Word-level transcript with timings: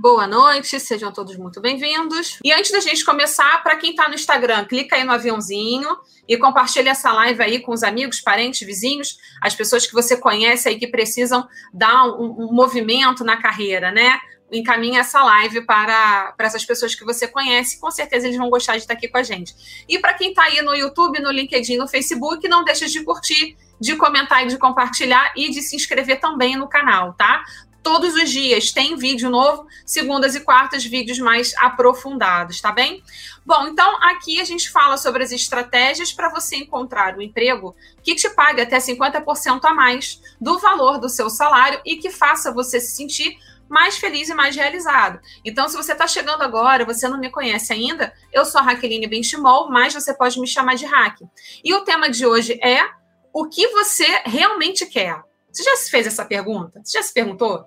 boa 0.00 0.26
noite, 0.26 0.80
sejam 0.80 1.12
todos 1.12 1.36
muito 1.36 1.60
bem-vindos. 1.60 2.38
E 2.42 2.50
antes 2.50 2.72
da 2.72 2.80
gente 2.80 3.04
começar, 3.04 3.62
para 3.62 3.76
quem 3.76 3.90
está 3.90 4.08
no 4.08 4.14
Instagram, 4.14 4.64
clica 4.64 4.96
aí 4.96 5.04
no 5.04 5.12
aviãozinho 5.12 5.94
e 6.26 6.38
compartilha 6.38 6.88
essa 6.88 7.12
live 7.12 7.42
aí 7.42 7.60
com 7.60 7.70
os 7.70 7.82
amigos, 7.82 8.18
parentes, 8.18 8.66
vizinhos, 8.66 9.18
as 9.42 9.54
pessoas 9.54 9.86
que 9.86 9.92
você 9.92 10.16
conhece 10.16 10.70
aí 10.70 10.78
que 10.78 10.86
precisam 10.86 11.46
dar 11.74 12.06
um, 12.06 12.46
um 12.46 12.50
movimento 12.50 13.22
na 13.22 13.36
carreira, 13.36 13.92
né? 13.92 14.18
encaminha 14.52 15.00
essa 15.00 15.22
live 15.22 15.60
para, 15.60 16.32
para 16.32 16.46
essas 16.46 16.64
pessoas 16.64 16.94
que 16.94 17.04
você 17.04 17.28
conhece. 17.28 17.78
Com 17.78 17.90
certeza 17.90 18.26
eles 18.26 18.38
vão 18.38 18.50
gostar 18.50 18.72
de 18.72 18.78
estar 18.78 18.94
aqui 18.94 19.06
com 19.06 19.18
a 19.18 19.22
gente. 19.22 19.54
E 19.88 19.98
para 19.98 20.14
quem 20.14 20.30
está 20.30 20.44
aí 20.44 20.60
no 20.62 20.74
YouTube, 20.74 21.20
no 21.20 21.30
LinkedIn, 21.30 21.76
no 21.76 21.86
Facebook, 21.86 22.48
não 22.48 22.64
deixe 22.64 22.86
de 22.86 23.04
curtir, 23.04 23.56
de 23.78 23.94
comentar 23.94 24.44
e 24.44 24.48
de 24.48 24.58
compartilhar 24.58 25.32
e 25.36 25.50
de 25.50 25.62
se 25.62 25.76
inscrever 25.76 26.18
também 26.18 26.56
no 26.56 26.68
canal, 26.68 27.14
tá? 27.14 27.44
Todos 27.82 28.14
os 28.14 28.30
dias 28.30 28.72
tem 28.72 28.96
vídeo 28.96 29.30
novo, 29.30 29.66
segundas 29.86 30.34
e 30.34 30.40
quartas, 30.40 30.84
vídeos 30.84 31.18
mais 31.18 31.54
aprofundados, 31.56 32.60
tá 32.60 32.70
bem? 32.70 33.02
Bom, 33.44 33.68
então 33.68 33.96
aqui 34.04 34.40
a 34.40 34.44
gente 34.44 34.70
fala 34.70 34.98
sobre 34.98 35.24
as 35.24 35.32
estratégias 35.32 36.12
para 36.12 36.28
você 36.28 36.56
encontrar 36.56 37.16
um 37.16 37.22
emprego 37.22 37.74
que 38.02 38.14
te 38.14 38.28
pague 38.30 38.60
até 38.60 38.78
50% 38.78 39.60
a 39.64 39.74
mais 39.74 40.20
do 40.40 40.58
valor 40.58 40.98
do 40.98 41.08
seu 41.08 41.30
salário 41.30 41.80
e 41.84 41.96
que 41.96 42.10
faça 42.10 42.52
você 42.52 42.78
se 42.78 42.94
sentir 42.94 43.38
mais 43.70 43.96
feliz 43.96 44.28
e 44.28 44.34
mais 44.34 44.56
realizado. 44.56 45.20
Então, 45.44 45.68
se 45.68 45.76
você 45.76 45.92
está 45.92 46.06
chegando 46.06 46.42
agora, 46.42 46.84
você 46.84 47.08
não 47.08 47.18
me 47.18 47.30
conhece 47.30 47.72
ainda, 47.72 48.12
eu 48.32 48.44
sou 48.44 48.60
a 48.60 48.64
Raqueline 48.64 49.06
Benchimol, 49.06 49.70
mas 49.70 49.94
você 49.94 50.12
pode 50.12 50.40
me 50.40 50.46
chamar 50.46 50.74
de 50.74 50.84
Hack. 50.84 51.20
E 51.64 51.72
o 51.72 51.82
tema 51.82 52.10
de 52.10 52.26
hoje 52.26 52.58
é 52.62 52.84
o 53.32 53.48
que 53.48 53.68
você 53.68 54.22
realmente 54.26 54.84
quer. 54.86 55.22
Você 55.52 55.62
já 55.62 55.76
se 55.76 55.90
fez 55.90 56.06
essa 56.06 56.24
pergunta? 56.24 56.80
Você 56.84 56.98
já 56.98 57.02
se 57.02 57.12
perguntou? 57.12 57.64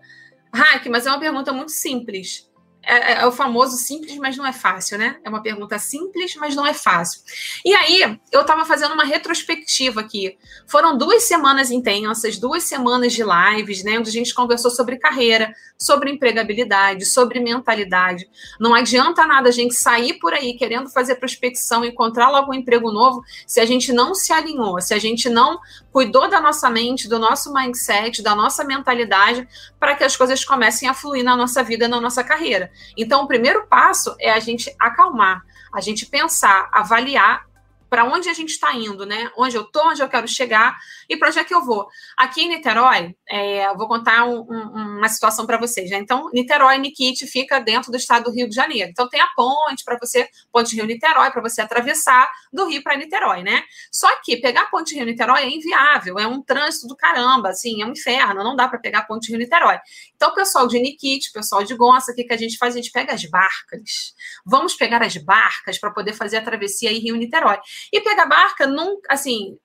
Hack, 0.54 0.86
mas 0.88 1.05
é 1.05 1.10
uma 1.10 1.20
pergunta 1.20 1.52
muito 1.52 1.72
simples. 1.72 2.50
É, 2.86 3.14
é, 3.14 3.22
é, 3.22 3.26
o 3.26 3.32
famoso 3.32 3.78
simples, 3.78 4.18
mas 4.18 4.36
não 4.36 4.46
é 4.46 4.52
fácil, 4.52 4.98
né? 4.98 5.18
É 5.24 5.30
uma 5.30 5.41
pergunta 5.41 5.80
simples, 5.80 6.35
mas 6.35 6.54
não 6.54 6.66
é 6.66 6.74
fácil. 6.74 7.21
E 7.63 7.74
aí, 7.74 8.20
eu 8.30 8.41
estava 8.41 8.66
fazendo 8.66 8.94
uma 8.94 9.05
retrospectiva 9.05 10.02
aqui. 10.02 10.38
Foram 10.68 10.98
duas 10.98 11.24
semanas 11.24 11.72
intensas, 11.72 12.38
duas 12.38 12.63
semanas 12.63 13.13
de 13.13 13.24
lives, 13.24 13.85
né? 13.85 13.98
Onde 13.98 14.10
a 14.10 14.13
gente 14.13 14.34
conversou 14.34 14.70
sobre 14.70 14.98
carreira, 14.98 15.54
sobre 15.77 16.12
empregabilidade, 16.12 17.05
sobre 17.05 17.40
mentalidade. 17.40 18.30
Não 18.60 18.76
adianta 18.76 19.26
nada 19.26 19.48
a 19.48 19.52
gente 19.52 19.76
sair 19.76 20.20
por 20.20 20.34
aí 20.34 20.54
querendo 20.54 20.90
fazer 20.90 21.16
prospecção, 21.16 21.85
encontrar 21.85 22.29
logo 22.29 22.52
um 22.52 22.54
emprego 22.54 22.91
novo, 22.91 23.24
se 23.48 23.62
a 23.62 23.66
gente 23.66 23.94
não 23.94 24.13
se 24.13 24.34
alinhou, 24.34 24.82
se 24.82 24.94
a 24.94 25.00
gente 25.00 25.29
não 25.29 25.57
cuidou 25.91 26.29
da 26.29 26.41
nossa 26.41 26.70
mente, 26.70 27.07
do 27.07 27.18
nosso 27.18 27.54
mindset, 27.54 28.22
da 28.22 28.35
nossa 28.35 28.63
mentalidade, 28.63 29.48
para 29.79 29.96
que 29.96 30.04
as 30.04 30.18
coisas 30.18 30.44
comecem 30.44 30.90
a 30.90 30.94
fluir 30.94 31.24
na 31.24 31.38
nossa 31.38 31.63
vida, 31.63 31.88
na 31.88 32.02
nossa 32.02 32.24
carreira. 32.24 32.73
Então, 32.98 33.24
o 33.24 33.27
primeiro 33.27 33.68
passo 33.68 34.16
é 34.20 34.32
a 34.32 34.40
gente 34.40 34.74
acalmar, 34.79 35.43
a 35.74 35.82
gente 35.82 36.05
pensar, 36.05 36.70
avaliar 36.71 37.46
para 37.94 38.05
onde 38.05 38.27
a 38.27 38.34
gente 38.34 38.49
está 38.49 38.74
indo, 38.74 39.05
né? 39.05 39.30
Onde 39.38 39.55
eu 39.55 39.62
estou, 39.62 39.90
onde 39.90 40.02
eu 40.02 40.10
quero 40.10 40.27
chegar 40.27 40.76
e 41.08 41.16
para 41.16 41.27
onde 41.27 41.38
é 41.38 41.44
que 41.44 41.54
eu 41.54 41.63
vou. 41.63 41.88
Aqui 42.18 42.41
em 42.41 42.50
Niterói, 42.50 43.16
é, 43.30 43.68
eu 43.68 43.77
vou 43.77 43.88
contar 43.88 44.26
um, 44.26 44.40
um, 44.50 44.98
uma 44.98 45.08
situação 45.08 45.46
para 45.46 45.60
vocês. 45.60 45.91
Né? 45.91 45.98
Então, 45.98 46.27
Niterói, 46.34 46.80
Nikit, 46.80 47.27
fica 47.27 47.60
dentro 47.60 47.91
do 47.91 47.98
estado 47.98 48.24
do 48.24 48.32
Rio 48.32 48.50
de 48.50 48.55
Janeiro. 48.55 48.90
Então, 48.90 49.08
tem 49.08 49.22
a 49.22 49.27
ponte 49.35 49.84
para 49.84 49.96
você, 50.02 50.27
ponte 50.52 50.76
Rio-Niterói, 50.76 51.30
para 51.30 51.40
você 51.44 51.62
atravessar 51.62 52.27
do 52.52 52.66
Rio 52.68 52.82
para 52.82 52.98
Niterói, 52.98 53.44
né? 53.44 53.62
Só 53.91 54.10
que 54.24 54.38
pegar 54.38 54.63
a 54.63 54.66
ponte 54.72 54.96
Rio-Niterói 54.96 55.44
é 55.44 55.50
inviável, 55.52 56.18
é 56.18 56.26
um 56.26 56.41
trânsito 56.41 56.88
do 56.88 56.98
caramba, 56.98 57.50
assim, 57.50 57.84
é 57.84 57.85
um 57.85 57.91
inferno, 57.91 58.44
não 58.44 58.55
dá 58.55 58.68
para 58.68 58.80
pegar 58.80 59.00
a 59.00 59.04
ponte 59.04 59.30
Rio-Niterói. 59.30 59.78
Então, 60.16 60.30
o 60.30 60.34
pessoal 60.34 60.66
de 60.66 60.80
Nikit, 60.80 61.32
pessoal 61.32 61.63
de 61.63 61.76
Gonça, 61.76 62.12
o 62.12 62.16
que, 62.16 62.24
que 62.24 62.34
a 62.34 62.38
gente 62.38 62.57
faz? 62.57 62.74
A 62.74 62.78
gente 62.78 62.91
pega 62.91 63.13
as 63.13 63.24
barcas. 63.26 64.16
Vamos 64.44 64.74
pegar 64.74 65.03
as 65.03 65.16
barcas 65.18 65.78
para 65.78 65.91
poder 65.91 66.13
fazer 66.13 66.38
a 66.38 66.41
travessia 66.41 66.90
aí 66.90 66.97
Rio-Niterói. 66.97 67.59
E 67.91 68.01
pegar 68.01 68.25
barca, 68.25 68.67
não, 68.67 69.00
assim, 69.09 69.57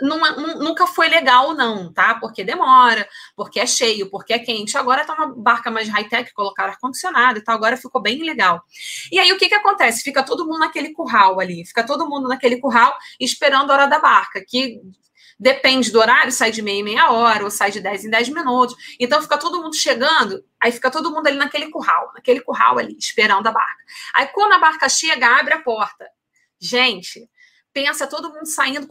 nunca 0.00 0.86
foi 0.86 1.08
legal, 1.08 1.54
não, 1.54 1.92
tá? 1.92 2.16
Porque 2.16 2.42
demora, 2.42 3.08
porque 3.36 3.60
é 3.60 3.66
cheio, 3.66 4.10
porque 4.10 4.32
é 4.32 4.38
quente. 4.38 4.76
Agora 4.76 5.04
tá 5.04 5.14
uma 5.14 5.34
barca 5.34 5.70
mais 5.70 5.88
high-tech, 5.88 6.32
colocaram 6.32 6.70
ar-condicionado 6.70 7.38
e 7.38 7.42
tal, 7.44 7.54
agora 7.54 7.76
ficou 7.76 8.02
bem 8.02 8.22
legal. 8.24 8.62
E 9.12 9.18
aí 9.18 9.32
o 9.32 9.38
que 9.38 9.48
que 9.48 9.54
acontece? 9.54 10.02
Fica 10.02 10.22
todo 10.22 10.46
mundo 10.46 10.58
naquele 10.58 10.92
curral 10.92 11.38
ali, 11.38 11.64
fica 11.64 11.84
todo 11.84 12.08
mundo 12.08 12.28
naquele 12.28 12.58
curral 12.58 12.96
esperando 13.20 13.70
a 13.70 13.74
hora 13.74 13.86
da 13.86 13.98
barca, 13.98 14.44
que 14.46 14.80
depende 15.38 15.90
do 15.90 15.98
horário, 15.98 16.32
sai 16.32 16.50
de 16.50 16.62
meia 16.62 16.80
em 16.80 16.84
meia 16.84 17.10
hora, 17.10 17.44
ou 17.44 17.50
sai 17.50 17.70
de 17.70 17.80
10 17.80 18.06
em 18.06 18.10
10 18.10 18.28
minutos. 18.30 18.76
Então 18.98 19.22
fica 19.22 19.38
todo 19.38 19.62
mundo 19.62 19.74
chegando, 19.76 20.44
aí 20.60 20.72
fica 20.72 20.90
todo 20.90 21.10
mundo 21.10 21.26
ali 21.26 21.36
naquele 21.36 21.70
curral, 21.70 22.12
naquele 22.14 22.40
curral 22.40 22.78
ali, 22.78 22.96
esperando 22.98 23.46
a 23.46 23.52
barca. 23.52 23.84
Aí 24.14 24.26
quando 24.28 24.52
a 24.52 24.58
barca 24.58 24.88
chega, 24.88 25.38
abre 25.38 25.54
a 25.54 25.62
porta. 25.62 26.08
Gente, 26.60 27.28
pensa 27.74 28.06
todo 28.06 28.32
mundo 28.32 28.46
saindo, 28.46 28.86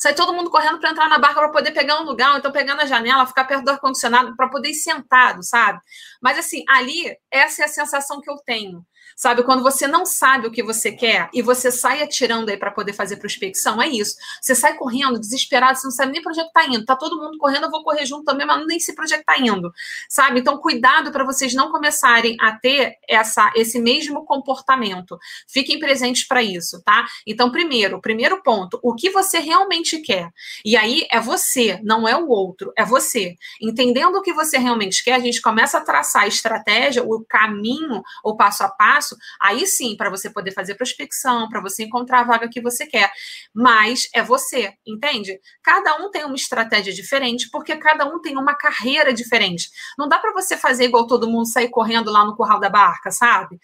sai 0.00 0.12
todo 0.12 0.34
mundo 0.34 0.50
correndo 0.50 0.80
para 0.80 0.90
entrar 0.90 1.08
na 1.08 1.18
barca 1.18 1.36
para 1.36 1.50
poder 1.50 1.70
pegar 1.70 2.00
um 2.00 2.04
lugar, 2.04 2.36
então 2.36 2.50
pegando 2.50 2.82
a 2.82 2.86
janela, 2.86 3.26
ficar 3.26 3.44
perto 3.44 3.64
do 3.64 3.70
ar-condicionado 3.70 4.36
para 4.36 4.48
poder 4.48 4.70
ir 4.70 4.74
sentado, 4.74 5.42
sabe? 5.44 5.78
Mas 6.20 6.36
assim, 6.36 6.64
ali, 6.68 7.16
essa 7.30 7.62
é 7.62 7.64
a 7.66 7.68
sensação 7.68 8.20
que 8.20 8.28
eu 8.28 8.36
tenho. 8.44 8.84
Sabe, 9.18 9.42
quando 9.42 9.64
você 9.64 9.88
não 9.88 10.06
sabe 10.06 10.46
o 10.46 10.50
que 10.52 10.62
você 10.62 10.92
quer 10.92 11.28
e 11.34 11.42
você 11.42 11.72
sai 11.72 12.00
atirando 12.00 12.52
aí 12.52 12.56
para 12.56 12.70
poder 12.70 12.92
fazer 12.92 13.16
prospecção, 13.16 13.82
é 13.82 13.88
isso. 13.88 14.14
Você 14.40 14.54
sai 14.54 14.74
correndo, 14.74 15.18
desesperado, 15.18 15.76
você 15.76 15.88
não 15.88 15.90
sabe 15.90 16.12
nem 16.12 16.22
para 16.22 16.30
onde 16.30 16.40
é 16.40 16.44
está 16.44 16.64
indo. 16.66 16.84
Tá 16.84 16.94
todo 16.94 17.20
mundo 17.20 17.36
correndo, 17.36 17.64
eu 17.64 17.70
vou 17.70 17.82
correr 17.82 18.06
junto 18.06 18.22
também, 18.22 18.46
mas 18.46 18.64
nem 18.64 18.78
para 18.94 19.02
onde 19.02 19.14
é 19.14 19.18
está 19.18 19.36
indo. 19.36 19.72
Sabe? 20.08 20.38
Então, 20.38 20.56
cuidado 20.58 21.10
para 21.10 21.24
vocês 21.24 21.52
não 21.52 21.72
começarem 21.72 22.36
a 22.40 22.52
ter 22.52 22.96
essa, 23.08 23.50
esse 23.56 23.80
mesmo 23.80 24.24
comportamento. 24.24 25.18
Fiquem 25.48 25.80
presentes 25.80 26.22
para 26.22 26.40
isso, 26.40 26.80
tá? 26.84 27.04
Então, 27.26 27.50
primeiro, 27.50 28.00
primeiro 28.00 28.40
ponto, 28.40 28.78
o 28.84 28.94
que 28.94 29.10
você 29.10 29.40
realmente 29.40 29.98
quer. 29.98 30.30
E 30.64 30.76
aí 30.76 31.08
é 31.10 31.20
você, 31.20 31.80
não 31.82 32.06
é 32.06 32.16
o 32.16 32.28
outro, 32.28 32.72
é 32.76 32.84
você. 32.84 33.36
Entendendo 33.60 34.14
o 34.14 34.22
que 34.22 34.32
você 34.32 34.58
realmente 34.58 35.02
quer, 35.02 35.14
a 35.14 35.18
gente 35.18 35.42
começa 35.42 35.78
a 35.78 35.80
traçar 35.80 36.22
a 36.22 36.28
estratégia, 36.28 37.02
o 37.02 37.24
caminho, 37.24 38.00
o 38.22 38.36
passo 38.36 38.62
a 38.62 38.68
passo 38.68 39.07
passo, 39.08 39.16
aí 39.40 39.66
sim, 39.66 39.96
para 39.96 40.10
você 40.10 40.30
poder 40.30 40.52
fazer 40.52 40.74
prospecção, 40.74 41.48
para 41.48 41.60
você 41.60 41.84
encontrar 41.84 42.20
a 42.20 42.24
vaga 42.24 42.48
que 42.48 42.60
você 42.60 42.86
quer. 42.86 43.10
Mas 43.54 44.08
é 44.14 44.22
você, 44.22 44.72
entende? 44.86 45.38
Cada 45.62 45.96
um 45.96 46.10
tem 46.10 46.24
uma 46.24 46.34
estratégia 46.34 46.92
diferente, 46.92 47.48
porque 47.50 47.76
cada 47.76 48.06
um 48.06 48.20
tem 48.20 48.36
uma 48.36 48.54
carreira 48.54 49.12
diferente. 49.12 49.70
Não 49.96 50.08
dá 50.08 50.18
para 50.18 50.32
você 50.32 50.56
fazer 50.56 50.84
igual 50.84 51.06
todo 51.06 51.30
mundo 51.30 51.46
sair 51.46 51.70
correndo 51.70 52.10
lá 52.10 52.24
no 52.24 52.36
curral 52.36 52.60
da 52.60 52.68
barca, 52.68 53.10
sabe? 53.10 53.58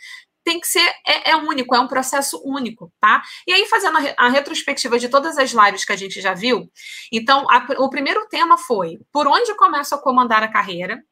tem 0.46 0.60
que 0.60 0.66
ser, 0.66 0.86
é, 1.06 1.30
é, 1.30 1.36
único, 1.36 1.74
é 1.74 1.80
um 1.80 1.88
processo 1.88 2.38
único, 2.44 2.92
tá? 3.00 3.22
E 3.46 3.52
aí, 3.54 3.64
fazendo 3.64 3.96
a, 3.96 4.26
a, 4.26 4.28
retrospectiva 4.28 4.98
de 4.98 5.08
todas 5.08 5.38
as 5.38 5.52
lives 5.52 5.86
que 5.86 5.92
a 5.92 5.96
gente 5.96 6.20
já 6.20 6.34
viu, 6.34 6.70
então, 7.10 7.46
a, 7.48 7.66
o 7.78 7.88
primeiro 7.88 8.28
tema 8.28 8.58
foi 8.58 8.98
por 9.10 9.26
onde 9.26 9.56
começo 9.56 9.94
a 9.94 9.98
comandar 9.98 10.42
a 10.42 10.52
carreira, 10.52 11.02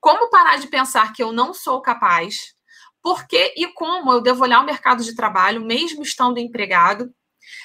como 0.00 0.30
parar 0.30 0.56
de 0.56 0.66
pensar 0.66 1.12
que 1.12 1.22
eu 1.22 1.30
não 1.30 1.52
sou 1.52 1.82
capaz, 1.82 2.54
por 3.02 3.26
que 3.26 3.54
e 3.56 3.66
como 3.68 4.12
eu 4.12 4.20
devo 4.20 4.42
olhar 4.42 4.60
o 4.60 4.66
mercado 4.66 5.02
de 5.02 5.14
trabalho, 5.14 5.64
mesmo 5.64 6.02
estando 6.02 6.38
empregado? 6.38 7.12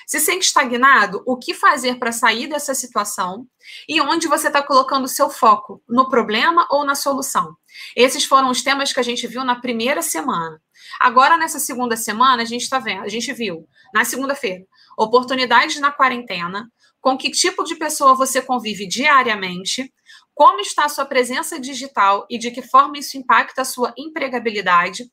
Se 0.08 0.20
sente 0.20 0.46
estagnado, 0.46 1.24
o 1.26 1.38
que 1.38 1.54
fazer 1.54 1.98
para 1.98 2.12
sair 2.12 2.48
dessa 2.48 2.74
situação? 2.74 3.48
E 3.88 4.00
onde 4.00 4.28
você 4.28 4.48
está 4.48 4.62
colocando 4.62 5.06
o 5.06 5.10
seu 5.10 5.30
foco? 5.30 5.82
No 5.88 6.10
problema 6.10 6.68
ou 6.70 6.86
na 6.86 6.96
solução? 6.96 7.56
Esses 7.96 8.24
foram 8.24 8.50
os 8.50 8.64
temas 8.64 8.94
que 8.94 9.00
a 9.00 9.04
gente 9.04 9.28
viu 9.28 9.44
na 9.44 9.60
primeira 9.60 10.02
semana. 10.02 10.62
Agora, 11.00 11.38
nessa 11.38 11.60
segunda 11.60 11.98
semana, 11.98 12.44
a 12.44 12.46
gente 12.46 12.62
está 12.62 12.80
vendo, 12.80 13.04
a 13.04 13.10
gente 13.10 13.32
viu, 13.34 13.68
na 13.94 14.06
segunda-feira, 14.06 14.64
oportunidades 14.98 15.80
na 15.80 15.92
quarentena, 15.92 16.72
com 17.02 17.18
que 17.18 17.30
tipo 17.30 17.64
de 17.64 17.76
pessoa 17.76 18.16
você 18.16 18.42
convive 18.42 18.88
diariamente, 18.88 19.94
como 20.36 20.60
está 20.60 20.86
a 20.86 20.90
sua 20.90 21.06
presença 21.06 21.58
digital 21.58 22.28
e 22.30 22.38
de 22.38 22.52
que 22.52 22.62
forma 22.62 22.98
isso 22.98 23.18
impacta 23.18 23.62
a 23.62 23.66
sua 23.66 23.94
empregabilidade, 23.98 25.10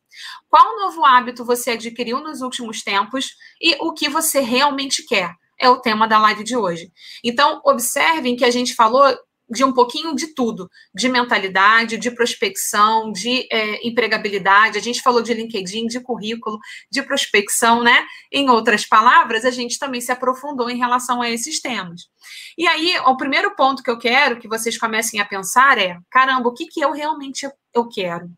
qual 0.49 0.77
novo 0.77 1.05
hábito 1.05 1.45
você 1.45 1.71
adquiriu 1.71 2.21
nos 2.21 2.43
últimos 2.43 2.83
tempos 2.83 3.37
e 3.61 3.77
o 3.81 3.95
que 3.95 4.09
você 4.09 4.41
realmente 4.41 5.07
quer. 5.07 5.33
É 5.59 5.71
o 5.71 5.79
tema 5.79 6.09
da 6.09 6.19
live 6.19 6.43
de 6.43 6.57
hoje. 6.57 6.91
Então, 7.23 7.61
observem 7.65 8.35
que 8.35 8.45
a 8.45 8.51
gente 8.51 8.75
falou 8.75 9.17
de 9.53 9.65
um 9.65 9.73
pouquinho 9.73 10.15
de 10.15 10.29
tudo, 10.29 10.69
de 10.95 11.09
mentalidade, 11.09 11.99
de 11.99 12.11
prospecção, 12.11 13.13
de 13.13 13.47
é, 13.53 13.87
empregabilidade. 13.87 14.79
A 14.79 14.81
gente 14.81 15.03
falou 15.03 15.21
de 15.21 15.35
LinkedIn, 15.35 15.87
de 15.87 16.01
currículo, 16.01 16.59
de 16.91 17.03
prospecção, 17.03 17.83
né? 17.83 18.07
Em 18.33 18.49
outras 18.49 18.87
palavras, 18.87 19.45
a 19.45 19.51
gente 19.51 19.79
também 19.79 20.01
se 20.01 20.11
aprofundou 20.11 20.71
em 20.71 20.79
relação 20.79 21.21
a 21.21 21.29
esses 21.29 21.61
temas. 21.61 22.09
E 22.57 22.67
aí, 22.67 22.99
o 23.01 23.17
primeiro 23.17 23.55
ponto 23.55 23.83
que 23.83 23.91
eu 23.91 23.99
quero 23.99 24.39
que 24.41 24.49
vocês 24.49 24.79
comecem 24.79 25.21
a 25.21 25.25
pensar 25.25 25.77
é: 25.77 25.99
caramba, 26.11 26.49
o 26.49 26.55
que, 26.55 26.67
que 26.67 26.81
eu 26.81 26.93
realmente 26.93 27.47
eu 27.75 27.89
quero? 27.89 28.31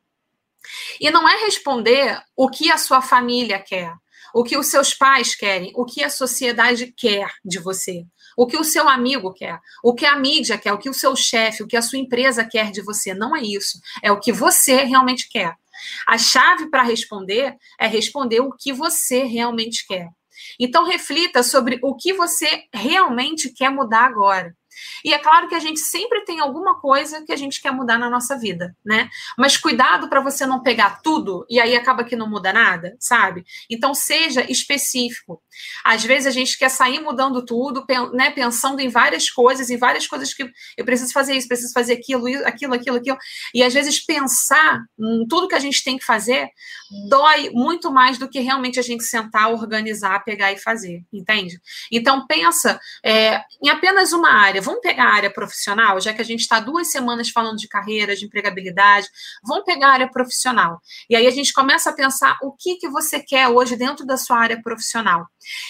E 1.00 1.10
não 1.10 1.28
é 1.28 1.44
responder 1.44 2.20
o 2.36 2.48
que 2.48 2.70
a 2.72 2.78
sua 2.78 3.02
família 3.02 3.60
quer, 3.60 3.94
o 4.34 4.42
que 4.42 4.56
os 4.56 4.66
seus 4.66 4.92
pais 4.92 5.34
querem, 5.34 5.72
o 5.76 5.84
que 5.84 6.02
a 6.02 6.10
sociedade 6.10 6.92
quer 6.96 7.30
de 7.44 7.58
você, 7.58 8.04
o 8.36 8.46
que 8.46 8.56
o 8.56 8.64
seu 8.64 8.88
amigo 8.88 9.32
quer, 9.32 9.58
o 9.82 9.94
que 9.94 10.06
a 10.06 10.16
mídia 10.16 10.58
quer, 10.58 10.72
o 10.72 10.78
que 10.78 10.90
o 10.90 10.94
seu 10.94 11.14
chefe, 11.14 11.62
o 11.62 11.66
que 11.66 11.76
a 11.76 11.82
sua 11.82 11.98
empresa 11.98 12.44
quer 12.44 12.70
de 12.70 12.82
você. 12.82 13.14
Não 13.14 13.34
é 13.34 13.42
isso. 13.42 13.78
É 14.02 14.10
o 14.10 14.20
que 14.20 14.32
você 14.32 14.84
realmente 14.84 15.28
quer. 15.28 15.54
A 16.06 16.16
chave 16.16 16.70
para 16.70 16.82
responder 16.82 17.56
é 17.78 17.86
responder 17.86 18.40
o 18.40 18.52
que 18.52 18.72
você 18.72 19.24
realmente 19.24 19.86
quer. 19.86 20.08
Então, 20.58 20.84
reflita 20.84 21.42
sobre 21.42 21.78
o 21.82 21.94
que 21.94 22.12
você 22.12 22.64
realmente 22.72 23.50
quer 23.50 23.70
mudar 23.70 24.04
agora. 24.04 24.54
E 25.04 25.12
é 25.12 25.18
claro 25.18 25.48
que 25.48 25.54
a 25.54 25.60
gente 25.60 25.80
sempre 25.80 26.24
tem 26.24 26.40
alguma 26.40 26.80
coisa 26.80 27.24
que 27.24 27.32
a 27.32 27.36
gente 27.36 27.60
quer 27.60 27.72
mudar 27.72 27.98
na 27.98 28.10
nossa 28.10 28.38
vida, 28.38 28.76
né? 28.84 29.08
Mas 29.38 29.56
cuidado 29.56 30.08
para 30.08 30.20
você 30.20 30.46
não 30.46 30.62
pegar 30.62 31.00
tudo 31.02 31.46
e 31.48 31.60
aí 31.60 31.76
acaba 31.76 32.04
que 32.04 32.16
não 32.16 32.28
muda 32.28 32.52
nada, 32.52 32.96
sabe? 32.98 33.44
Então 33.70 33.94
seja 33.94 34.44
específico. 34.50 35.42
Às 35.84 36.04
vezes 36.04 36.26
a 36.26 36.30
gente 36.30 36.58
quer 36.58 36.68
sair 36.68 37.00
mudando 37.00 37.44
tudo, 37.44 37.84
né, 38.12 38.30
pensando 38.30 38.80
em 38.80 38.88
várias 38.88 39.30
coisas, 39.30 39.70
em 39.70 39.76
várias 39.76 40.06
coisas 40.06 40.34
que 40.34 40.50
eu 40.76 40.84
preciso 40.84 41.12
fazer 41.12 41.34
isso, 41.34 41.48
preciso 41.48 41.72
fazer 41.72 41.94
aquilo, 41.94 42.26
aquilo, 42.46 42.74
aquilo, 42.74 42.96
aquilo. 42.96 43.18
E 43.54 43.62
às 43.62 43.72
vezes 43.72 44.04
pensar 44.04 44.80
em 44.98 45.26
tudo 45.28 45.48
que 45.48 45.54
a 45.54 45.60
gente 45.60 45.82
tem 45.84 45.98
que 45.98 46.04
fazer 46.04 46.50
dói 47.08 47.50
muito 47.50 47.90
mais 47.90 48.18
do 48.18 48.28
que 48.28 48.40
realmente 48.40 48.78
a 48.78 48.82
gente 48.82 49.04
sentar, 49.04 49.52
organizar, 49.52 50.24
pegar 50.24 50.52
e 50.52 50.58
fazer, 50.58 51.02
entende? 51.12 51.60
Então 51.90 52.26
pensa 52.26 52.78
é, 53.04 53.42
em 53.62 53.68
apenas 53.68 54.12
uma 54.12 54.32
área 54.32 54.62
vamos 54.64 54.80
pegar 54.80 55.04
a 55.04 55.14
área 55.14 55.30
profissional, 55.30 56.00
já 56.00 56.12
que 56.12 56.20
a 56.20 56.24
gente 56.24 56.40
está 56.40 56.60
duas 56.60 56.90
semanas 56.90 57.28
falando 57.30 57.58
de 57.58 57.68
carreira, 57.68 58.16
de 58.16 58.24
empregabilidade, 58.24 59.06
vamos 59.44 59.64
pegar 59.64 59.88
a 59.88 59.92
área 59.92 60.10
profissional. 60.10 60.80
E 61.08 61.14
aí 61.14 61.26
a 61.26 61.30
gente 61.30 61.52
começa 61.52 61.90
a 61.90 61.92
pensar 61.92 62.38
o 62.42 62.52
que, 62.52 62.76
que 62.76 62.88
você 62.88 63.20
quer 63.20 63.48
hoje 63.48 63.76
dentro 63.76 64.04
da 64.04 64.16
sua 64.16 64.38
área 64.38 64.60
profissional. 64.62 65.26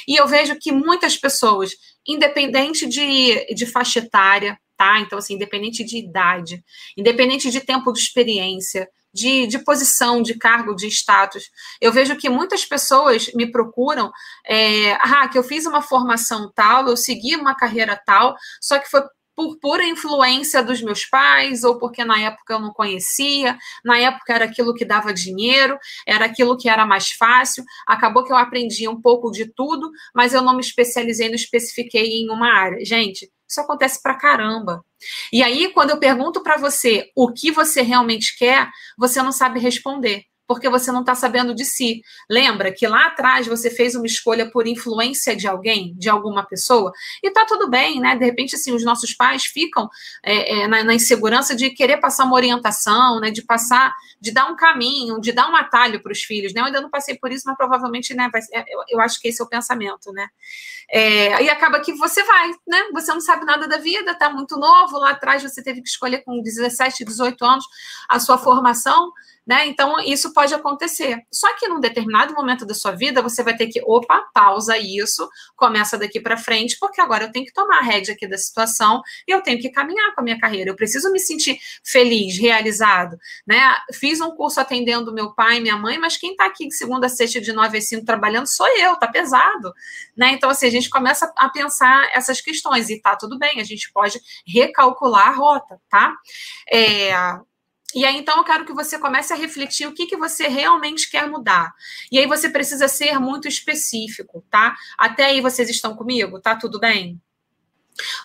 E 0.09 0.17
eu 0.17 0.27
vejo 0.27 0.57
que 0.59 0.73
muitas 0.73 1.17
pessoas, 1.17 1.73
independente 2.07 2.87
de, 2.87 3.55
de 3.55 3.67
faixa 3.67 3.99
etária, 3.99 4.59
tá? 4.77 5.01
Então, 5.01 5.19
assim, 5.19 5.35
independente 5.35 5.85
de 5.85 5.99
idade, 5.99 6.63
independente 6.97 7.51
de 7.51 7.61
tempo 7.61 7.93
de 7.93 7.99
experiência, 7.99 8.89
de, 9.15 9.47
de 9.47 9.59
posição, 9.61 10.21
de 10.21 10.35
cargo, 10.35 10.75
de 10.75 10.89
status. 10.89 11.45
Eu 11.81 11.93
vejo 11.93 12.17
que 12.17 12.29
muitas 12.29 12.67
pessoas 12.67 13.33
me 13.35 13.51
procuram, 13.51 14.11
é, 14.47 14.93
ah, 14.95 15.29
que 15.29 15.39
eu 15.39 15.45
fiz 15.45 15.65
uma 15.65 15.81
formação 15.81 16.51
tal, 16.55 16.89
eu 16.89 16.97
segui 16.97 17.37
uma 17.37 17.55
carreira 17.55 17.99
tal, 18.05 18.35
só 18.61 18.79
que 18.79 18.91
foi 18.91 19.03
por 19.37 19.59
pura 19.59 19.85
influência 19.85 20.63
dos 20.63 20.81
meus 20.81 21.05
pais, 21.05 21.65
ou 21.65 21.79
porque 21.79 22.05
na 22.05 22.21
época 22.21 22.55
eu 22.55 22.61
não 22.61 22.73
conhecia, 22.73 23.59
na 23.85 23.99
época 23.99 24.33
era 24.33 24.45
aquilo 24.45 24.75
que 24.75 24.85
dava 24.85 25.13
dinheiro, 25.13 25.77
era 26.07 26.25
aquilo 26.27 26.57
que 26.57 26.69
era 26.69 26.87
mais 26.87 27.11
fácil. 27.11 27.65
Acabou 27.87 28.25
que 28.25 28.33
eu 28.33 28.37
aprendi 28.37 28.89
um 28.89 29.01
pouco 29.01 29.31
de 29.31 29.47
tudo, 29.53 29.91
mas 30.15 30.33
eu 30.35 30.43
não 30.43 30.55
me 30.55 30.61
especializei, 30.61 31.29
não 31.29 31.35
especifiquei 31.35 32.07
em 32.07 32.31
uma 32.31 32.49
área. 32.49 32.85
Gente, 32.85 33.29
isso 33.49 33.61
acontece 33.61 34.03
pra 34.03 34.15
caramba. 34.15 34.85
E 35.33 35.43
aí, 35.43 35.73
quando 35.73 35.91
eu 35.91 35.99
pergunto 35.99 36.43
para 36.43 36.57
você 36.57 37.11
o 37.15 37.33
que 37.33 37.51
você 37.51 37.83
realmente 37.83 38.37
quer, 38.39 38.69
você 38.99 39.23
não 39.23 39.33
sabe 39.33 39.61
responder 39.61 40.25
porque 40.55 40.69
você 40.69 40.93
não 40.93 41.01
está 41.01 41.17
sabendo 41.17 41.53
de 41.53 41.65
si. 41.65 42.01
Lembra 42.31 42.73
que 42.73 42.87
lá 42.87 43.07
atrás 43.07 43.45
você 43.45 43.69
fez 43.69 43.97
uma 43.97 44.07
escolha 44.07 44.49
por 44.49 44.69
influência 44.69 45.35
de 45.35 45.49
alguém, 45.49 45.93
de 45.97 46.09
alguma 46.09 46.45
pessoa, 46.47 46.93
e 47.21 47.31
tá 47.33 47.45
tudo 47.45 47.69
bem, 47.69 48.01
né? 48.01 48.15
De 48.15 48.25
repente, 48.25 48.55
assim, 48.55 48.73
os 48.73 48.85
nossos 48.85 49.13
pais 49.13 49.45
ficam 49.45 49.89
é, 50.23 50.61
é, 50.61 50.69
na, 50.69 50.85
na, 50.85 50.95
insegurança 50.95 51.57
de 51.57 51.71
querer 51.71 51.97
passar 51.97 52.25
uma 52.25 52.37
orientação, 52.37 53.19
né? 53.19 53.33
De 53.33 53.43
passar, 53.43 53.93
de 54.21 54.31
dar 54.31 54.47
um 54.47 54.55
caminho, 54.55 55.21
de 55.21 55.33
dar 55.33 55.51
um 55.51 55.57
atalho 55.57 56.01
para 56.01 56.13
os 56.13 56.21
filhos, 56.21 56.55
né? 56.55 56.61
Eu 56.61 56.67
ainda 56.67 56.81
não 56.81 56.89
passei 56.89 57.19
por 57.19 57.33
isso, 57.33 57.43
mas 57.47 57.57
provavelmente, 57.57 58.15
né? 58.15 58.31
Vai, 58.33 58.41
eu, 58.69 58.85
eu, 58.91 59.01
acho 59.01 59.21
que 59.21 59.27
esse 59.27 59.43
é 59.43 59.45
o 59.45 59.49
pensamento, 59.49 60.13
né? 60.13 60.29
É, 60.89 61.43
e 61.43 61.51
acaba 61.51 61.81
que 61.81 61.93
você 61.95 62.23
vai, 62.23 62.51
né? 62.65 62.85
Você 62.93 63.13
não 63.13 63.21
sabe 63.21 63.45
nada 63.45 63.67
da 63.67 63.79
vida, 63.79 64.15
tá 64.15 64.31
muito 64.31 64.57
novo, 64.57 64.99
lá 64.99 65.11
atrás 65.11 65.43
você 65.43 65.61
teve 65.65 65.83
que 65.83 65.89
escolher 65.89 66.23
com 66.23 66.41
17, 66.41 67.05
18 67.05 67.45
anos 67.45 67.65
a 68.09 68.21
sua 68.21 68.39
formação. 68.39 69.11
Né? 69.47 69.67
Então, 69.67 70.01
isso 70.01 70.33
pode 70.33 70.55
acontecer. 70.55 71.19
Só 71.31 71.55
que 71.57 71.69
num 71.69 71.79
determinado 71.79 72.33
momento 72.33 72.65
da 72.65 72.73
sua 72.73 72.93
vida, 72.93 73.21
você 73.21 73.43
vai 73.43 73.55
ter 73.55 73.67
que, 73.67 73.81
opa, 73.85 74.25
pausa 74.33 74.79
isso, 74.79 75.29
começa 75.55 75.99
daqui 75.99 76.19
para 76.19 76.37
frente, 76.37 76.79
porque 76.81 77.01
agora 77.01 77.25
eu 77.25 77.33
tenho 77.33 77.45
que 77.45 77.53
tomar 77.53 77.79
a 77.79 77.83
rédea 77.83 78.15
aqui 78.15 78.27
da 78.27 78.39
situação 78.39 79.03
e 79.29 79.33
eu 79.33 79.43
tenho 79.43 79.61
que 79.61 79.69
caminhar 79.69 80.15
com 80.15 80.23
a 80.23 80.25
minha 80.25 80.39
carreira. 80.39 80.71
Eu 80.71 80.77
preciso 80.77 81.13
me 81.13 81.21
sentir 81.21 81.59
feliz, 81.85 82.39
realizado. 82.39 83.19
Né? 83.47 83.61
Fiz 83.93 84.21
um 84.21 84.31
curso 84.31 84.61
atendendo 84.61 85.13
meu 85.13 85.35
pai 85.35 85.59
e 85.59 85.61
minha 85.61 85.77
mãe, 85.77 85.99
mas 85.99 86.17
quem 86.17 86.31
está 86.31 86.47
aqui 86.47 86.67
de 86.67 86.75
segunda 86.75 87.07
a 87.07 87.11
sexta, 87.11 87.41
de 87.41 87.53
nove 87.53 87.77
a 87.77 87.81
cinco 87.83 88.07
trabalhando 88.07 88.47
sou 88.47 88.67
eu, 88.79 88.97
tá 88.97 89.07
pesado. 89.07 89.75
Né? 90.17 90.31
Então, 90.33 90.49
assim, 90.49 90.67
a 90.67 90.71
gente 90.71 90.89
começa 90.89 91.31
a 91.37 91.49
pensar 91.51 92.11
essas 92.15 92.41
questões 92.41 92.89
e 92.89 93.01
tá 93.01 93.15
tudo 93.15 93.39
bem, 93.39 93.61
a 93.61 93.65
gente 93.65 93.93
pode 93.93 94.19
recalcular 94.47 95.29
a 95.29 95.33
rota, 95.33 95.79
tá? 95.91 96.15
É, 96.71 97.13
e 97.95 98.05
aí, 98.05 98.17
então, 98.17 98.39
eu 98.39 98.45
quero 98.45 98.65
que 98.65 98.73
você 98.73 98.99
comece 98.99 99.33
a 99.33 99.37
refletir 99.37 99.87
o 99.87 99.95
que, 99.95 100.07
que 100.07 100.17
você 100.17 100.49
realmente 100.49 101.11
quer 101.11 101.29
mudar. 101.29 101.73
E 102.11 102.19
aí, 102.19 102.27
você 102.27 102.49
precisa 102.49 102.89
ser 102.89 103.19
muito 103.21 103.47
específico, 103.47 104.45
tá? 104.51 104.75
Até 104.99 105.27
aí, 105.27 105.41
vocês 105.41 105.71
estão 105.71 105.95
comigo? 105.95 106.41
Tá 106.41 106.57
tudo 106.57 106.81
bem? 106.81 107.21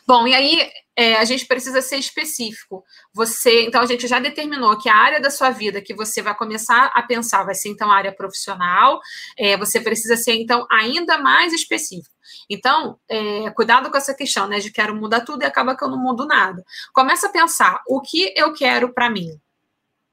Bom, 0.08 0.28
e 0.28 0.34
aí 0.34 0.72
é, 0.96 1.16
a 1.18 1.24
gente 1.24 1.46
precisa 1.46 1.82
ser 1.82 1.98
específico. 1.98 2.84
Você, 3.14 3.66
então, 3.66 3.82
a 3.82 3.86
gente 3.86 4.08
já 4.08 4.20
determinou 4.20 4.78
que 4.78 4.90
a 4.90 4.96
área 4.96 5.22
da 5.22 5.30
sua 5.30 5.52
vida 5.52 5.82
que 5.82 5.94
você 5.94 6.22
vai 6.22 6.36
começar 6.36 6.92
a 6.94 7.04
pensar 7.04 7.44
vai 7.44 7.54
ser 7.54 7.70
então 7.70 7.92
a 7.92 7.96
área 7.96 8.12
profissional. 8.12 9.00
É, 9.38 9.56
você 9.56 9.80
precisa 9.80 10.16
ser 10.18 10.34
então 10.34 10.66
ainda 10.72 11.18
mais 11.20 11.54
específico. 11.54 12.16
Então, 12.50 13.00
é, 13.08 13.52
cuidado 13.52 13.92
com 13.92 13.98
essa 13.98 14.14
questão, 14.14 14.48
né? 14.48 14.60
De 14.60 14.72
quero 14.72 14.96
mudar 14.96 15.22
tudo 15.22 15.44
e 15.44 15.46
acaba 15.46 15.78
que 15.78 15.84
eu 15.84 15.90
não 15.90 15.98
mudo 15.98 16.26
nada. 16.26 16.64
Começa 16.92 17.28
a 17.28 17.32
pensar 17.32 17.82
o 17.88 18.02
que 18.02 18.34
eu 18.36 18.52
quero 18.54 18.94
para 18.94 19.10
mim 19.10 19.40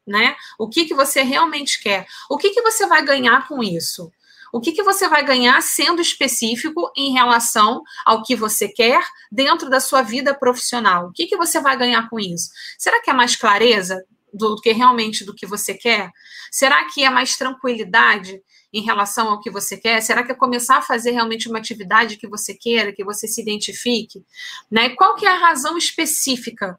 né? 0.07 0.37
O 0.59 0.69
que, 0.69 0.85
que 0.85 0.95
você 0.95 1.23
realmente 1.23 1.83
quer? 1.83 2.07
O 2.31 2.39
que, 2.39 2.51
que 2.51 2.63
você 2.63 2.87
vai 2.87 3.05
ganhar 3.05 3.49
com 3.49 3.63
isso? 3.63 4.11
O 4.53 4.61
que, 4.61 4.73
que 4.73 4.83
você 4.83 5.09
vai 5.09 5.25
ganhar 5.25 5.61
sendo 5.61 6.01
específico 6.01 6.91
em 6.97 7.13
relação 7.13 7.83
ao 8.05 8.23
que 8.23 8.37
você 8.37 8.69
quer 8.69 9.05
dentro 9.31 9.69
da 9.69 9.81
sua 9.81 10.03
vida 10.03 10.35
profissional? 10.35 11.09
O 11.09 11.13
que, 11.13 11.27
que 11.27 11.37
você 11.37 11.61
vai 11.61 11.77
ganhar 11.77 12.09
com 12.09 12.19
isso? 12.19 12.51
Será 12.79 13.03
que 13.03 13.11
é 13.11 13.13
mais 13.13 13.37
clareza 13.37 14.03
do 14.33 14.57
que 14.57 14.73
realmente 14.73 15.25
do 15.25 15.35
que 15.35 15.47
você 15.47 15.75
quer? 15.75 16.11
Será 16.51 16.85
que 16.87 17.05
é 17.05 17.11
mais 17.11 17.37
tranquilidade 17.37 18.41
em 18.73 18.83
relação 18.83 19.29
ao 19.29 19.41
que 19.41 19.51
você 19.51 19.77
quer? 19.77 20.01
Será 20.01 20.23
que 20.23 20.33
é 20.33 20.35
começar 20.35 20.79
a 20.79 20.83
fazer 20.83 21.11
realmente 21.11 21.49
uma 21.49 21.59
atividade 21.59 22.17
que 22.17 22.29
você 22.29 22.55
queira, 22.55 22.93
que 22.93 23.05
você 23.05 23.27
se 23.27 23.41
identifique? 23.41 24.25
Né? 24.71 24.91
Qual 24.91 25.17
que 25.17 25.27
é 25.27 25.31
a 25.31 25.39
razão 25.39 25.77
específica 25.77 26.79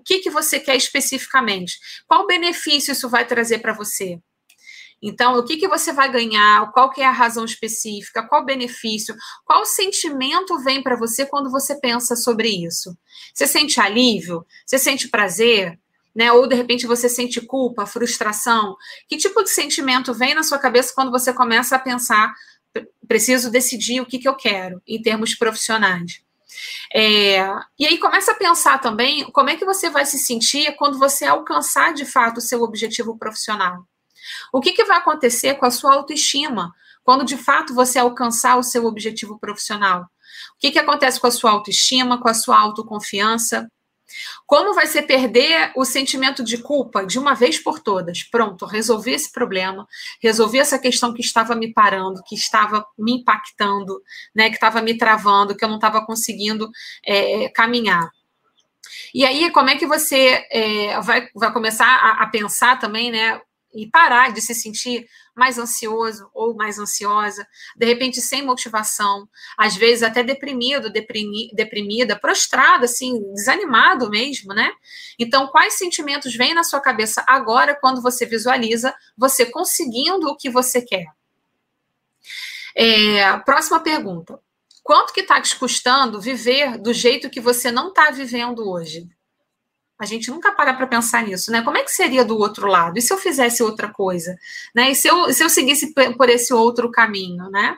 o 0.00 0.02
que, 0.02 0.18
que 0.20 0.30
você 0.30 0.58
quer 0.58 0.76
especificamente? 0.76 1.78
Qual 2.06 2.26
benefício 2.26 2.92
isso 2.92 3.08
vai 3.08 3.26
trazer 3.26 3.58
para 3.58 3.74
você? 3.74 4.18
Então, 5.02 5.38
o 5.38 5.44
que, 5.44 5.58
que 5.58 5.68
você 5.68 5.92
vai 5.92 6.10
ganhar? 6.10 6.72
Qual 6.72 6.90
que 6.90 7.02
é 7.02 7.06
a 7.06 7.12
razão 7.12 7.44
específica? 7.44 8.26
Qual 8.26 8.44
benefício? 8.44 9.14
Qual 9.44 9.64
sentimento 9.64 10.58
vem 10.58 10.82
para 10.82 10.96
você 10.96 11.24
quando 11.26 11.50
você 11.50 11.78
pensa 11.78 12.16
sobre 12.16 12.48
isso? 12.48 12.96
Você 13.32 13.46
sente 13.46 13.78
alívio? 13.78 14.44
Você 14.64 14.78
sente 14.78 15.08
prazer? 15.08 15.78
Né? 16.14 16.32
Ou 16.32 16.46
de 16.46 16.54
repente 16.54 16.86
você 16.86 17.08
sente 17.08 17.40
culpa, 17.42 17.86
frustração? 17.86 18.76
Que 19.06 19.18
tipo 19.18 19.42
de 19.42 19.50
sentimento 19.50 20.12
vem 20.14 20.34
na 20.34 20.42
sua 20.42 20.58
cabeça 20.58 20.92
quando 20.94 21.10
você 21.10 21.32
começa 21.32 21.76
a 21.76 21.78
pensar, 21.78 22.34
preciso 23.06 23.50
decidir 23.50 24.00
o 24.00 24.06
que, 24.06 24.18
que 24.18 24.28
eu 24.28 24.34
quero 24.34 24.82
em 24.86 25.00
termos 25.00 25.34
profissionais? 25.34 26.22
É, 26.92 27.38
e 27.78 27.86
aí 27.86 27.98
começa 27.98 28.32
a 28.32 28.34
pensar 28.34 28.78
também 28.78 29.30
como 29.32 29.50
é 29.50 29.56
que 29.56 29.64
você 29.64 29.88
vai 29.88 30.04
se 30.04 30.18
sentir 30.18 30.74
quando 30.76 30.98
você 30.98 31.24
alcançar 31.24 31.94
de 31.94 32.04
fato 32.04 32.38
o 32.38 32.42
seu 32.42 32.62
objetivo 32.62 33.16
profissional. 33.16 33.84
O 34.52 34.60
que, 34.60 34.72
que 34.72 34.84
vai 34.84 34.98
acontecer 34.98 35.54
com 35.54 35.66
a 35.66 35.70
sua 35.70 35.94
autoestima 35.94 36.72
quando 37.02 37.24
de 37.24 37.36
fato 37.36 37.74
você 37.74 37.98
alcançar 37.98 38.56
o 38.56 38.62
seu 38.62 38.84
objetivo 38.84 39.38
profissional? 39.38 40.02
O 40.02 40.60
que, 40.60 40.70
que 40.70 40.78
acontece 40.78 41.20
com 41.20 41.26
a 41.26 41.30
sua 41.30 41.52
autoestima, 41.52 42.20
com 42.20 42.28
a 42.28 42.34
sua 42.34 42.58
autoconfiança? 42.58 43.70
Como 44.46 44.74
vai 44.74 44.86
ser 44.86 45.02
perder 45.02 45.72
o 45.76 45.84
sentimento 45.84 46.42
de 46.42 46.58
culpa 46.58 47.04
de 47.04 47.18
uma 47.18 47.34
vez 47.34 47.58
por 47.58 47.80
todas? 47.80 48.22
Pronto, 48.22 48.66
resolvi 48.66 49.12
esse 49.12 49.30
problema, 49.30 49.86
resolvi 50.22 50.58
essa 50.58 50.78
questão 50.78 51.14
que 51.14 51.20
estava 51.20 51.54
me 51.54 51.72
parando, 51.72 52.22
que 52.26 52.34
estava 52.34 52.84
me 52.98 53.12
impactando, 53.20 54.00
né, 54.34 54.48
que 54.48 54.56
estava 54.56 54.82
me 54.82 54.96
travando, 54.96 55.56
que 55.56 55.64
eu 55.64 55.68
não 55.68 55.76
estava 55.76 56.04
conseguindo 56.04 56.70
é, 57.06 57.48
caminhar. 57.50 58.10
E 59.14 59.24
aí, 59.24 59.50
como 59.50 59.70
é 59.70 59.76
que 59.76 59.86
você 59.86 60.46
é, 60.50 61.00
vai, 61.00 61.28
vai 61.34 61.52
começar 61.52 61.86
a, 61.86 62.22
a 62.22 62.26
pensar 62.28 62.78
também, 62.78 63.10
né? 63.10 63.40
E 63.72 63.88
parar 63.88 64.32
de 64.32 64.40
se 64.40 64.54
sentir 64.54 65.06
mais 65.40 65.56
ansioso 65.56 66.30
ou 66.34 66.54
mais 66.54 66.78
ansiosa, 66.78 67.48
de 67.74 67.86
repente 67.86 68.20
sem 68.20 68.44
motivação, 68.44 69.26
às 69.56 69.74
vezes 69.74 70.02
até 70.02 70.22
deprimido, 70.22 70.92
deprimi, 70.92 71.50
deprimida, 71.54 72.14
prostrado, 72.14 72.84
assim, 72.84 73.18
desanimado 73.32 74.10
mesmo, 74.10 74.52
né? 74.52 74.70
Então, 75.18 75.46
quais 75.46 75.78
sentimentos 75.78 76.36
vêm 76.36 76.52
na 76.52 76.62
sua 76.62 76.78
cabeça 76.78 77.24
agora 77.26 77.74
quando 77.74 78.02
você 78.02 78.26
visualiza 78.26 78.94
você 79.16 79.46
conseguindo 79.46 80.28
o 80.28 80.36
que 80.36 80.50
você 80.50 80.82
quer? 80.82 81.06
É, 82.76 83.38
próxima 83.38 83.80
pergunta. 83.80 84.38
Quanto 84.82 85.14
que 85.14 85.20
está 85.20 85.40
te 85.40 85.56
custando 85.56 86.20
viver 86.20 86.76
do 86.76 86.92
jeito 86.92 87.30
que 87.30 87.40
você 87.40 87.70
não 87.70 87.88
está 87.88 88.10
vivendo 88.10 88.68
hoje? 88.68 89.08
A 90.00 90.06
gente 90.06 90.30
nunca 90.30 90.50
para 90.52 90.72
para 90.72 90.86
pensar 90.86 91.22
nisso, 91.22 91.52
né? 91.52 91.60
Como 91.60 91.76
é 91.76 91.82
que 91.82 91.92
seria 91.92 92.24
do 92.24 92.38
outro 92.38 92.66
lado? 92.66 92.98
E 92.98 93.02
se 93.02 93.12
eu 93.12 93.18
fizesse 93.18 93.62
outra 93.62 93.88
coisa? 93.88 94.34
Né? 94.74 94.92
E 94.92 94.94
se 94.94 95.06
eu, 95.06 95.30
se 95.30 95.44
eu 95.44 95.50
seguisse 95.50 95.92
por 96.16 96.30
esse 96.30 96.54
outro 96.54 96.90
caminho, 96.90 97.50
né? 97.50 97.76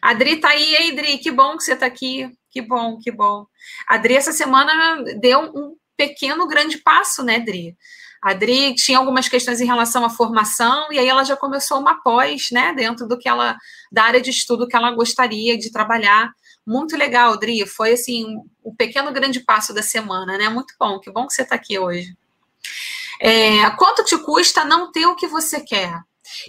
Adri 0.00 0.36
tá 0.36 0.50
aí, 0.50 0.76
Ei, 0.76 0.92
Adri, 0.92 1.18
que 1.18 1.32
bom 1.32 1.56
que 1.56 1.64
você 1.64 1.72
está 1.72 1.86
aqui. 1.86 2.30
Que 2.50 2.62
bom, 2.62 2.98
que 3.00 3.10
bom. 3.10 3.46
Adri, 3.88 4.14
essa 4.14 4.30
semana 4.32 5.02
deu 5.18 5.40
um 5.40 5.74
pequeno, 5.96 6.46
grande 6.46 6.78
passo, 6.78 7.24
né, 7.24 7.36
Adri? 7.36 7.76
A 8.22 8.30
Adri 8.30 8.72
tinha 8.76 8.98
algumas 8.98 9.28
questões 9.28 9.60
em 9.60 9.66
relação 9.66 10.04
à 10.04 10.10
formação, 10.10 10.92
e 10.92 10.98
aí 11.00 11.08
ela 11.08 11.24
já 11.24 11.36
começou 11.36 11.80
uma 11.80 12.00
pós, 12.00 12.50
né, 12.52 12.72
dentro 12.74 13.08
do 13.08 13.18
que 13.18 13.28
ela, 13.28 13.56
da 13.90 14.04
área 14.04 14.20
de 14.20 14.30
estudo 14.30 14.68
que 14.68 14.76
ela 14.76 14.92
gostaria 14.92 15.58
de 15.58 15.72
trabalhar. 15.72 16.30
Muito 16.66 16.96
legal, 16.96 17.32
Adri. 17.32 17.66
Foi 17.66 17.92
assim, 17.92 18.36
um 18.64 18.74
pequeno 18.74 19.12
grande 19.12 19.40
passo 19.40 19.74
da 19.74 19.82
semana, 19.82 20.38
né? 20.38 20.48
Muito 20.48 20.74
bom, 20.78 20.98
que 20.98 21.10
bom 21.10 21.26
que 21.26 21.34
você 21.34 21.42
está 21.42 21.54
aqui 21.54 21.78
hoje. 21.78 22.16
É, 23.20 23.70
quanto 23.70 24.04
te 24.04 24.16
custa 24.18 24.64
não 24.64 24.90
ter 24.90 25.06
o 25.06 25.14
que 25.14 25.26
você 25.26 25.60
quer? 25.60 26.00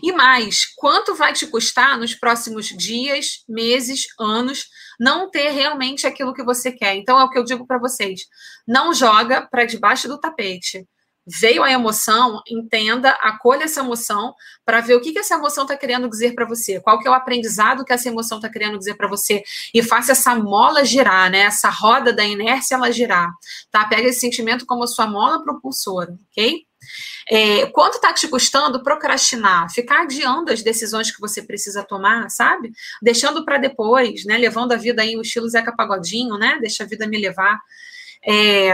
E 0.01 0.11
mais, 0.13 0.65
quanto 0.75 1.13
vai 1.15 1.33
te 1.33 1.45
custar 1.47 1.97
nos 1.97 2.15
próximos 2.15 2.67
dias, 2.67 3.43
meses, 3.47 4.05
anos, 4.19 4.69
não 4.99 5.29
ter 5.29 5.49
realmente 5.49 6.07
aquilo 6.07 6.33
que 6.33 6.43
você 6.43 6.71
quer? 6.71 6.95
Então 6.95 7.19
é 7.19 7.23
o 7.23 7.29
que 7.29 7.37
eu 7.37 7.43
digo 7.43 7.67
para 7.67 7.77
vocês: 7.77 8.21
não 8.67 8.93
joga 8.93 9.41
para 9.41 9.65
debaixo 9.65 10.07
do 10.07 10.19
tapete. 10.19 10.87
Veio 11.27 11.63
a 11.63 11.71
emoção, 11.71 12.41
entenda, 12.47 13.09
acolha 13.21 13.63
essa 13.63 13.79
emoção 13.79 14.33
para 14.63 14.79
ver 14.79 14.95
o 14.95 15.01
que, 15.01 15.11
que 15.11 15.19
essa 15.19 15.35
emoção 15.35 15.63
está 15.63 15.75
querendo 15.75 16.07
dizer 16.07 16.35
para 16.35 16.45
você, 16.45 16.79
qual 16.79 16.99
que 16.99 17.07
é 17.07 17.11
o 17.11 17.15
aprendizado 17.15 17.83
que 17.83 17.93
essa 17.93 18.07
emoção 18.09 18.37
está 18.37 18.49
querendo 18.49 18.77
dizer 18.77 18.95
para 18.95 19.07
você 19.07 19.43
e 19.73 19.81
faça 19.81 20.11
essa 20.11 20.35
mola 20.35 20.85
girar, 20.85 21.31
né? 21.31 21.39
Essa 21.39 21.69
roda 21.69 22.13
da 22.13 22.23
inércia 22.23 22.75
ela 22.75 22.91
girar, 22.91 23.31
tá? 23.71 23.85
Pega 23.85 24.07
esse 24.07 24.19
sentimento 24.19 24.65
como 24.65 24.83
a 24.83 24.87
sua 24.87 25.07
mola 25.07 25.43
propulsora, 25.43 26.17
ok? 26.31 26.65
É, 27.29 27.65
quanto 27.67 27.95
está 27.95 28.13
te 28.13 28.27
custando 28.27 28.83
procrastinar, 28.83 29.71
ficar 29.71 30.03
adiando 30.03 30.51
as 30.51 30.61
decisões 30.61 31.11
que 31.11 31.19
você 31.19 31.41
precisa 31.41 31.83
tomar, 31.83 32.29
sabe? 32.29 32.71
Deixando 33.01 33.43
para 33.43 33.57
depois, 33.57 34.25
né? 34.25 34.37
Levando 34.37 34.73
a 34.73 34.77
vida 34.77 35.01
aí 35.01 35.17
o 35.17 35.21
estilo 35.21 35.49
Zeca 35.49 35.75
Pagodinho, 35.75 36.37
né? 36.37 36.57
Deixa 36.61 36.83
a 36.83 36.87
vida 36.87 37.07
me 37.07 37.17
levar. 37.17 37.59
É, 38.27 38.73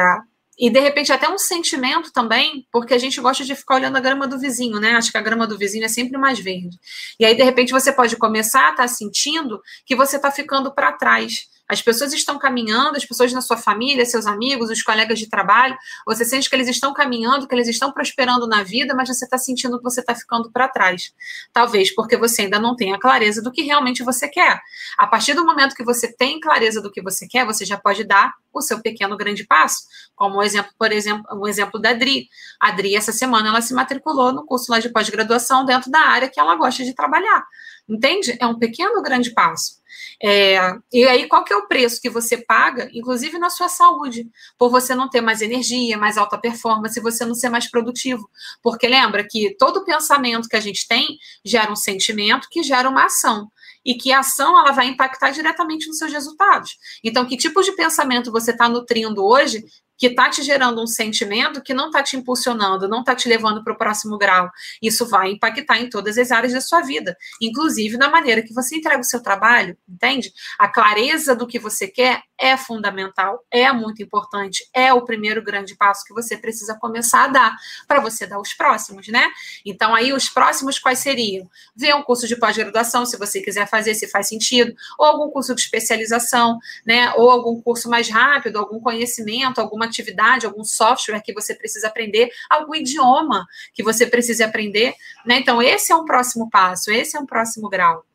e 0.62 0.70
de 0.70 0.80
repente 0.80 1.12
até 1.12 1.28
um 1.28 1.40
sentimento 1.40 2.14
também, 2.14 2.68
porque 2.72 2.94
a 2.94 2.98
gente 3.00 3.20
gosta 3.20 3.44
de 3.44 3.56
ficar 3.56 3.76
olhando 3.76 3.98
a 3.98 4.00
grama 4.00 4.28
do 4.28 4.38
vizinho, 4.38 4.80
né? 4.80 4.92
Acho 4.92 5.12
que 5.12 5.18
a 5.18 5.22
grama 5.22 5.48
do 5.48 5.58
vizinho 5.58 5.84
é 5.84 5.88
sempre 5.88 6.20
mais 6.20 6.40
verde. 6.40 6.78
E 7.20 7.26
aí 7.26 7.36
de 7.36 7.42
repente 7.42 7.72
você 7.72 7.92
pode 7.92 8.16
começar 8.16 8.68
a 8.68 8.70
estar 8.70 8.84
tá 8.84 8.88
sentindo 8.88 9.60
que 9.88 9.96
você 9.96 10.18
está 10.18 10.30
ficando 10.30 10.72
para 10.72 10.92
trás. 10.92 11.50
As 11.72 11.82
pessoas 11.82 12.12
estão 12.12 12.38
caminhando, 12.38 12.98
as 12.98 13.06
pessoas 13.06 13.32
na 13.32 13.40
sua 13.40 13.56
família, 13.56 14.06
seus 14.06 14.28
amigos, 14.28 14.70
os 14.70 14.84
colegas 14.84 15.18
de 15.18 15.30
trabalho, 15.30 15.74
você 16.06 16.26
sente 16.26 16.50
que 16.50 16.56
eles 16.56 16.68
estão 16.68 16.94
caminhando, 16.94 17.48
que 17.48 17.56
eles 17.56 17.70
estão 17.70 17.94
prosperando 17.94 18.46
na 18.46 18.62
vida, 18.62 18.94
mas 18.94 19.08
você 19.08 19.24
está 19.24 19.38
sentindo 19.38 19.78
que 19.78 19.84
você 19.84 20.02
está 20.02 20.14
ficando 20.14 20.52
para 20.52 20.68
trás. 20.68 21.14
Talvez 21.54 21.96
porque 21.96 22.18
você 22.18 22.42
ainda 22.42 22.60
não 22.60 22.76
tenha 22.76 23.00
clareza 23.00 23.42
do 23.42 23.50
que 23.50 23.62
realmente 23.62 24.04
você 24.04 24.28
quer. 24.28 24.60
A 24.98 25.08
partir 25.08 25.34
do 25.34 25.46
momento 25.46 25.74
que 25.74 25.84
você 25.86 26.12
tem 26.12 26.42
clareza 26.42 26.82
do 26.82 26.92
que 26.92 27.02
você 27.02 27.26
quer, 27.26 27.46
você 27.46 27.64
já 27.64 27.78
pode 27.78 28.04
dar 28.04 28.34
o 28.54 28.62
seu 28.62 28.82
pequeno 28.82 29.16
grande 29.16 29.46
passo, 29.46 29.84
como 30.14 30.40
o 30.40 30.44
exemplo, 30.44 30.74
por 30.78 30.92
exemplo, 30.92 31.24
o 31.40 31.48
exemplo 31.48 31.80
da 31.80 31.92
Adri. 31.92 32.28
A 32.60 32.68
Adri, 32.68 32.98
essa 32.98 33.14
semana, 33.14 33.48
ela 33.48 33.62
se 33.62 33.74
matriculou 33.74 34.34
no 34.34 34.46
curso 34.46 34.70
lá 34.70 34.80
de 34.80 34.90
pós-graduação 34.90 35.64
dentro 35.64 35.90
da 35.90 36.00
área 36.00 36.30
que 36.30 36.38
ela 36.38 36.54
gosta 36.56 36.84
de 36.84 36.94
trabalhar. 36.94 37.46
Entende? 37.88 38.38
É 38.42 38.46
um 38.46 38.60
pequeno 38.60 39.02
grande 39.02 39.32
passo. 39.32 39.81
É, 40.22 40.58
e 40.92 41.04
aí, 41.06 41.28
qual 41.28 41.44
que 41.44 41.54
é 41.54 41.58
o 41.58 41.68
preço 41.68 42.02
que 42.02 42.10
você 42.10 42.38
paga, 42.38 42.90
inclusive 42.94 43.38
na 43.38 43.50
sua 43.50 43.70
saúde, 43.70 44.30
por 44.58 44.70
você 44.70 44.94
não 44.94 45.10
ter 45.10 45.22
mais 45.22 45.42
energia, 45.42 45.98
mais 45.98 46.18
alta 46.18 46.38
performance, 46.38 47.00
você 47.00 47.26
não 47.26 47.36
ser 47.36 47.50
mais 47.50 47.70
produtivo? 47.70 48.30
Porque 48.62 48.88
lembra 48.88 49.28
que 49.28 49.56
todo 49.58 49.86
pensamento 49.86 50.48
que 50.48 50.56
a 50.56 50.62
gente 50.62 50.88
tem 50.88 51.18
gera 51.44 51.72
um 51.72 51.76
sentimento 51.76 52.48
que 52.50 52.64
gera 52.64 52.90
uma 52.90 53.06
ação 53.06 53.50
e 53.84 53.96
que 53.96 54.12
a 54.12 54.20
ação 54.20 54.58
ela 54.60 54.72
vai 54.72 54.88
impactar 54.88 55.32
diretamente 55.32 55.88
nos 55.88 55.98
seus 55.98 56.12
resultados. 56.12 56.78
Então, 57.04 57.26
que 57.26 57.36
tipo 57.36 57.62
de 57.64 57.72
pensamento 57.72 58.32
você 58.32 58.52
está 58.52 58.70
nutrindo 58.70 59.26
hoje 59.26 59.64
que 60.02 60.08
está 60.08 60.28
te 60.32 60.42
gerando 60.42 60.82
um 60.82 60.88
sentimento 60.88 61.62
que 61.62 61.76
não 61.76 61.86
está 61.86 62.02
te 62.02 62.18
impulsionando, 62.18 62.88
não 62.88 63.02
está 63.02 63.14
te 63.14 63.30
levando 63.30 63.64
para 63.64 63.72
o 63.72 63.78
próximo 63.78 64.18
grau. 64.18 64.50
Isso 64.82 65.06
vai 65.06 65.30
impactar 65.30 65.80
em 65.80 65.92
todas 65.92 66.18
as 66.18 66.32
áreas 66.32 66.54
da 66.54 66.60
sua 66.60 66.82
vida, 66.82 67.16
inclusive 67.40 67.98
na 67.98 68.10
maneira 68.10 68.42
que 68.42 68.52
você 68.52 68.78
entrega 68.78 69.00
o 69.00 69.04
seu 69.04 69.22
trabalho, 69.22 69.78
entende? 69.88 70.34
A 70.58 70.68
clareza 70.68 71.36
do 71.36 71.46
que 71.46 71.60
você 71.60 71.88
quer 71.88 72.24
é 72.36 72.58
fundamental, 72.58 73.46
é 73.52 73.72
muito 73.72 74.02
importante, 74.02 74.68
é 74.74 74.92
o 74.92 75.06
primeiro 75.06 75.44
grande 75.44 75.76
passo 75.76 76.04
que 76.04 76.16
você 76.16 76.36
precisa 76.36 76.76
começar 76.80 77.26
a 77.26 77.28
dar 77.28 77.56
para 77.88 78.02
você 78.02 78.26
dar 78.26 78.40
os 78.40 78.56
próximos, 78.56 79.08
né? 79.08 79.30
Então, 79.64 79.94
aí, 79.94 80.12
os 80.12 80.28
próximos 80.28 80.80
quais 80.80 80.98
seriam? 80.98 81.48
Ver 81.76 81.94
um 81.94 82.02
curso 82.02 82.28
de 82.28 82.36
pós-graduação, 82.36 83.06
se 83.06 83.16
você 83.18 83.40
quiser 83.40 83.70
fazer, 83.70 83.94
se 83.94 84.08
faz 84.08 84.28
sentido, 84.28 84.74
ou 84.98 85.06
algum 85.06 85.30
curso 85.30 85.54
de 85.54 85.62
especialização, 85.62 86.58
né? 86.84 87.14
Ou 87.14 87.30
algum 87.30 87.62
curso 87.62 87.88
mais 87.88 88.10
rápido, 88.10 88.58
algum 88.58 88.80
conhecimento, 88.80 89.62
alguma 89.62 89.91
atividade, 89.92 90.46
algum 90.46 90.64
software 90.64 91.22
que 91.22 91.34
você 91.34 91.54
precisa 91.54 91.88
aprender, 91.88 92.30
algum 92.50 92.76
idioma 92.76 93.46
que 93.74 93.84
você 93.84 94.08
precisa 94.08 94.46
aprender, 94.46 94.96
né? 95.26 95.40
Então, 95.40 95.62
esse 95.62 95.92
é 95.92 95.96
um 95.96 96.06
próximo 96.06 96.50
passo, 96.50 96.92
esse 96.92 97.16
é 97.16 97.20
um 97.20 97.26
próximo 97.26 97.70
grau. 97.70 98.06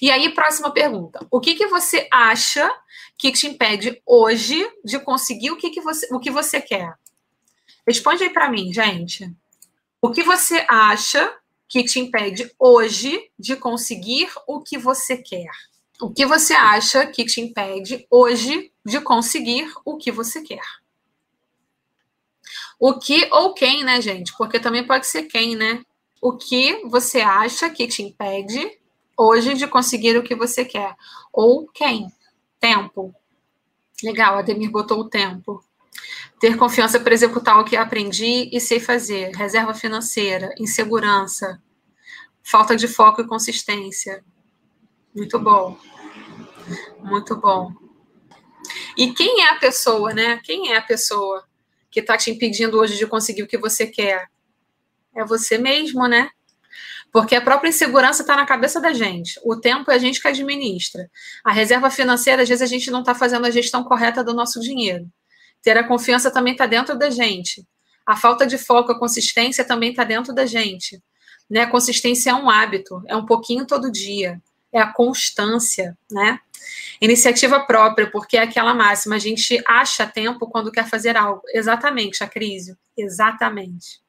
E 0.00 0.10
aí, 0.10 0.34
próxima 0.34 0.70
pergunta. 0.70 1.24
O 1.30 1.40
que, 1.40 1.54
que 1.54 1.66
você 1.66 2.08
acha 2.10 2.70
que 3.16 3.32
te 3.32 3.46
impede 3.46 4.00
hoje 4.06 4.66
de 4.84 4.98
conseguir 4.98 5.50
o 5.50 5.56
que, 5.56 5.70
que, 5.70 5.80
você, 5.80 6.08
o 6.12 6.18
que 6.18 6.30
você 6.30 6.60
quer? 6.60 6.94
Responde 7.86 8.24
aí 8.24 8.30
para 8.30 8.50
mim, 8.50 8.72
gente. 8.72 9.32
O 10.00 10.10
que 10.10 10.22
você 10.22 10.64
acha 10.68 11.34
que 11.68 11.84
te 11.84 11.98
impede 11.98 12.50
hoje 12.58 13.30
de 13.38 13.56
conseguir 13.56 14.28
o 14.46 14.60
que 14.60 14.78
você 14.78 15.16
quer? 15.16 15.50
O 16.00 16.10
que 16.10 16.24
você 16.24 16.54
acha 16.54 17.06
que 17.06 17.24
te 17.24 17.40
impede 17.40 18.06
hoje 18.08 18.72
de 18.84 19.00
conseguir 19.00 19.72
o 19.84 19.96
que 19.96 20.12
você 20.12 20.40
quer? 20.42 20.62
O 22.78 22.94
que 22.94 23.28
ou 23.32 23.52
quem, 23.52 23.82
né, 23.82 24.00
gente? 24.00 24.32
Porque 24.38 24.60
também 24.60 24.86
pode 24.86 25.08
ser 25.08 25.24
quem, 25.24 25.56
né? 25.56 25.82
O 26.22 26.36
que 26.36 26.86
você 26.86 27.20
acha 27.20 27.68
que 27.68 27.88
te 27.88 28.02
impede 28.02 28.78
hoje 29.16 29.54
de 29.54 29.66
conseguir 29.66 30.16
o 30.16 30.22
que 30.22 30.36
você 30.36 30.64
quer? 30.64 30.94
Ou 31.32 31.66
quem? 31.66 32.12
Tempo. 32.60 33.12
Legal, 34.00 34.38
Ademir 34.38 34.70
botou 34.70 35.00
o 35.00 35.08
tempo. 35.08 35.64
Ter 36.38 36.56
confiança 36.56 37.00
para 37.00 37.12
executar 37.12 37.58
o 37.58 37.64
que 37.64 37.76
aprendi 37.76 38.48
e 38.52 38.60
sei 38.60 38.78
fazer. 38.78 39.34
Reserva 39.34 39.74
financeira, 39.74 40.54
insegurança, 40.56 41.60
falta 42.44 42.76
de 42.76 42.86
foco 42.86 43.20
e 43.20 43.26
consistência. 43.26 44.24
Muito 45.14 45.38
bom. 45.38 45.76
Muito 47.00 47.36
bom. 47.36 47.72
E 48.96 49.12
quem 49.12 49.42
é 49.42 49.50
a 49.50 49.56
pessoa, 49.56 50.12
né? 50.12 50.40
Quem 50.44 50.72
é 50.72 50.76
a 50.76 50.82
pessoa 50.82 51.44
que 51.90 52.00
está 52.00 52.16
te 52.16 52.30
impedindo 52.30 52.78
hoje 52.78 52.96
de 52.96 53.06
conseguir 53.06 53.42
o 53.42 53.46
que 53.46 53.58
você 53.58 53.86
quer? 53.86 54.28
É 55.14 55.24
você 55.24 55.56
mesmo, 55.56 56.06
né? 56.06 56.30
Porque 57.10 57.34
a 57.34 57.40
própria 57.40 57.70
insegurança 57.70 58.22
está 58.22 58.36
na 58.36 58.44
cabeça 58.44 58.80
da 58.80 58.92
gente. 58.92 59.40
O 59.42 59.56
tempo 59.56 59.90
é 59.90 59.94
a 59.94 59.98
gente 59.98 60.20
que 60.20 60.28
administra. 60.28 61.10
A 61.42 61.52
reserva 61.52 61.90
financeira, 61.90 62.42
às 62.42 62.48
vezes, 62.48 62.62
a 62.62 62.66
gente 62.66 62.90
não 62.90 63.00
está 63.00 63.14
fazendo 63.14 63.46
a 63.46 63.50
gestão 63.50 63.82
correta 63.82 64.22
do 64.22 64.34
nosso 64.34 64.60
dinheiro. 64.60 65.08
Ter 65.62 65.76
a 65.76 65.86
confiança 65.86 66.30
também 66.30 66.52
está 66.52 66.66
dentro 66.66 66.98
da 66.98 67.08
gente. 67.08 67.66
A 68.04 68.14
falta 68.14 68.46
de 68.46 68.58
foco, 68.58 68.92
a 68.92 68.98
consistência 68.98 69.64
também 69.64 69.90
está 69.90 70.04
dentro 70.04 70.34
da 70.34 70.44
gente. 70.44 71.02
Né? 71.48 71.66
Consistência 71.66 72.30
é 72.30 72.34
um 72.34 72.50
hábito, 72.50 73.02
é 73.06 73.16
um 73.16 73.24
pouquinho 73.24 73.66
todo 73.66 73.90
dia, 73.90 74.40
é 74.72 74.80
a 74.80 74.92
constância, 74.92 75.96
né? 76.10 76.38
Iniciativa 77.00 77.60
própria, 77.60 78.10
porque 78.10 78.36
é 78.36 78.42
aquela 78.42 78.74
máxima, 78.74 79.14
a 79.14 79.18
gente 79.18 79.62
acha 79.66 80.06
tempo 80.06 80.48
quando 80.48 80.72
quer 80.72 80.88
fazer 80.88 81.16
algo. 81.16 81.42
Exatamente, 81.54 82.22
a 82.22 82.26
crise. 82.26 82.76
Exatamente 82.96 84.00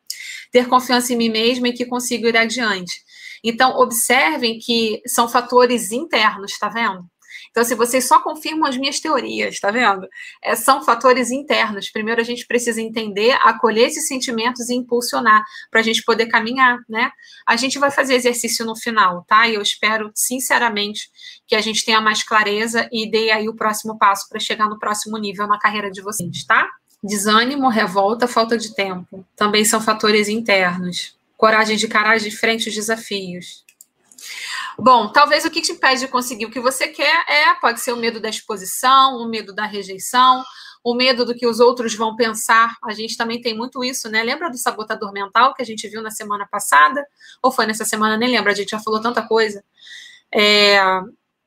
ter 0.51 0.67
confiança 0.67 1.13
em 1.13 1.17
mim 1.17 1.29
mesma 1.29 1.67
e 1.69 1.73
que 1.73 1.85
consigo 1.85 2.27
ir 2.27 2.37
adiante. 2.37 3.03
Então, 3.43 3.77
observem 3.77 4.59
que 4.59 5.01
são 5.05 5.29
fatores 5.29 5.91
internos, 5.91 6.57
tá 6.59 6.67
vendo? 6.67 7.05
Então, 7.51 7.63
se 7.63 7.73
assim, 7.73 7.75
vocês 7.75 8.07
só 8.07 8.21
confirmam 8.21 8.67
as 8.67 8.77
minhas 8.77 8.99
teorias, 8.99 9.59
tá 9.59 9.71
vendo? 9.71 10.07
É, 10.43 10.55
são 10.55 10.83
fatores 10.83 11.31
internos. 11.31 11.89
Primeiro, 11.89 12.21
a 12.21 12.23
gente 12.23 12.45
precisa 12.45 12.81
entender, 12.81 13.31
acolher 13.43 13.87
esses 13.87 14.07
sentimentos 14.07 14.69
e 14.69 14.75
impulsionar 14.75 15.43
para 15.69 15.79
a 15.79 15.83
gente 15.83 16.03
poder 16.03 16.27
caminhar, 16.27 16.79
né? 16.87 17.11
A 17.47 17.55
gente 17.55 17.79
vai 17.79 17.91
fazer 17.91 18.15
exercício 18.15 18.65
no 18.65 18.75
final, 18.75 19.25
tá? 19.27 19.47
E 19.47 19.55
eu 19.55 19.61
espero, 19.61 20.11
sinceramente, 20.13 21.09
que 21.47 21.55
a 21.55 21.61
gente 21.61 21.83
tenha 21.83 22.01
mais 22.01 22.23
clareza 22.23 22.87
e 22.91 23.09
dê 23.09 23.31
aí 23.31 23.49
o 23.49 23.55
próximo 23.55 23.97
passo 23.97 24.27
para 24.29 24.39
chegar 24.39 24.69
no 24.69 24.79
próximo 24.79 25.17
nível 25.17 25.47
na 25.47 25.59
carreira 25.59 25.89
de 25.89 26.01
vocês, 26.01 26.43
tá? 26.45 26.67
Desânimo, 27.03 27.69
revolta, 27.69 28.27
falta 28.27 28.57
de 28.57 28.75
tempo. 28.75 29.25
Também 29.35 29.63
são 29.63 29.79
fatores 29.79 30.27
internos. 30.27 31.17
Coragem 31.37 31.77
de 31.77 31.85
encarar 31.85 32.19
de 32.19 32.29
frente 32.29 32.67
os 32.67 32.75
desafios. 32.75 33.63
Bom, 34.81 35.11
talvez 35.11 35.43
o 35.43 35.51
que 35.51 35.61
te 35.61 35.73
impede 35.73 36.01
de 36.01 36.07
conseguir 36.07 36.45
o 36.45 36.51
que 36.51 36.59
você 36.59 36.87
quer 36.87 37.25
é, 37.27 37.53
pode 37.55 37.81
ser 37.81 37.91
o 37.91 37.97
medo 37.97 38.19
da 38.19 38.29
exposição, 38.29 39.17
o 39.17 39.29
medo 39.29 39.53
da 39.53 39.65
rejeição, 39.65 40.43
o 40.83 40.95
medo 40.95 41.25
do 41.25 41.35
que 41.35 41.45
os 41.45 41.59
outros 41.59 41.93
vão 41.95 42.15
pensar. 42.15 42.75
A 42.85 42.93
gente 42.93 43.17
também 43.17 43.41
tem 43.41 43.55
muito 43.55 43.83
isso, 43.83 44.09
né? 44.09 44.23
Lembra 44.23 44.49
do 44.49 44.57
sabotador 44.57 45.11
mental 45.11 45.53
que 45.53 45.61
a 45.61 45.65
gente 45.65 45.87
viu 45.89 46.01
na 46.01 46.11
semana 46.11 46.47
passada? 46.49 47.05
Ou 47.43 47.51
foi 47.51 47.65
nessa 47.65 47.83
semana? 47.83 48.17
Nem 48.17 48.31
lembro, 48.31 48.49
a 48.49 48.55
gente 48.55 48.69
já 48.69 48.79
falou 48.79 49.01
tanta 49.01 49.21
coisa. 49.27 49.61
É, 50.33 50.79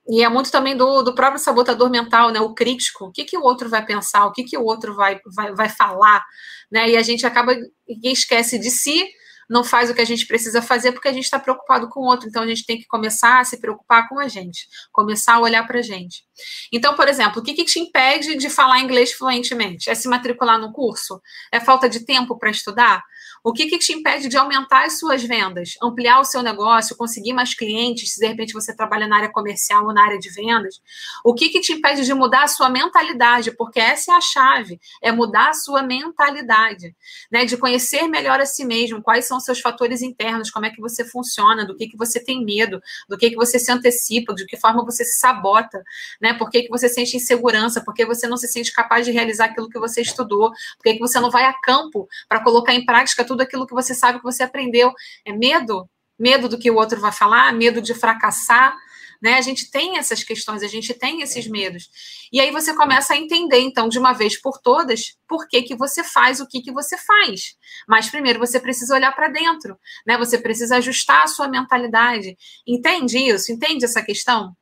e 0.09 0.23
é 0.23 0.29
muito 0.29 0.51
também 0.51 0.77
do, 0.77 1.03
do 1.03 1.15
próprio 1.15 1.39
sabotador 1.39 1.89
mental, 1.89 2.31
né? 2.31 2.41
O 2.41 2.53
crítico. 2.53 3.07
O 3.07 3.13
que, 3.13 3.25
que 3.25 3.39
o 3.39 3.43
outro 3.43 3.69
vai 3.69 3.85
pensar? 3.85 4.27
O 4.27 4.33
que, 4.33 4.45
que 4.45 4.59
o 4.59 4.65
outro 4.65 4.95
vai, 4.95 5.19
vai, 5.35 5.55
vai 5.55 5.69
falar? 5.71 6.23
Né? 6.71 6.91
E 6.91 6.97
a 6.97 7.03
gente 7.03 7.25
acaba 7.25 7.55
e 7.55 8.13
esquece 8.13 8.59
de 8.59 8.71
si 8.71 9.09
não 9.49 9.65
faz 9.65 9.91
o 9.91 9.95
que 9.95 10.01
a 10.01 10.05
gente 10.05 10.27
precisa 10.27 10.63
fazer 10.63 10.93
porque 10.93 11.09
a 11.09 11.13
gente 11.13 11.25
está 11.25 11.39
preocupado 11.39 11.89
com 11.89 12.01
o 12.01 12.05
outro. 12.05 12.29
Então 12.29 12.43
a 12.43 12.47
gente 12.47 12.65
tem 12.65 12.79
que 12.79 12.87
começar 12.87 13.41
a 13.41 13.45
se 13.45 13.61
preocupar 13.61 14.09
com 14.09 14.19
a 14.19 14.29
gente, 14.29 14.69
começar 14.93 15.35
a 15.35 15.41
olhar 15.41 15.67
para 15.67 15.79
a 15.79 15.83
gente. 15.83 16.25
Então, 16.73 16.95
por 16.95 17.09
exemplo, 17.09 17.41
o 17.41 17.45
que, 17.45 17.55
que 17.55 17.65
te 17.65 17.79
impede 17.79 18.37
de 18.37 18.49
falar 18.49 18.81
inglês 18.81 19.13
fluentemente? 19.13 19.91
É 19.91 19.95
se 19.95 20.09
matricular 20.09 20.59
no 20.59 20.73
curso? 20.73 21.21
É 21.51 21.61
falta 21.61 21.89
de 21.89 22.05
tempo 22.05 22.39
para 22.39 22.51
estudar? 22.51 23.03
O 23.45 23.53
que, 23.53 23.67
que 23.67 23.77
te 23.77 23.93
impede 23.93 24.29
de 24.29 24.37
aumentar 24.37 24.85
as 24.85 25.01
suas 25.01 25.25
vendas, 25.25 25.75
ampliar 25.83 26.21
o 26.21 26.25
seu 26.25 26.43
negócio, 26.45 26.97
conseguir 26.97 27.33
mais 27.33 27.55
clientes, 27.55 28.13
se 28.13 28.21
de 28.21 28.27
repente 28.29 28.53
você 28.53 28.75
trabalha 28.75 29.09
na 29.09 29.17
área 29.17 29.33
comercial 29.33 29.85
ou 29.85 29.93
na 29.93 30.05
área 30.05 30.19
de 30.19 30.31
vendas? 30.31 30.81
O 31.25 31.35
que, 31.35 31.49
que 31.49 31.61
te 31.61 31.73
impede 31.73 32.05
de 32.05 32.15
mudar 32.15 32.45
a 32.45 32.49
sua 32.49 32.71
mentalidade? 32.71 33.51
Porque 33.51 33.81
essa 33.81 34.13
é 34.13 34.15
a 34.15 34.21
chave, 34.21 34.81
é 35.03 35.11
mudar 35.11 35.51
a 35.51 35.55
sua 35.55 35.83
mentalidade, 35.83 36.95
né? 37.33 37.45
De 37.45 37.57
conhecer 37.57 38.07
melhor 38.07 38.41
a 38.41 38.47
si 38.47 38.65
mesmo, 38.65 39.03
quais 39.03 39.25
são 39.25 39.39
os 39.39 39.45
seus 39.45 39.59
fatores 39.59 40.03
internos, 40.03 40.49
como 40.49 40.67
é 40.67 40.71
que 40.71 40.81
você 40.81 41.05
funciona, 41.05 41.67
do 41.67 41.75
que, 41.75 41.89
que 41.89 41.97
você 41.97 42.23
tem 42.23 42.45
medo, 42.45 42.81
do 43.09 43.19
que, 43.19 43.31
que 43.31 43.37
você 43.37 43.59
se 43.59 43.73
antecipa, 43.73 44.35
de 44.35 44.47
que 44.47 44.57
forma 44.57 44.85
você 44.85 45.05
se 45.05 45.19
sabota, 45.19 45.83
né? 46.21 46.33
Por 46.35 46.49
que, 46.49 46.63
que 46.63 46.69
você 46.69 46.89
sente 46.89 47.17
insegurança, 47.17 47.81
por 47.81 47.93
que 47.93 48.07
você 48.07 48.29
não 48.29 48.37
se 48.37 48.47
sente 48.47 48.73
capaz 48.73 49.05
de 49.05 49.11
realizar 49.11 49.47
aquilo 49.47 49.69
que 49.69 49.81
você 49.81 50.01
estudou, 50.01 50.51
por 50.51 50.85
que, 50.85 50.95
que 50.95 51.01
você 51.01 51.19
não 51.19 51.31
vai 51.31 51.45
a 51.45 51.53
campo 51.53 52.09
para 52.29 52.39
colocar 52.39 52.73
em 52.73 52.87
prática 52.87 53.25
aquilo 53.41 53.67
que 53.67 53.75
você 53.75 53.95
sabe 53.95 54.19
que 54.19 54.25
você 54.25 54.43
aprendeu. 54.43 54.93
É 55.25 55.33
medo? 55.33 55.89
Medo 56.19 56.49
do 56.49 56.59
que 56.59 56.71
o 56.71 56.77
outro 56.77 57.01
vai 57.01 57.13
falar, 57.13 57.53
medo 57.53 57.81
de 57.81 57.95
fracassar. 57.95 58.77
Né? 59.23 59.35
A 59.35 59.41
gente 59.41 59.71
tem 59.71 59.99
essas 59.99 60.25
questões, 60.25 60.63
a 60.63 60.67
gente 60.67 60.93
tem 60.93 61.23
esses 61.23 61.47
medos. 61.47 61.89
E 62.33 62.41
aí 62.41 62.51
você 62.51 62.75
começa 62.75 63.15
a 63.15 63.17
entender, 63.17 63.61
então, 63.61 63.89
de 63.89 63.99
uma 63.99 64.13
vez 64.13 64.41
por 64.41 64.59
todas, 64.61 65.17
por 65.29 65.47
que, 65.47 65.63
que 65.63 65.77
você 65.77 66.03
faz 66.03 66.41
o 66.41 66.47
que, 66.47 66.61
que 66.61 66.73
você 66.73 66.99
faz. 66.99 67.55
Mas 67.89 68.11
primeiro 68.11 68.41
você 68.41 68.59
precisa 68.59 68.95
olhar 68.95 69.15
para 69.15 69.29
dentro, 69.29 69.79
né? 70.05 70.19
Você 70.19 70.39
precisa 70.39 70.77
ajustar 70.79 71.23
a 71.23 71.29
sua 71.29 71.47
mentalidade. 71.47 72.37
Entende 72.67 73.17
isso? 73.19 73.53
Entende 73.53 73.85
essa 73.85 74.03
questão? 74.03 74.57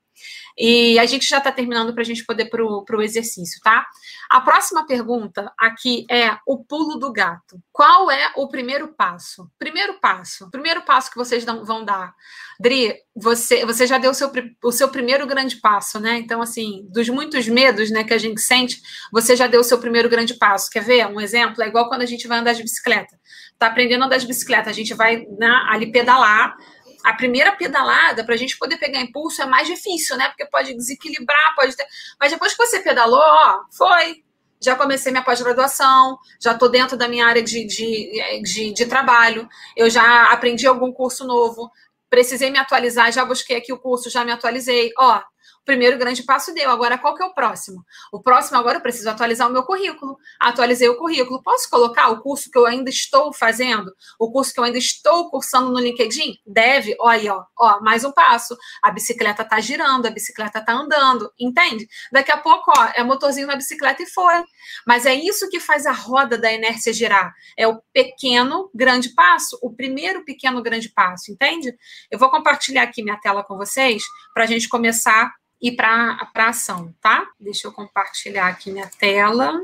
E 0.58 0.98
a 0.98 1.06
gente 1.06 1.28
já 1.28 1.38
está 1.38 1.50
terminando 1.50 1.92
para 1.92 2.02
a 2.02 2.06
gente 2.06 2.24
poder 2.24 2.46
para 2.46 2.62
o 2.64 3.02
exercício, 3.02 3.60
tá? 3.62 3.86
A 4.28 4.40
próxima 4.40 4.86
pergunta 4.86 5.52
aqui 5.58 6.06
é 6.10 6.36
o 6.46 6.62
pulo 6.62 6.98
do 6.98 7.12
gato. 7.12 7.60
Qual 7.72 8.10
é 8.10 8.32
o 8.36 8.48
primeiro 8.48 8.88
passo? 8.88 9.50
Primeiro 9.58 9.98
passo, 10.00 10.50
primeiro 10.50 10.82
passo 10.82 11.10
que 11.10 11.16
vocês 11.16 11.44
vão 11.44 11.84
dar. 11.84 12.14
Dri, 12.60 12.94
você, 13.16 13.64
você 13.64 13.86
já 13.86 13.96
deu 13.96 14.10
o 14.10 14.14
seu, 14.14 14.30
o 14.62 14.70
seu 14.70 14.88
primeiro 14.88 15.26
grande 15.26 15.56
passo, 15.56 15.98
né? 15.98 16.18
Então, 16.18 16.42
assim, 16.42 16.86
dos 16.90 17.08
muitos 17.08 17.48
medos 17.48 17.90
né, 17.90 18.04
que 18.04 18.12
a 18.12 18.18
gente 18.18 18.40
sente, 18.40 18.80
você 19.10 19.34
já 19.34 19.46
deu 19.46 19.62
o 19.62 19.64
seu 19.64 19.78
primeiro 19.78 20.08
grande 20.08 20.34
passo. 20.34 20.70
Quer 20.70 20.84
ver? 20.84 21.06
Um 21.06 21.20
exemplo 21.20 21.62
é 21.62 21.68
igual 21.68 21.88
quando 21.88 22.02
a 22.02 22.06
gente 22.06 22.28
vai 22.28 22.38
andar 22.38 22.52
de 22.52 22.62
bicicleta. 22.62 23.18
Tá 23.58 23.66
aprendendo 23.66 24.02
a 24.02 24.06
andar 24.06 24.18
de 24.18 24.26
bicicleta, 24.26 24.70
a 24.70 24.72
gente 24.72 24.94
vai 24.94 25.26
né, 25.38 25.50
ali 25.70 25.90
pedalar 25.90 26.56
a 27.04 27.14
primeira 27.14 27.52
pedalada, 27.52 28.24
para 28.24 28.34
a 28.34 28.38
gente 28.38 28.58
poder 28.58 28.78
pegar 28.78 29.00
impulso, 29.00 29.42
é 29.42 29.46
mais 29.46 29.66
difícil, 29.66 30.16
né? 30.16 30.28
Porque 30.28 30.46
pode 30.46 30.74
desequilibrar, 30.74 31.54
pode 31.54 31.76
ter. 31.76 31.86
Mas 32.18 32.32
depois 32.32 32.52
que 32.52 32.66
você 32.66 32.80
pedalou, 32.80 33.20
ó, 33.20 33.60
foi. 33.70 34.22
Já 34.62 34.76
comecei 34.76 35.10
minha 35.10 35.24
pós-graduação, 35.24 36.18
já 36.38 36.52
estou 36.52 36.68
dentro 36.68 36.94
da 36.94 37.08
minha 37.08 37.26
área 37.26 37.42
de, 37.42 37.64
de, 37.64 38.42
de, 38.42 38.74
de 38.74 38.86
trabalho, 38.86 39.48
eu 39.74 39.88
já 39.88 40.30
aprendi 40.30 40.66
algum 40.66 40.92
curso 40.92 41.26
novo, 41.26 41.70
precisei 42.10 42.50
me 42.50 42.58
atualizar, 42.58 43.10
já 43.10 43.24
busquei 43.24 43.56
aqui 43.56 43.72
o 43.72 43.78
curso, 43.78 44.10
já 44.10 44.22
me 44.22 44.32
atualizei. 44.32 44.90
Ó, 44.98 45.22
primeiro 45.70 45.96
grande 45.96 46.24
passo 46.24 46.52
deu. 46.52 46.68
Agora, 46.68 46.98
qual 46.98 47.14
que 47.14 47.22
é 47.22 47.26
o 47.26 47.32
próximo? 47.32 47.84
O 48.12 48.20
próximo, 48.20 48.58
agora 48.58 48.78
eu 48.78 48.82
preciso 48.82 49.08
atualizar 49.08 49.48
o 49.48 49.52
meu 49.52 49.62
currículo. 49.62 50.16
Atualizei 50.40 50.88
o 50.88 50.98
currículo. 50.98 51.40
Posso 51.44 51.70
colocar 51.70 52.08
o 52.08 52.20
curso 52.20 52.50
que 52.50 52.58
eu 52.58 52.66
ainda 52.66 52.90
estou 52.90 53.32
fazendo? 53.32 53.94
O 54.18 54.32
curso 54.32 54.52
que 54.52 54.58
eu 54.58 54.64
ainda 54.64 54.78
estou 54.78 55.30
cursando 55.30 55.70
no 55.70 55.78
LinkedIn? 55.78 56.38
Deve. 56.44 56.96
Olha 56.98 57.36
ó. 57.36 57.44
ó 57.56 57.80
mais 57.82 58.04
um 58.04 58.10
passo. 58.10 58.56
A 58.82 58.90
bicicleta 58.90 59.42
está 59.42 59.60
girando, 59.60 60.06
a 60.06 60.10
bicicleta 60.10 60.58
está 60.58 60.72
andando. 60.72 61.30
Entende? 61.38 61.86
Daqui 62.10 62.32
a 62.32 62.36
pouco, 62.36 62.72
ó, 62.76 62.88
é 62.96 63.04
motorzinho 63.04 63.46
na 63.46 63.54
bicicleta 63.54 64.02
e 64.02 64.06
foi. 64.06 64.42
Mas 64.84 65.06
é 65.06 65.14
isso 65.14 65.48
que 65.48 65.60
faz 65.60 65.86
a 65.86 65.92
roda 65.92 66.36
da 66.36 66.52
inércia 66.52 66.92
girar. 66.92 67.32
É 67.56 67.68
o 67.68 67.80
pequeno 67.92 68.68
grande 68.74 69.10
passo. 69.14 69.56
O 69.62 69.72
primeiro 69.72 70.24
pequeno 70.24 70.60
grande 70.60 70.88
passo. 70.88 71.30
Entende? 71.30 71.72
Eu 72.10 72.18
vou 72.18 72.28
compartilhar 72.28 72.82
aqui 72.82 73.04
minha 73.04 73.20
tela 73.20 73.44
com 73.44 73.56
vocês 73.56 74.02
para 74.34 74.42
a 74.42 74.46
gente 74.48 74.68
começar 74.68 75.30
e 75.60 75.72
para 75.72 76.18
a 76.34 76.48
ação, 76.48 76.94
tá? 77.00 77.26
Deixa 77.38 77.68
eu 77.68 77.72
compartilhar 77.72 78.46
aqui 78.46 78.70
minha 78.70 78.90
tela. 78.98 79.60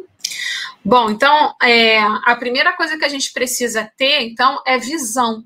Bom, 0.85 1.11
então, 1.11 1.55
é, 1.63 1.99
a 1.99 2.37
primeira 2.37 2.73
coisa 2.75 2.99
que 2.99 3.05
a 3.05 3.09
gente 3.09 3.33
precisa 3.33 3.91
ter, 3.97 4.21
então, 4.23 4.63
é 4.67 4.79
visão. 4.79 5.43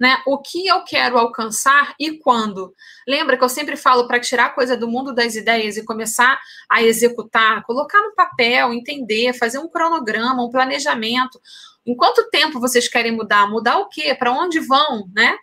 Né? 0.00 0.20
O 0.26 0.38
que 0.38 0.66
eu 0.66 0.82
quero 0.82 1.16
alcançar 1.16 1.94
e 2.00 2.18
quando? 2.18 2.74
Lembra 3.06 3.36
que 3.36 3.44
eu 3.44 3.48
sempre 3.48 3.76
falo 3.76 4.08
para 4.08 4.18
tirar 4.18 4.46
a 4.46 4.50
coisa 4.50 4.76
do 4.76 4.88
mundo 4.88 5.14
das 5.14 5.36
ideias 5.36 5.76
e 5.76 5.84
começar 5.84 6.40
a 6.68 6.82
executar, 6.82 7.62
colocar 7.62 8.02
no 8.02 8.14
papel, 8.14 8.72
entender, 8.72 9.32
fazer 9.34 9.58
um 9.58 9.68
cronograma, 9.68 10.44
um 10.44 10.50
planejamento. 10.50 11.40
Em 11.86 11.94
quanto 11.94 12.28
tempo 12.28 12.58
vocês 12.58 12.88
querem 12.88 13.12
mudar? 13.12 13.48
Mudar 13.48 13.78
o 13.78 13.88
quê? 13.88 14.14
Para 14.14 14.32
onde 14.32 14.58
vão, 14.58 15.08
né? 15.14 15.36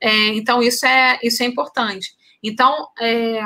É, 0.00 0.28
então, 0.28 0.62
isso 0.62 0.86
é, 0.86 1.18
isso 1.22 1.42
é 1.42 1.46
importante. 1.46 2.14
Então, 2.42 2.88
é, 2.98 3.40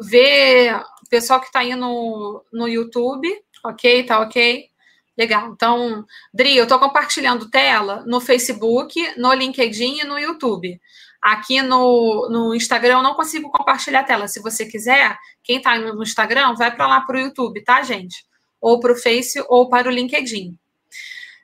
ver 0.00 0.74
o 0.76 1.08
pessoal 1.08 1.40
que 1.40 1.46
está 1.46 1.60
aí 1.60 1.74
no, 1.74 2.44
no 2.52 2.68
YouTube, 2.68 3.28
ok? 3.64 4.04
Tá 4.04 4.20
ok? 4.20 4.68
Legal. 5.16 5.52
Então, 5.52 6.04
Dri, 6.32 6.56
eu 6.56 6.62
estou 6.62 6.78
compartilhando 6.78 7.50
tela 7.50 8.04
no 8.06 8.20
Facebook, 8.20 8.94
no 9.16 9.32
LinkedIn 9.32 10.00
e 10.00 10.04
no 10.04 10.18
YouTube. 10.18 10.80
Aqui 11.20 11.60
no, 11.60 12.28
no 12.30 12.54
Instagram 12.54 12.98
eu 12.98 13.02
não 13.02 13.14
consigo 13.14 13.50
compartilhar 13.50 14.00
a 14.00 14.04
tela. 14.04 14.28
Se 14.28 14.40
você 14.40 14.64
quiser, 14.64 15.18
quem 15.42 15.56
está 15.56 15.76
no 15.76 16.02
Instagram, 16.02 16.54
vai 16.54 16.74
para 16.74 16.86
lá 16.86 17.00
para 17.00 17.16
o 17.16 17.20
YouTube, 17.20 17.64
tá, 17.64 17.82
gente? 17.82 18.24
Ou 18.60 18.78
para 18.78 18.92
o 18.92 18.96
Face 18.96 19.42
ou 19.48 19.68
para 19.68 19.88
o 19.88 19.90
LinkedIn. 19.90 20.56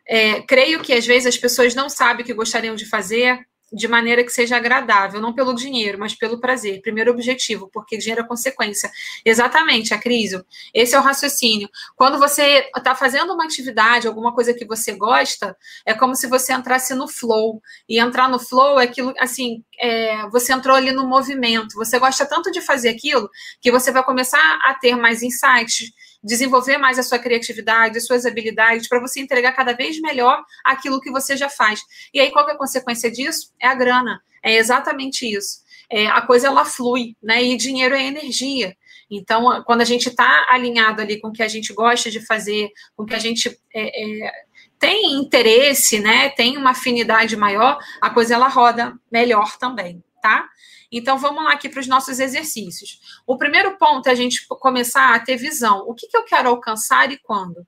É, 0.06 0.42
creio 0.42 0.80
que 0.80 0.92
às 0.92 1.04
vezes 1.04 1.26
as 1.26 1.38
pessoas 1.38 1.74
não 1.74 1.88
sabem 1.88 2.22
o 2.22 2.26
que 2.26 2.34
gostariam 2.34 2.76
de 2.76 2.86
fazer, 2.86 3.44
de 3.72 3.88
maneira 3.88 4.22
que 4.22 4.30
seja 4.30 4.56
agradável, 4.56 5.20
não 5.20 5.32
pelo 5.32 5.54
dinheiro, 5.54 5.98
mas 5.98 6.14
pelo 6.14 6.40
prazer. 6.40 6.80
Primeiro 6.80 7.10
objetivo, 7.10 7.68
porque 7.72 7.98
dinheiro 7.98 8.20
é 8.20 8.26
consequência. 8.26 8.90
Exatamente, 9.24 9.92
a 9.92 9.98
crise. 9.98 10.44
Esse 10.72 10.94
é 10.94 10.98
o 10.98 11.02
raciocínio. 11.02 11.68
Quando 11.96 12.18
você 12.18 12.68
está 12.76 12.94
fazendo 12.94 13.32
uma 13.32 13.44
atividade, 13.44 14.06
alguma 14.06 14.32
coisa 14.34 14.54
que 14.54 14.64
você 14.64 14.92
gosta, 14.92 15.56
é 15.84 15.94
como 15.94 16.14
se 16.14 16.26
você 16.26 16.52
entrasse 16.52 16.94
no 16.94 17.08
flow. 17.08 17.60
E 17.88 17.98
entrar 17.98 18.28
no 18.28 18.38
flow 18.38 18.78
é 18.78 18.84
aquilo, 18.84 19.12
assim, 19.18 19.64
é, 19.78 20.28
você 20.28 20.52
entrou 20.52 20.76
ali 20.76 20.92
no 20.92 21.06
movimento. 21.06 21.74
Você 21.76 21.98
gosta 21.98 22.24
tanto 22.26 22.50
de 22.50 22.60
fazer 22.60 22.90
aquilo 22.90 23.28
que 23.60 23.72
você 23.72 23.90
vai 23.90 24.04
começar 24.04 24.58
a 24.64 24.74
ter 24.74 24.96
mais 24.96 25.22
insights 25.22 25.92
desenvolver 26.24 26.78
mais 26.78 26.98
a 26.98 27.02
sua 27.02 27.18
criatividade, 27.18 27.98
as 27.98 28.06
suas 28.06 28.24
habilidades, 28.24 28.88
para 28.88 28.98
você 28.98 29.20
entregar 29.20 29.52
cada 29.52 29.74
vez 29.74 30.00
melhor 30.00 30.42
aquilo 30.64 31.00
que 31.00 31.10
você 31.10 31.36
já 31.36 31.50
faz. 31.50 31.82
E 32.12 32.18
aí, 32.18 32.30
qual 32.30 32.48
é 32.48 32.52
a 32.52 32.58
consequência 32.58 33.10
disso? 33.10 33.52
É 33.60 33.68
a 33.68 33.74
grana. 33.74 34.22
É 34.42 34.56
exatamente 34.56 35.26
isso. 35.30 35.62
É, 35.90 36.06
a 36.06 36.22
coisa 36.22 36.46
ela 36.46 36.64
flui, 36.64 37.14
né? 37.22 37.42
E 37.42 37.56
dinheiro 37.56 37.94
é 37.94 38.02
energia. 38.02 38.74
Então, 39.10 39.62
quando 39.64 39.82
a 39.82 39.84
gente 39.84 40.08
está 40.08 40.46
alinhado 40.48 41.02
ali 41.02 41.20
com 41.20 41.28
o 41.28 41.32
que 41.32 41.42
a 41.42 41.48
gente 41.48 41.72
gosta 41.74 42.10
de 42.10 42.24
fazer, 42.24 42.70
com 42.96 43.04
o 43.04 43.06
que 43.06 43.14
a 43.14 43.18
gente 43.18 43.48
é, 43.74 44.26
é, 44.26 44.32
tem 44.78 45.14
interesse, 45.14 46.00
né? 46.00 46.30
Tem 46.30 46.56
uma 46.56 46.70
afinidade 46.70 47.36
maior, 47.36 47.78
a 48.00 48.10
coisa 48.10 48.34
ela 48.34 48.48
roda 48.48 48.94
melhor 49.10 49.56
também, 49.58 50.02
tá? 50.22 50.48
Então, 50.96 51.18
vamos 51.18 51.42
lá 51.42 51.52
aqui 51.54 51.68
para 51.68 51.80
os 51.80 51.88
nossos 51.88 52.20
exercícios. 52.20 53.00
O 53.26 53.36
primeiro 53.36 53.76
ponto 53.76 54.06
é 54.08 54.12
a 54.12 54.14
gente 54.14 54.46
começar 54.46 55.12
a 55.12 55.18
ter 55.18 55.36
visão. 55.36 55.80
O 55.88 55.92
que, 55.92 56.06
que 56.06 56.16
eu 56.16 56.22
quero 56.22 56.48
alcançar 56.48 57.10
e 57.10 57.18
quando? 57.18 57.66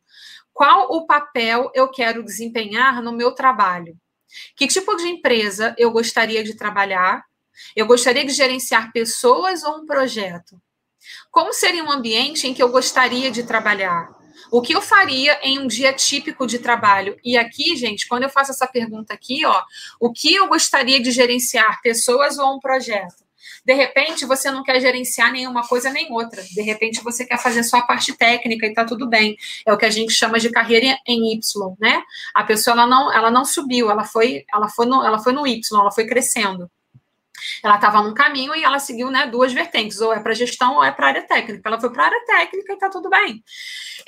Qual 0.52 0.92
o 0.92 1.06
papel 1.06 1.68
eu 1.74 1.88
quero 1.88 2.24
desempenhar 2.24 3.02
no 3.02 3.10
meu 3.10 3.32
trabalho? 3.32 3.98
Que 4.54 4.68
tipo 4.68 4.94
de 4.94 5.08
empresa 5.08 5.74
eu 5.76 5.90
gostaria 5.90 6.44
de 6.44 6.54
trabalhar? 6.54 7.24
Eu 7.74 7.84
gostaria 7.84 8.24
de 8.24 8.32
gerenciar 8.32 8.92
pessoas 8.92 9.64
ou 9.64 9.78
um 9.78 9.86
projeto? 9.86 10.62
Como 11.28 11.52
seria 11.52 11.82
um 11.82 11.90
ambiente 11.90 12.46
em 12.46 12.54
que 12.54 12.62
eu 12.62 12.68
gostaria 12.68 13.28
de 13.28 13.42
trabalhar? 13.42 14.15
O 14.50 14.62
que 14.62 14.74
eu 14.74 14.80
faria 14.80 15.38
em 15.42 15.58
um 15.58 15.66
dia 15.66 15.92
típico 15.92 16.46
de 16.46 16.58
trabalho? 16.58 17.18
E 17.24 17.36
aqui, 17.36 17.76
gente, 17.76 18.06
quando 18.06 18.22
eu 18.22 18.30
faço 18.30 18.52
essa 18.52 18.66
pergunta 18.66 19.12
aqui, 19.12 19.44
ó, 19.44 19.62
o 20.00 20.12
que 20.12 20.34
eu 20.34 20.48
gostaria 20.48 21.00
de 21.00 21.10
gerenciar, 21.10 21.80
pessoas 21.82 22.38
ou 22.38 22.56
um 22.56 22.60
projeto? 22.60 23.26
De 23.64 23.74
repente, 23.74 24.24
você 24.24 24.48
não 24.48 24.62
quer 24.62 24.80
gerenciar 24.80 25.32
nenhuma 25.32 25.66
coisa 25.66 25.90
nem 25.90 26.12
outra. 26.12 26.40
De 26.40 26.62
repente, 26.62 27.02
você 27.02 27.24
quer 27.24 27.38
fazer 27.38 27.64
só 27.64 27.78
a 27.78 27.82
parte 27.82 28.12
técnica 28.12 28.64
e 28.64 28.72
tá 28.72 28.84
tudo 28.84 29.08
bem. 29.08 29.36
É 29.66 29.72
o 29.72 29.76
que 29.76 29.84
a 29.84 29.90
gente 29.90 30.12
chama 30.12 30.38
de 30.38 30.50
carreira 30.50 30.96
em 31.04 31.32
Y, 31.32 31.76
né? 31.80 32.00
A 32.32 32.44
pessoa 32.44 32.74
ela 32.74 32.86
não, 32.86 33.12
ela 33.12 33.30
não 33.30 33.44
subiu, 33.44 33.90
ela 33.90 34.04
foi, 34.04 34.44
ela 34.54 34.68
foi 34.68 34.86
no, 34.86 35.04
ela 35.04 35.18
foi 35.18 35.32
no 35.32 35.44
Y, 35.44 35.80
ela 35.80 35.90
foi 35.90 36.06
crescendo. 36.06 36.70
Ela 37.62 37.76
estava 37.76 38.02
num 38.02 38.14
caminho 38.14 38.54
e 38.54 38.62
ela 38.62 38.78
seguiu 38.78 39.10
né, 39.10 39.26
duas 39.26 39.52
vertentes, 39.52 40.00
ou 40.00 40.12
é 40.12 40.20
para 40.20 40.34
gestão 40.34 40.76
ou 40.76 40.84
é 40.84 40.92
para 40.92 41.08
área 41.08 41.26
técnica. 41.26 41.68
Ela 41.68 41.80
foi 41.80 41.92
para 41.92 42.04
a 42.04 42.06
área 42.06 42.24
técnica 42.26 42.72
e 42.72 42.74
está 42.74 42.88
tudo 42.88 43.08
bem. 43.08 43.42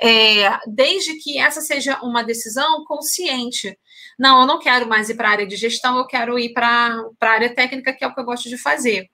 É, 0.01 0.59
desde 0.67 1.14
que 1.14 1.38
essa 1.38 1.61
seja 1.61 1.99
uma 2.03 2.23
decisão 2.23 2.85
consciente. 2.85 3.79
Não, 4.19 4.41
eu 4.41 4.47
não 4.47 4.59
quero 4.59 4.88
mais 4.88 5.09
ir 5.09 5.14
para 5.14 5.29
a 5.29 5.33
área 5.33 5.47
de 5.47 5.57
gestão, 5.57 5.97
eu 5.99 6.07
quero 6.07 6.38
ir 6.38 6.53
para 6.53 7.01
a 7.21 7.27
área 7.27 7.55
técnica, 7.55 7.93
que 7.93 8.05
é 8.05 8.07
o 8.07 8.14
que 8.14 8.21
eu 8.21 8.25
gosto 8.25 8.49
de 8.49 8.59
fazer. 8.59 9.09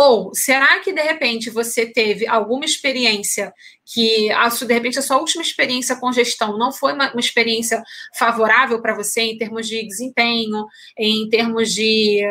Ou 0.00 0.32
será 0.32 0.78
que 0.78 0.92
de 0.92 1.02
repente 1.02 1.50
você 1.50 1.84
teve 1.84 2.24
alguma 2.24 2.64
experiência 2.64 3.52
que, 3.84 4.30
a, 4.30 4.46
de 4.48 4.72
repente, 4.72 4.96
a 4.96 5.02
sua 5.02 5.18
última 5.18 5.42
experiência 5.42 5.96
com 5.96 6.12
gestão 6.12 6.56
não 6.56 6.70
foi 6.70 6.92
uma, 6.92 7.10
uma 7.10 7.18
experiência 7.18 7.82
favorável 8.16 8.80
para 8.80 8.94
você 8.94 9.22
em 9.22 9.36
termos 9.36 9.66
de 9.66 9.84
desempenho, 9.84 10.66
em 10.96 11.28
termos 11.28 11.74
de 11.74 12.22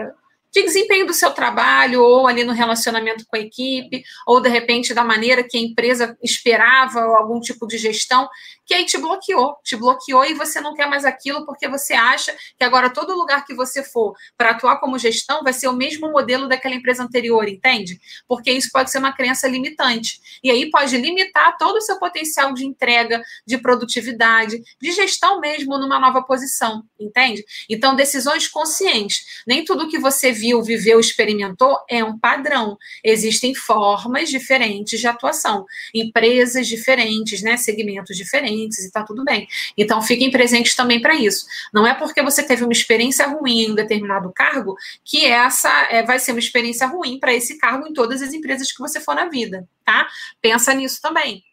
de 0.54 0.64
desempenho 0.64 1.06
do 1.06 1.14
seu 1.14 1.32
trabalho, 1.32 2.02
ou 2.02 2.28
ali 2.28 2.44
no 2.44 2.54
relacionamento 2.54 3.26
com 3.28 3.36
a 3.36 3.40
equipe, 3.40 4.04
ou 4.26 4.40
de 4.40 4.50
repente 4.50 4.94
da 4.94 5.04
maneira 5.04 5.44
que 5.44 5.58
a 5.58 5.62
empresa 5.62 6.18
esperava, 6.24 7.06
ou 7.06 7.16
algum 7.16 7.40
tipo 7.40 7.68
de 7.68 7.78
gestão, 7.78 8.28
que 8.66 8.74
aí 8.74 8.86
te 8.86 8.98
bloqueou, 8.98 9.56
te 9.64 9.76
bloqueou 9.76 10.26
e 10.26 10.34
você 10.34 10.60
não 10.60 10.74
quer 10.74 10.88
mais 10.88 11.06
aquilo 11.06 11.46
porque 11.46 11.68
você 11.68 11.94
acha 11.94 12.36
que 12.58 12.64
agora 12.64 12.90
todo 12.90 13.16
lugar 13.16 13.46
que 13.46 13.54
você 13.54 13.82
for 13.82 14.14
para 14.38 14.52
atuar 14.52 14.80
como 14.80 14.98
gestão 15.00 15.42
vai 15.42 15.54
ser 15.54 15.68
o 15.68 15.74
mesmo 15.74 16.12
modelo 16.12 16.48
daquela 16.48 16.76
empresa 16.76 17.04
anterior, 17.04 17.48
entende? 17.48 18.00
Porque 18.28 18.52
isso 18.52 18.70
pode 18.72 18.92
ser 18.92 18.98
uma 18.98 19.14
crença 19.14 19.48
limitante. 19.48 20.20
E 20.44 20.52
aí 20.52 20.70
pode 20.70 20.98
limitar 20.98 21.58
todo 21.58 21.78
o 21.78 21.82
seu 21.82 21.98
potencial 21.98 22.54
de 22.54 22.66
entrega, 22.66 23.24
de 23.46 23.58
produtividade, 23.58 24.62
de 24.82 24.92
gestão 24.92 25.40
mesmo 25.40 25.78
numa 25.78 26.00
nova 26.00 26.22
posição, 26.22 26.84
entende? 27.00 27.44
Então, 27.70 27.96
decisões 27.96 28.48
conscientes. 28.48 29.44
Nem 29.48 29.64
tudo 29.64 29.88
que 29.88 29.98
você 29.98 30.32
viu, 30.32 30.47
viveu, 30.64 31.00
experimentou 31.00 31.78
é 31.90 32.04
um 32.04 32.18
padrão. 32.18 32.78
Existem 33.04 33.54
formas 33.54 34.30
diferentes 34.30 35.00
de 35.00 35.08
atuação, 35.08 35.66
empresas 35.94 36.68
diferentes, 36.68 37.42
né, 37.42 37.58
segmentos 37.58 38.16
diferentes 38.16 38.80
e 38.80 38.92
tá 38.92 39.04
tudo 39.04 39.24
bem. 39.24 39.48
Então 39.78 40.02
fiquem 40.02 40.32
presentes 40.32 40.76
também 40.76 41.02
para 41.02 41.16
isso. 41.16 41.46
Não 41.74 41.86
é 41.86 41.94
porque 41.94 42.22
você 42.22 42.44
teve 42.44 42.64
uma 42.64 42.74
experiência 42.74 43.28
ruim 43.28 43.64
em 43.64 43.72
um 43.72 43.76
determinado 43.76 44.32
cargo 44.34 44.76
que 45.04 45.26
essa 45.26 45.70
é, 45.90 46.04
vai 46.04 46.20
ser 46.20 46.32
uma 46.32 46.40
experiência 46.40 46.88
ruim 46.88 47.20
para 47.20 47.34
esse 47.34 47.58
cargo 47.58 47.88
em 47.88 47.94
todas 47.94 48.22
as 48.22 48.34
empresas 48.34 48.72
que 48.72 48.80
você 48.80 49.00
for 49.00 49.16
na 49.16 49.30
vida, 49.30 49.68
tá? 49.86 50.08
Pensa 50.42 50.74
nisso 50.74 51.00
também. 51.02 51.44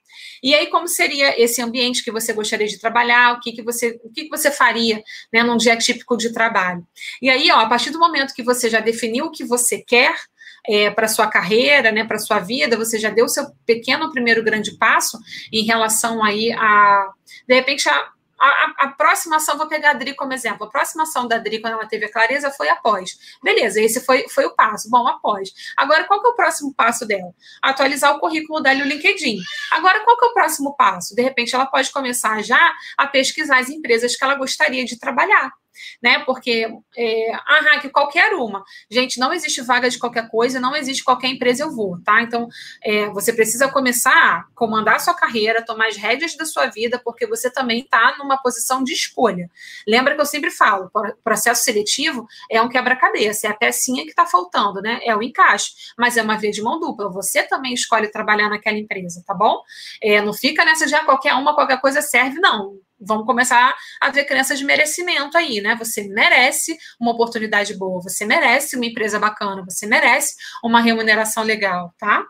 E 0.44 0.54
aí, 0.54 0.66
como 0.66 0.86
seria 0.86 1.42
esse 1.42 1.62
ambiente 1.62 2.04
que 2.04 2.12
você 2.12 2.34
gostaria 2.34 2.66
de 2.66 2.78
trabalhar? 2.78 3.32
O 3.32 3.40
que, 3.40 3.52
que 3.52 3.62
você 3.62 3.98
o 4.04 4.12
que, 4.12 4.24
que 4.24 4.28
você 4.28 4.50
faria 4.50 5.02
né, 5.32 5.42
num 5.42 5.56
dia 5.56 5.74
típico 5.74 6.18
de 6.18 6.34
trabalho? 6.34 6.86
E 7.22 7.30
aí, 7.30 7.50
ó, 7.50 7.60
a 7.60 7.66
partir 7.66 7.88
do 7.88 7.98
momento 7.98 8.34
que 8.34 8.42
você 8.42 8.68
já 8.68 8.80
definiu 8.80 9.24
o 9.24 9.30
que 9.30 9.42
você 9.42 9.78
quer, 9.78 10.14
é, 10.68 10.90
para 10.90 11.08
sua 11.08 11.26
carreira, 11.28 11.90
né, 11.90 12.04
para 12.04 12.18
sua 12.18 12.40
vida, 12.40 12.76
você 12.76 12.98
já 12.98 13.08
deu 13.08 13.24
o 13.24 13.28
seu 13.28 13.46
pequeno 13.64 14.10
primeiro 14.12 14.44
grande 14.44 14.76
passo 14.76 15.18
em 15.50 15.64
relação 15.64 16.22
aí 16.22 16.52
a, 16.52 17.08
de 17.48 17.54
repente, 17.54 17.88
a, 17.88 18.08
a, 18.46 18.84
a, 18.84 18.88
próxima 18.88 19.36
ação, 19.36 19.56
vou 19.56 19.68
pegar 19.68 19.90
a 19.90 19.94
Dri 19.94 20.14
como 20.14 20.32
exemplo. 20.32 20.66
A 20.66 20.70
próxima 20.70 21.04
ação 21.04 21.26
da 21.26 21.38
Dri, 21.38 21.60
quando 21.60 21.74
ela 21.74 21.86
teve 21.86 22.06
a 22.06 22.12
clareza, 22.12 22.50
foi 22.50 22.68
após. 22.68 23.18
Beleza, 23.42 23.80
esse 23.80 24.00
foi, 24.00 24.28
foi 24.28 24.44
o 24.44 24.54
passo. 24.54 24.90
Bom, 24.90 25.06
após. 25.06 25.52
Agora, 25.76 26.04
qual 26.04 26.20
que 26.20 26.26
é 26.26 26.30
o 26.30 26.34
próximo 26.34 26.74
passo 26.74 27.06
dela? 27.06 27.32
Atualizar 27.62 28.14
o 28.14 28.20
currículo 28.20 28.60
dela 28.60 28.80
e 28.80 28.82
o 28.82 28.86
LinkedIn. 28.86 29.38
Agora, 29.72 30.00
qual 30.04 30.18
que 30.18 30.26
é 30.26 30.28
o 30.28 30.34
próximo 30.34 30.76
passo? 30.76 31.14
De 31.14 31.22
repente, 31.22 31.54
ela 31.54 31.66
pode 31.66 31.90
começar 31.90 32.42
já 32.42 32.74
a 32.96 33.06
pesquisar 33.06 33.58
as 33.58 33.68
empresas 33.68 34.16
que 34.16 34.24
ela 34.24 34.34
gostaria 34.34 34.84
de 34.84 34.98
trabalhar 34.98 35.52
né? 36.02 36.20
Porque, 36.20 36.68
é, 36.96 37.34
ah, 37.34 37.78
que 37.80 37.88
qualquer 37.88 38.32
uma. 38.34 38.62
Gente, 38.90 39.18
não 39.18 39.32
existe 39.32 39.60
vaga 39.62 39.88
de 39.88 39.98
qualquer 39.98 40.28
coisa, 40.28 40.60
não 40.60 40.74
existe 40.74 41.04
qualquer 41.04 41.28
empresa 41.28 41.64
eu 41.64 41.70
vou, 41.70 41.98
tá? 42.02 42.22
Então, 42.22 42.48
é, 42.82 43.06
você 43.10 43.32
precisa 43.32 43.68
começar 43.68 44.12
a 44.12 44.44
comandar 44.54 44.96
a 44.96 44.98
sua 44.98 45.14
carreira, 45.14 45.64
tomar 45.64 45.88
as 45.88 45.96
rédeas 45.96 46.36
da 46.36 46.44
sua 46.44 46.66
vida, 46.66 47.00
porque 47.02 47.26
você 47.26 47.50
também 47.50 47.80
está 47.80 48.16
numa 48.18 48.36
posição 48.36 48.82
de 48.82 48.92
escolha. 48.92 49.50
Lembra 49.86 50.14
que 50.14 50.20
eu 50.20 50.26
sempre 50.26 50.50
falo, 50.50 50.90
processo 51.22 51.64
seletivo 51.64 52.26
é 52.50 52.60
um 52.60 52.68
quebra-cabeça, 52.68 53.46
é 53.46 53.50
a 53.50 53.54
pecinha 53.54 54.04
que 54.04 54.10
está 54.10 54.26
faltando, 54.26 54.80
né? 54.80 55.00
É 55.02 55.14
o 55.16 55.22
encaixe, 55.22 55.72
mas 55.98 56.16
é 56.16 56.22
uma 56.22 56.36
via 56.36 56.50
de 56.50 56.62
mão 56.62 56.78
dupla. 56.78 57.10
Você 57.10 57.42
também 57.42 57.74
escolhe 57.74 58.08
trabalhar 58.10 58.48
naquela 58.48 58.78
empresa, 58.78 59.22
tá 59.26 59.34
bom? 59.34 59.60
É, 60.02 60.20
não 60.20 60.32
fica 60.32 60.64
nessa 60.64 60.86
de 60.86 60.94
ah, 60.94 61.04
qualquer 61.04 61.34
uma, 61.34 61.54
qualquer 61.54 61.80
coisa 61.80 62.00
serve, 62.02 62.40
não 62.40 62.78
vamos 63.06 63.26
começar 63.26 63.74
a 64.00 64.10
ver 64.10 64.24
crenças 64.24 64.58
de 64.58 64.64
merecimento 64.64 65.36
aí, 65.36 65.60
né? 65.60 65.76
Você 65.76 66.08
merece 66.08 66.76
uma 67.00 67.12
oportunidade 67.12 67.76
boa, 67.76 68.02
você 68.02 68.24
merece 68.24 68.76
uma 68.76 68.86
empresa 68.86 69.18
bacana, 69.18 69.64
você 69.64 69.86
merece 69.86 70.34
uma 70.62 70.80
remuneração 70.80 71.42
legal, 71.42 71.94
tá? 71.98 72.24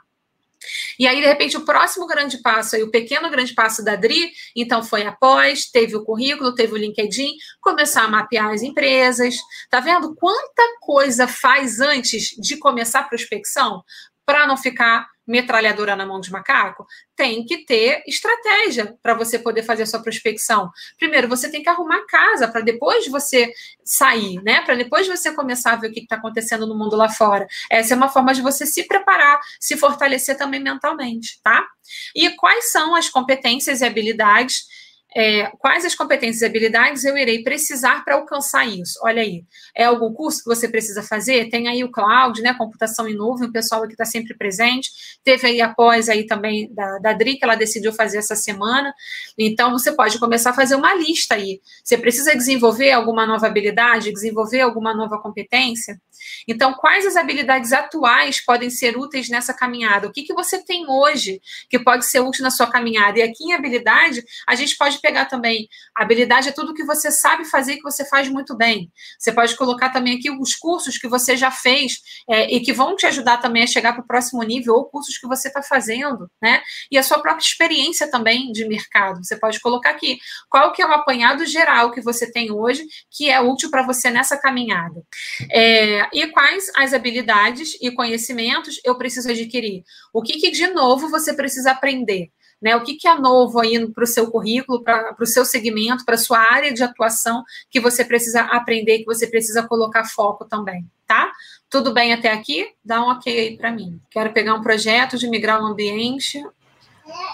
E 0.98 1.06
aí, 1.06 1.20
de 1.20 1.26
repente, 1.26 1.56
o 1.56 1.64
próximo 1.64 2.06
grande 2.06 2.38
passo, 2.38 2.76
aí, 2.76 2.82
o 2.82 2.90
pequeno 2.90 3.30
grande 3.30 3.54
passo 3.54 3.84
da 3.84 3.96
Dri, 3.96 4.30
então 4.56 4.82
foi 4.82 5.02
após, 5.02 5.66
teve 5.66 5.96
o 5.96 6.04
currículo, 6.04 6.54
teve 6.54 6.72
o 6.72 6.76
LinkedIn, 6.76 7.32
começar 7.60 8.04
a 8.04 8.08
mapear 8.08 8.50
as 8.50 8.62
empresas. 8.62 9.36
Tá 9.70 9.80
vendo 9.80 10.14
quanta 10.14 10.62
coisa 10.80 11.26
faz 11.26 11.80
antes 11.80 12.30
de 12.38 12.56
começar 12.56 13.00
a 13.00 13.04
prospecção? 13.04 13.82
Para 14.26 14.46
não 14.46 14.56
ficar 14.56 15.06
metralhadora 15.26 15.96
na 15.96 16.04
mão 16.04 16.20
de 16.20 16.30
macaco? 16.30 16.86
Tem 17.16 17.44
que 17.44 17.64
ter 17.64 18.02
estratégia 18.06 18.96
para 19.02 19.14
você 19.14 19.38
poder 19.38 19.62
fazer 19.62 19.84
a 19.84 19.86
sua 19.86 20.02
prospecção. 20.02 20.70
Primeiro, 20.98 21.28
você 21.28 21.50
tem 21.50 21.62
que 21.62 21.68
arrumar 21.68 22.04
casa 22.06 22.48
para 22.48 22.60
depois 22.60 23.08
você 23.08 23.52
sair, 23.84 24.42
né? 24.42 24.62
Para 24.62 24.74
depois 24.74 25.06
você 25.06 25.32
começar 25.32 25.72
a 25.72 25.76
ver 25.76 25.88
o 25.88 25.92
que 25.92 26.00
está 26.00 26.16
acontecendo 26.16 26.66
no 26.66 26.76
mundo 26.76 26.96
lá 26.96 27.08
fora. 27.08 27.46
Essa 27.70 27.94
é 27.94 27.96
uma 27.96 28.08
forma 28.08 28.34
de 28.34 28.42
você 28.42 28.66
se 28.66 28.86
preparar, 28.86 29.40
se 29.58 29.76
fortalecer 29.76 30.36
também 30.36 30.60
mentalmente, 30.60 31.40
tá? 31.42 31.66
E 32.14 32.30
quais 32.30 32.70
são 32.70 32.94
as 32.94 33.08
competências 33.08 33.80
e 33.80 33.84
habilidades 33.84 34.83
é, 35.16 35.46
quais 35.58 35.84
as 35.84 35.94
competências 35.94 36.42
e 36.42 36.46
habilidades 36.46 37.04
eu 37.04 37.16
irei 37.16 37.42
precisar 37.42 38.04
para 38.04 38.16
alcançar 38.16 38.66
isso? 38.66 38.98
Olha 39.02 39.22
aí, 39.22 39.44
é 39.76 39.84
algum 39.84 40.12
curso 40.12 40.42
que 40.42 40.48
você 40.48 40.68
precisa 40.68 41.02
fazer? 41.02 41.48
Tem 41.50 41.68
aí 41.68 41.84
o 41.84 41.90
cloud, 41.90 42.42
né, 42.42 42.52
computação 42.54 43.08
em 43.08 43.14
nuvem, 43.14 43.48
o 43.48 43.52
pessoal 43.52 43.84
aqui 43.84 43.92
está 43.92 44.04
sempre 44.04 44.34
presente. 44.34 44.90
Teve 45.22 45.46
aí 45.46 45.60
após 45.60 46.08
aí 46.08 46.26
também 46.26 46.72
da, 46.74 46.98
da 46.98 47.12
Dri, 47.12 47.36
que 47.36 47.44
ela 47.44 47.54
decidiu 47.54 47.92
fazer 47.92 48.18
essa 48.18 48.34
semana. 48.34 48.92
Então, 49.38 49.70
você 49.70 49.92
pode 49.92 50.18
começar 50.18 50.50
a 50.50 50.54
fazer 50.54 50.74
uma 50.74 50.94
lista 50.94 51.36
aí. 51.36 51.60
Você 51.82 51.96
precisa 51.96 52.34
desenvolver 52.34 52.90
alguma 52.90 53.24
nova 53.26 53.46
habilidade, 53.46 54.12
desenvolver 54.12 54.62
alguma 54.62 54.94
nova 54.94 55.18
competência? 55.20 56.00
Então, 56.48 56.74
quais 56.74 57.06
as 57.06 57.16
habilidades 57.16 57.72
atuais 57.72 58.44
podem 58.44 58.70
ser 58.70 58.96
úteis 58.96 59.28
nessa 59.28 59.52
caminhada? 59.52 60.06
O 60.06 60.12
que, 60.12 60.22
que 60.22 60.34
você 60.34 60.62
tem 60.62 60.88
hoje 60.88 61.40
que 61.68 61.78
pode 61.78 62.06
ser 62.06 62.20
útil 62.20 62.42
na 62.42 62.50
sua 62.50 62.66
caminhada? 62.66 63.18
E 63.18 63.22
aqui 63.22 63.44
em 63.44 63.52
habilidade, 63.52 64.24
a 64.46 64.54
gente 64.54 64.76
pode 64.76 65.00
pegar 65.04 65.26
também. 65.26 65.68
Habilidade 65.94 66.48
é 66.48 66.52
tudo 66.52 66.72
que 66.72 66.82
você 66.82 67.10
sabe 67.10 67.44
fazer 67.44 67.74
e 67.74 67.76
que 67.76 67.82
você 67.82 68.06
faz 68.06 68.26
muito 68.30 68.56
bem. 68.56 68.90
Você 69.18 69.30
pode 69.30 69.54
colocar 69.54 69.90
também 69.90 70.16
aqui 70.16 70.30
os 70.30 70.54
cursos 70.54 70.96
que 70.96 71.06
você 71.06 71.36
já 71.36 71.50
fez 71.50 71.98
é, 72.30 72.54
e 72.54 72.60
que 72.60 72.72
vão 72.72 72.96
te 72.96 73.04
ajudar 73.06 73.36
também 73.36 73.64
a 73.64 73.66
chegar 73.66 73.92
para 73.92 74.02
o 74.02 74.06
próximo 74.06 74.42
nível, 74.42 74.74
ou 74.74 74.86
cursos 74.86 75.18
que 75.18 75.26
você 75.26 75.48
está 75.48 75.62
fazendo, 75.62 76.30
né? 76.42 76.62
E 76.90 76.96
a 76.96 77.02
sua 77.02 77.18
própria 77.18 77.44
experiência 77.44 78.10
também 78.10 78.50
de 78.50 78.66
mercado. 78.66 79.22
Você 79.22 79.36
pode 79.36 79.60
colocar 79.60 79.90
aqui 79.90 80.18
qual 80.48 80.72
que 80.72 80.80
é 80.80 80.86
o 80.86 80.92
apanhado 80.92 81.44
geral 81.44 81.90
que 81.90 82.00
você 82.00 82.30
tem 82.30 82.50
hoje 82.50 82.86
que 83.10 83.28
é 83.28 83.40
útil 83.40 83.70
para 83.70 83.82
você 83.82 84.10
nessa 84.10 84.38
caminhada. 84.38 85.02
É, 85.50 86.08
e 86.16 86.26
quais 86.28 86.70
as 86.76 86.94
habilidades 86.94 87.76
e 87.82 87.90
conhecimentos 87.90 88.80
eu 88.82 88.96
preciso 88.96 89.28
adquirir? 89.28 89.82
O 90.14 90.22
que, 90.22 90.38
que 90.38 90.50
de 90.50 90.68
novo 90.68 91.10
você 91.10 91.34
precisa 91.34 91.72
aprender? 91.72 92.30
Né, 92.64 92.74
o 92.74 92.82
que, 92.82 92.94
que 92.94 93.06
é 93.06 93.14
novo 93.14 93.60
aí 93.60 93.86
para 93.90 94.04
o 94.04 94.06
seu 94.06 94.30
currículo, 94.30 94.82
para 94.82 95.14
o 95.20 95.26
seu 95.26 95.44
segmento, 95.44 96.02
para 96.02 96.14
a 96.14 96.18
sua 96.18 96.38
área 96.38 96.72
de 96.72 96.82
atuação 96.82 97.44
que 97.68 97.78
você 97.78 98.02
precisa 98.02 98.40
aprender, 98.40 99.00
que 99.00 99.04
você 99.04 99.26
precisa 99.26 99.62
colocar 99.64 100.06
foco 100.06 100.46
também, 100.46 100.90
tá? 101.06 101.30
Tudo 101.68 101.92
bem 101.92 102.14
até 102.14 102.32
aqui? 102.32 102.66
Dá 102.82 103.02
um 103.02 103.10
ok 103.10 103.38
aí 103.38 103.54
para 103.58 103.70
mim. 103.70 104.00
Quero 104.10 104.32
pegar 104.32 104.54
um 104.54 104.62
projeto 104.62 105.18
de 105.18 105.28
migrar 105.28 105.62
o 105.62 105.66
ambiente 105.66 106.42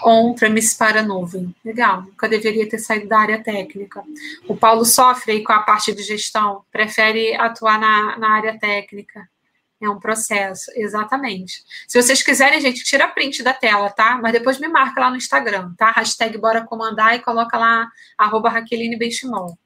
on-premise 0.03 0.77
para 0.77 1.01
nuvem. 1.01 1.55
Legal, 1.63 2.01
nunca 2.01 2.27
deveria 2.27 2.67
ter 2.67 2.79
saído 2.79 3.07
da 3.07 3.19
área 3.19 3.41
técnica. 3.41 4.03
O 4.49 4.57
Paulo 4.57 4.83
sofre 4.83 5.31
aí 5.31 5.43
com 5.43 5.53
a 5.53 5.59
parte 5.59 5.95
de 5.95 6.03
gestão, 6.03 6.63
prefere 6.69 7.35
atuar 7.35 7.79
na, 7.79 8.19
na 8.19 8.31
área 8.31 8.59
técnica. 8.59 9.30
É 9.81 9.89
um 9.89 9.99
processo, 9.99 10.71
exatamente. 10.75 11.63
Se 11.87 11.99
vocês 11.99 12.21
quiserem, 12.21 12.61
gente, 12.61 12.83
tira 12.83 13.07
print 13.07 13.41
da 13.41 13.51
tela, 13.51 13.89
tá? 13.89 14.19
Mas 14.21 14.31
depois 14.31 14.59
me 14.59 14.67
marca 14.67 15.01
lá 15.01 15.09
no 15.09 15.17
Instagram, 15.17 15.73
tá? 15.75 15.89
Hashtag 15.91 16.37
bora 16.37 16.63
comandar 16.63 17.15
e 17.15 17.19
coloca 17.19 17.57
lá, 17.57 17.89
arroba 18.15 18.49
Raqueline 18.49 18.95
Benchimol. 18.95 19.57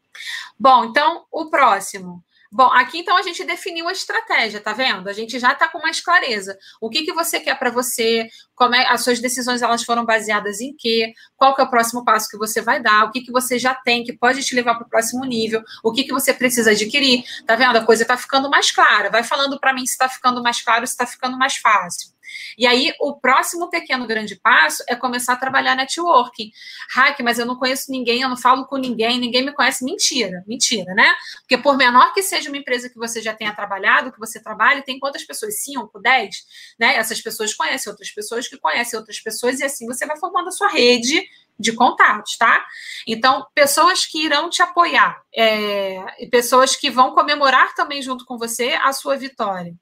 Bom, 0.58 0.86
então, 0.86 1.26
o 1.30 1.50
próximo. 1.50 2.24
Bom, 2.56 2.72
aqui 2.72 3.00
então 3.00 3.18
a 3.18 3.22
gente 3.22 3.44
definiu 3.44 3.86
a 3.86 3.92
estratégia, 3.92 4.62
tá 4.62 4.72
vendo? 4.72 5.10
A 5.10 5.12
gente 5.12 5.38
já 5.38 5.52
está 5.52 5.68
com 5.68 5.78
mais 5.80 6.00
clareza. 6.00 6.58
O 6.80 6.90
que, 6.90 7.04
que 7.04 7.12
você 7.12 7.38
quer 7.38 7.60
para 7.60 7.70
você? 7.70 8.30
Como 8.56 8.74
é, 8.74 8.88
as 8.88 9.04
suas 9.04 9.20
decisões 9.20 9.62
elas 9.62 9.84
foram 9.84 10.06
baseadas 10.06 10.62
em 10.62 10.74
quê? 10.74 11.12
Qual 11.36 11.54
que 11.54 11.60
é 11.60 11.66
o 11.66 11.70
próximo 11.70 12.06
passo 12.06 12.30
que 12.30 12.38
você 12.38 12.62
vai 12.62 12.82
dar? 12.82 13.04
O 13.04 13.12
que, 13.12 13.20
que 13.20 13.32
você 13.32 13.60
já 13.60 13.76
tem 13.76 14.06
que 14.06 14.14
pode 14.14 14.42
te 14.42 14.56
levar 14.56 14.76
para 14.76 14.88
o 14.88 14.90
próximo 14.90 15.26
nível? 15.26 15.62
O 15.84 15.92
que, 15.92 16.06
que 16.06 16.14
você 16.14 16.34
precisa 16.34 16.72
adquirir? 16.72 17.26
Tá 17.46 17.58
vendo? 17.58 17.76
A 17.76 17.86
coisa 17.86 18.04
está 18.04 18.16
ficando 18.16 18.50
mais 18.50 18.72
clara. 18.72 19.10
Vai 19.10 19.24
falando 19.24 19.60
para 19.60 19.74
mim 19.74 19.86
se 19.86 19.92
está 19.92 20.08
ficando 20.08 20.42
mais 20.42 20.62
claro, 20.62 20.88
se 20.88 20.94
está 20.94 21.06
ficando 21.06 21.38
mais 21.38 21.58
fácil. 21.58 22.15
E 22.58 22.66
aí, 22.66 22.94
o 23.00 23.20
próximo 23.20 23.70
pequeno 23.70 24.06
grande 24.06 24.36
passo 24.36 24.84
é 24.88 24.96
começar 24.96 25.34
a 25.34 25.38
trabalhar 25.38 25.76
networking. 25.76 26.52
Hack, 26.92 27.20
mas 27.22 27.40
eu 27.40 27.46
não 27.46 27.56
conheço 27.56 27.92
ninguém, 27.92 28.22
eu 28.22 28.30
não 28.30 28.38
falo 28.38 28.66
com 28.66 28.78
ninguém, 28.78 29.20
ninguém 29.20 29.44
me 29.44 29.54
conhece. 29.54 29.84
Mentira, 29.84 30.44
mentira, 30.48 30.94
né? 30.94 31.14
Porque 31.42 31.58
por 31.58 31.78
menor 31.78 32.14
que 32.14 32.22
seja 32.22 32.50
uma 32.50 32.58
empresa 32.58 32.90
que 32.90 32.98
você 32.98 33.22
já 33.22 33.34
tenha 33.34 33.54
trabalhado, 33.54 34.12
que 34.12 34.20
você 34.20 34.42
trabalhe, 34.42 34.82
tem 34.82 35.00
quantas 35.00 35.24
pessoas? 35.24 35.60
5, 35.64 36.00
10, 36.00 36.36
né? 36.80 36.96
Essas 36.96 37.22
pessoas 37.22 37.54
conhecem 37.54 37.90
outras 37.92 38.12
pessoas 38.12 38.48
que 38.48 38.58
conhecem 38.58 38.98
outras 38.98 39.20
pessoas, 39.20 39.60
e 39.60 39.66
assim 39.66 39.86
você 39.86 40.06
vai 40.06 40.18
formando 40.18 40.48
a 40.48 40.52
sua 40.52 40.70
rede 40.70 41.24
de 41.58 41.72
contatos, 41.72 42.38
tá? 42.38 42.66
Então, 43.08 43.46
pessoas 43.54 44.06
que 44.06 44.26
irão 44.26 44.50
te 44.50 44.62
apoiar, 44.62 45.22
é, 45.34 46.28
pessoas 46.30 46.76
que 46.76 46.90
vão 46.90 47.14
comemorar 47.14 47.74
também 47.76 48.02
junto 48.02 48.26
com 48.26 48.38
você 48.38 48.74
a 48.84 48.92
sua 48.92 49.16
vitória. 49.16 49.74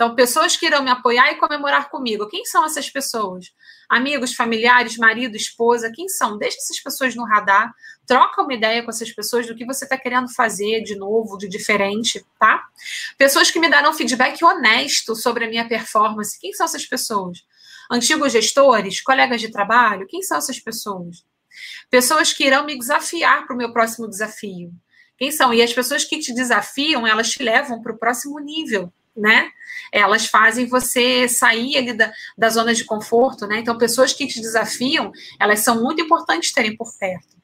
Então, 0.00 0.14
pessoas 0.14 0.56
que 0.56 0.64
irão 0.64 0.82
me 0.82 0.88
apoiar 0.88 1.30
e 1.30 1.34
comemorar 1.34 1.90
comigo. 1.90 2.26
Quem 2.26 2.42
são 2.46 2.64
essas 2.64 2.88
pessoas? 2.88 3.52
Amigos, 3.86 4.32
familiares, 4.32 4.96
marido, 4.96 5.36
esposa, 5.36 5.92
quem 5.94 6.08
são? 6.08 6.38
Deixa 6.38 6.56
essas 6.56 6.80
pessoas 6.80 7.14
no 7.14 7.26
radar, 7.26 7.70
troca 8.06 8.40
uma 8.40 8.54
ideia 8.54 8.82
com 8.82 8.88
essas 8.88 9.12
pessoas 9.12 9.46
do 9.46 9.54
que 9.54 9.66
você 9.66 9.84
está 9.84 9.98
querendo 9.98 10.32
fazer 10.32 10.80
de 10.84 10.96
novo, 10.96 11.36
de 11.36 11.50
diferente, 11.50 12.24
tá? 12.38 12.64
Pessoas 13.18 13.50
que 13.50 13.60
me 13.60 13.68
darão 13.68 13.92
feedback 13.92 14.42
honesto 14.42 15.14
sobre 15.14 15.44
a 15.44 15.48
minha 15.50 15.68
performance. 15.68 16.40
Quem 16.40 16.54
são 16.54 16.64
essas 16.64 16.86
pessoas? 16.86 17.44
Antigos 17.90 18.32
gestores, 18.32 19.02
colegas 19.02 19.38
de 19.38 19.50
trabalho, 19.50 20.06
quem 20.06 20.22
são 20.22 20.38
essas 20.38 20.58
pessoas? 20.58 21.26
Pessoas 21.90 22.32
que 22.32 22.46
irão 22.46 22.64
me 22.64 22.78
desafiar 22.78 23.46
para 23.46 23.52
o 23.54 23.58
meu 23.58 23.70
próximo 23.70 24.08
desafio. 24.08 24.72
Quem 25.18 25.30
são? 25.30 25.52
E 25.52 25.60
as 25.60 25.74
pessoas 25.74 26.04
que 26.04 26.18
te 26.20 26.32
desafiam, 26.32 27.06
elas 27.06 27.28
te 27.28 27.42
levam 27.42 27.82
para 27.82 27.92
o 27.92 27.98
próximo 27.98 28.38
nível 28.40 28.90
né? 29.16 29.50
Elas 29.92 30.26
fazem 30.26 30.66
você 30.66 31.28
sair 31.28 31.76
ali 31.76 31.92
da, 31.92 32.12
da 32.36 32.48
zona 32.48 32.74
de 32.74 32.84
conforto, 32.84 33.46
né? 33.46 33.58
Então, 33.58 33.76
pessoas 33.78 34.12
que 34.12 34.26
te 34.26 34.40
desafiam, 34.40 35.12
elas 35.38 35.60
são 35.60 35.82
muito 35.82 36.02
importantes 36.02 36.52
terem 36.52 36.76
por 36.76 36.96
perto. 36.98 37.39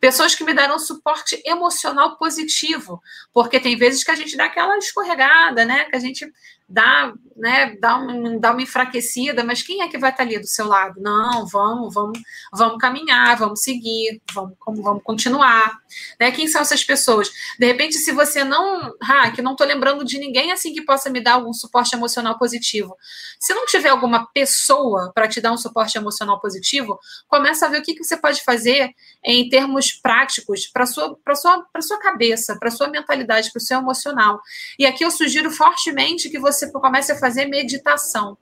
Pessoas 0.00 0.34
que 0.34 0.44
me 0.44 0.54
darão 0.54 0.78
suporte 0.78 1.40
emocional 1.44 2.16
positivo, 2.16 3.00
porque 3.32 3.60
tem 3.60 3.76
vezes 3.76 4.04
que 4.04 4.10
a 4.10 4.14
gente 4.14 4.36
dá 4.36 4.46
aquela 4.46 4.76
escorregada, 4.78 5.64
né? 5.64 5.84
Que 5.84 5.96
a 5.96 6.00
gente 6.00 6.30
dá, 6.68 7.12
né, 7.36 7.76
dá, 7.78 7.98
um, 7.98 8.38
dá 8.40 8.52
uma 8.52 8.62
enfraquecida, 8.62 9.44
mas 9.44 9.62
quem 9.62 9.82
é 9.82 9.88
que 9.88 9.98
vai 9.98 10.10
estar 10.10 10.22
ali 10.22 10.38
do 10.38 10.46
seu 10.46 10.66
lado? 10.66 11.00
Não, 11.00 11.46
vamos, 11.46 11.92
vamos, 11.92 12.18
vamos 12.52 12.78
caminhar, 12.78 13.36
vamos 13.36 13.60
seguir, 13.60 14.20
vamos, 14.32 14.56
vamos 14.66 15.02
continuar. 15.02 15.78
Né? 16.18 16.30
Quem 16.32 16.48
são 16.48 16.62
essas 16.62 16.82
pessoas? 16.82 17.30
De 17.58 17.66
repente, 17.66 17.96
se 17.98 18.12
você 18.12 18.44
não, 18.44 18.94
ah, 19.02 19.30
que 19.30 19.42
não 19.42 19.52
estou 19.52 19.66
lembrando 19.66 20.04
de 20.04 20.18
ninguém 20.18 20.52
assim 20.52 20.72
que 20.72 20.82
possa 20.82 21.10
me 21.10 21.20
dar 21.20 21.34
algum 21.34 21.52
suporte 21.52 21.94
emocional 21.94 22.38
positivo. 22.38 22.96
Se 23.38 23.52
não 23.52 23.66
tiver 23.66 23.90
alguma 23.90 24.26
pessoa 24.32 25.12
para 25.14 25.28
te 25.28 25.40
dar 25.40 25.52
um 25.52 25.58
suporte 25.58 25.98
emocional 25.98 26.40
positivo, 26.40 26.98
começa 27.28 27.66
a 27.66 27.68
ver 27.68 27.80
o 27.80 27.82
que, 27.82 27.94
que 27.94 28.04
você 28.04 28.16
pode 28.16 28.42
fazer 28.42 28.90
em 29.22 29.48
termos 29.54 29.92
práticos 29.92 30.66
para 30.66 30.84
sua, 30.84 31.16
para 31.24 31.36
sua, 31.36 31.64
para 31.72 31.80
sua 31.80 31.96
cabeça, 32.00 32.58
para 32.58 32.72
sua 32.72 32.88
mentalidade, 32.88 33.52
para 33.52 33.60
o 33.60 33.62
seu 33.62 33.78
emocional. 33.78 34.40
E 34.76 34.84
aqui 34.84 35.04
eu 35.04 35.12
sugiro 35.12 35.48
fortemente 35.48 36.28
que 36.28 36.40
você 36.40 36.68
comece 36.72 37.12
a 37.12 37.16
fazer 37.16 37.46
meditação. 37.46 38.36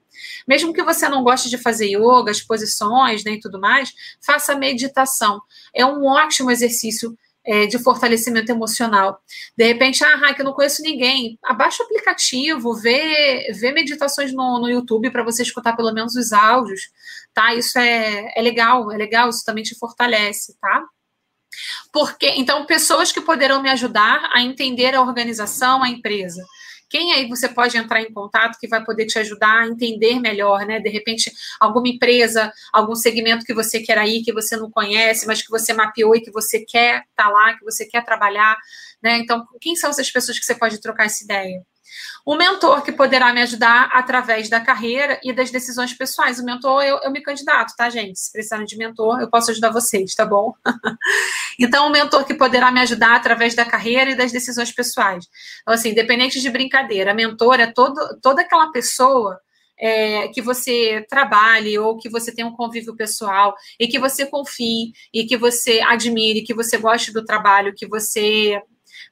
Mesmo 0.49 0.73
que 0.73 0.83
você 0.83 1.11
não 1.11 1.23
goste 1.23 1.51
de 1.51 1.59
fazer 1.59 1.89
yoga, 1.89 2.31
as 2.31 2.41
posições 2.41 3.25
né, 3.25 3.33
e 3.33 3.41
tudo 3.41 3.61
mais, 3.61 3.93
faça 4.25 4.55
meditação. 4.55 5.43
É 5.75 5.85
um 5.85 6.07
ótimo 6.07 6.51
exercício 6.51 7.15
é, 7.45 7.67
de 7.67 7.79
fortalecimento 7.79 8.51
emocional. 8.51 9.21
De 9.55 9.67
repente, 9.67 10.03
ah, 10.03 10.33
que 10.33 10.41
eu 10.41 10.47
não 10.47 10.55
conheço 10.55 10.81
ninguém. 10.81 11.39
Abaixa 11.45 11.83
o 11.83 11.87
aplicativo, 11.87 12.73
vê, 12.73 13.53
vê 13.53 13.71
meditações 13.71 14.33
no, 14.33 14.61
no 14.61 14.71
YouTube 14.71 15.11
para 15.11 15.23
você 15.23 15.43
escutar 15.43 15.77
pelo 15.77 15.93
menos 15.93 16.17
os 16.17 16.33
áudios, 16.33 16.91
tá? 17.35 17.55
Isso 17.55 17.79
é, 17.79 18.33
é 18.35 18.41
legal, 18.41 18.91
é 18.91 18.97
legal, 18.97 19.29
isso 19.29 19.45
também 19.45 19.63
te 19.63 19.79
fortalece, 19.79 20.57
tá? 20.59 20.83
Porque, 21.93 22.29
então, 22.31 22.67
pessoas 22.67 23.13
que 23.13 23.21
poderão 23.21 23.63
me 23.63 23.71
ajudar 23.71 24.31
a 24.33 24.43
entender 24.43 24.95
a 24.95 25.03
organização, 25.03 25.83
a 25.83 25.89
empresa. 25.89 26.43
Quem 26.93 27.15
aí 27.15 27.27
você 27.27 27.49
pode 27.49 27.75
entrar 27.79 28.03
em 28.03 28.13
contato 28.13 28.59
que 28.59 28.69
vai 28.69 28.85
poder 28.85 29.07
te 29.07 29.19
ajudar 29.19 29.63
a 29.63 29.67
entender 29.67 30.21
melhor, 30.21 30.67
né? 30.67 30.79
De 30.79 30.91
repente, 30.91 31.33
alguma 31.59 31.89
empresa, 31.89 32.53
algum 32.71 32.95
segmento 32.95 33.47
que 33.47 33.55
você 33.55 33.81
quer 33.81 34.07
ir, 34.07 34.23
que 34.23 34.33
você 34.33 34.59
não 34.59 34.71
conhece, 34.71 35.27
mas 35.27 35.41
que 35.41 35.49
você 35.49 35.73
mapeou 35.73 36.15
e 36.15 36.21
que 36.21 36.31
você 36.31 36.61
quer 36.61 37.05
estar 37.09 37.25
tá 37.25 37.31
lá, 37.31 37.55
que 37.55 37.65
você 37.65 37.87
quer 37.87 38.05
trabalhar, 38.05 38.55
né? 39.03 39.17
Então, 39.17 39.43
quem 39.59 39.75
são 39.75 39.89
essas 39.89 40.11
pessoas 40.11 40.39
que 40.39 40.45
você 40.45 40.55
pode 40.55 40.83
trocar 40.83 41.07
essa 41.07 41.25
ideia? 41.25 41.65
O 42.25 42.37
mentor 42.37 42.83
que 42.83 42.93
poderá 42.93 43.33
me 43.33 43.43
ajudar 43.43 43.91
através 43.93 44.49
da 44.49 44.61
carreira 44.61 45.19
e 45.23 45.33
das 45.33 45.51
decisões 45.51 45.93
pessoais. 45.93 46.39
O 46.39 46.45
mentor, 46.45 46.83
eu, 46.83 46.99
eu 47.03 47.11
me 47.11 47.21
candidato, 47.21 47.75
tá, 47.77 47.91
gente? 47.91 48.19
Se 48.19 48.31
precisarem 48.33 48.67
de 48.67 48.77
mentor, 48.77 49.21
eu 49.21 49.29
posso 49.29 49.51
ajudar 49.51 49.71
vocês, 49.71 50.15
tá 50.15 50.25
bom? 50.25 50.55
então, 51.59 51.89
o 51.89 51.91
mentor 51.91 52.25
que 52.25 52.35
poderá 52.35 52.71
me 52.71 52.81
ajudar 52.81 53.17
através 53.17 53.55
da 53.55 53.65
carreira 53.65 54.11
e 54.11 54.15
das 54.15 54.31
decisões 54.31 54.73
pessoais. 54.73 55.27
Então, 55.63 55.75
assim, 55.75 55.91
independente 55.91 56.41
de 56.41 56.51
brincadeira, 56.51 57.15
mentor 57.15 57.61
é 57.61 57.67
todo, 57.67 58.19
toda 58.21 58.43
aquela 58.43 58.71
pessoa 58.71 59.41
é, 59.79 60.29
que 60.29 60.41
você 60.41 61.05
trabalhe 61.09 61.77
ou 61.77 61.99
que 61.99 62.09
você 62.09 62.33
tenha 62.33 62.47
um 62.47 62.55
convívio 62.55 62.95
pessoal 62.95 63.53
e 63.81 63.89
que 63.89 63.99
você 63.99 64.25
confie 64.25 64.93
e 65.13 65.25
que 65.25 65.37
você 65.37 65.81
admire, 65.81 66.45
que 66.45 66.55
você 66.55 66.79
goste 66.79 67.13
do 67.13 67.25
trabalho, 67.25 67.75
que 67.75 67.89
você 67.89 68.63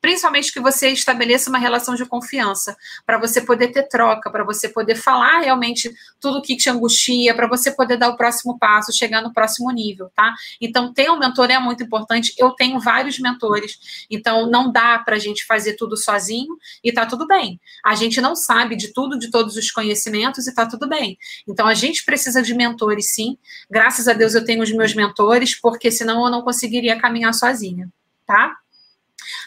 principalmente 0.01 0.53
que 0.53 0.61
você 0.61 0.89
estabeleça 0.89 1.51
uma 1.51 1.59
relação 1.59 1.95
de 1.95 2.05
confiança, 2.07 2.77
para 3.05 3.19
você 3.19 3.41
poder 3.41 3.69
ter 3.69 3.85
troca, 3.89 4.31
para 4.31 4.45
você 4.45 4.69
poder 4.69 4.97
falar 4.97 5.41
realmente 5.41 5.93
tudo 6.19 6.39
o 6.39 6.43
que 6.43 6.57
te 6.57 6.71
angustia, 6.71 7.35
para 7.35 7.47
você 7.47 7.71
poder 7.71 7.97
dar 7.97 8.09
o 8.09 8.17
próximo 8.17 8.59
passo, 8.59 8.93
chegar 8.93 9.23
no 9.23 9.33
próximo 9.33 9.71
nível, 9.71 10.11
tá? 10.15 10.35
Então, 10.61 10.93
ter 10.93 11.11
um 11.11 11.19
mentor 11.19 11.51
é 11.51 11.59
muito 11.59 11.83
importante. 11.83 12.35
Eu 12.39 12.51
tenho 12.51 12.81
vários 12.81 13.19
mentores, 13.19 14.07
então 14.11 14.51
não 14.51 14.73
dá 14.73 14.99
para 14.99 15.17
a 15.17 15.19
gente 15.19 15.45
fazer 15.45 15.75
tudo 15.75 15.97
sozinho 15.97 16.57
e 16.83 16.93
tá 16.93 17.05
tudo 17.05 17.27
bem. 17.27 17.61
A 17.85 17.95
gente 17.95 18.21
não 18.21 18.35
sabe 18.35 18.77
de 18.77 18.93
tudo, 18.93 19.19
de 19.19 19.31
todos 19.31 19.57
os 19.57 19.71
conhecimentos 19.71 20.47
e 20.47 20.55
tá 20.55 20.67
tudo 20.67 20.89
bem. 20.89 21.19
Então, 21.47 21.67
a 21.67 21.75
gente 21.75 22.05
precisa 22.05 22.43
de 22.43 22.55
mentores, 22.55 23.13
sim. 23.13 23.37
Graças 23.71 24.09
a 24.09 24.13
Deus 24.13 24.35
eu 24.35 24.45
tenho 24.45 24.63
os 24.63 24.73
meus 24.73 24.95
mentores, 24.95 25.55
porque 25.55 25.91
senão 25.91 26.25
eu 26.25 26.31
não 26.31 26.43
conseguiria 26.43 26.99
caminhar 26.99 27.35
sozinha, 27.35 27.89
tá? 28.27 28.57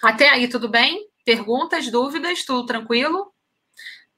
Até 0.02 0.30
aí, 0.30 0.48
tudo 0.48 0.70
bem? 0.70 1.08
Perguntas, 1.26 1.90
dúvidas, 1.90 2.44
tudo 2.46 2.66
tranquilo? 2.66 3.34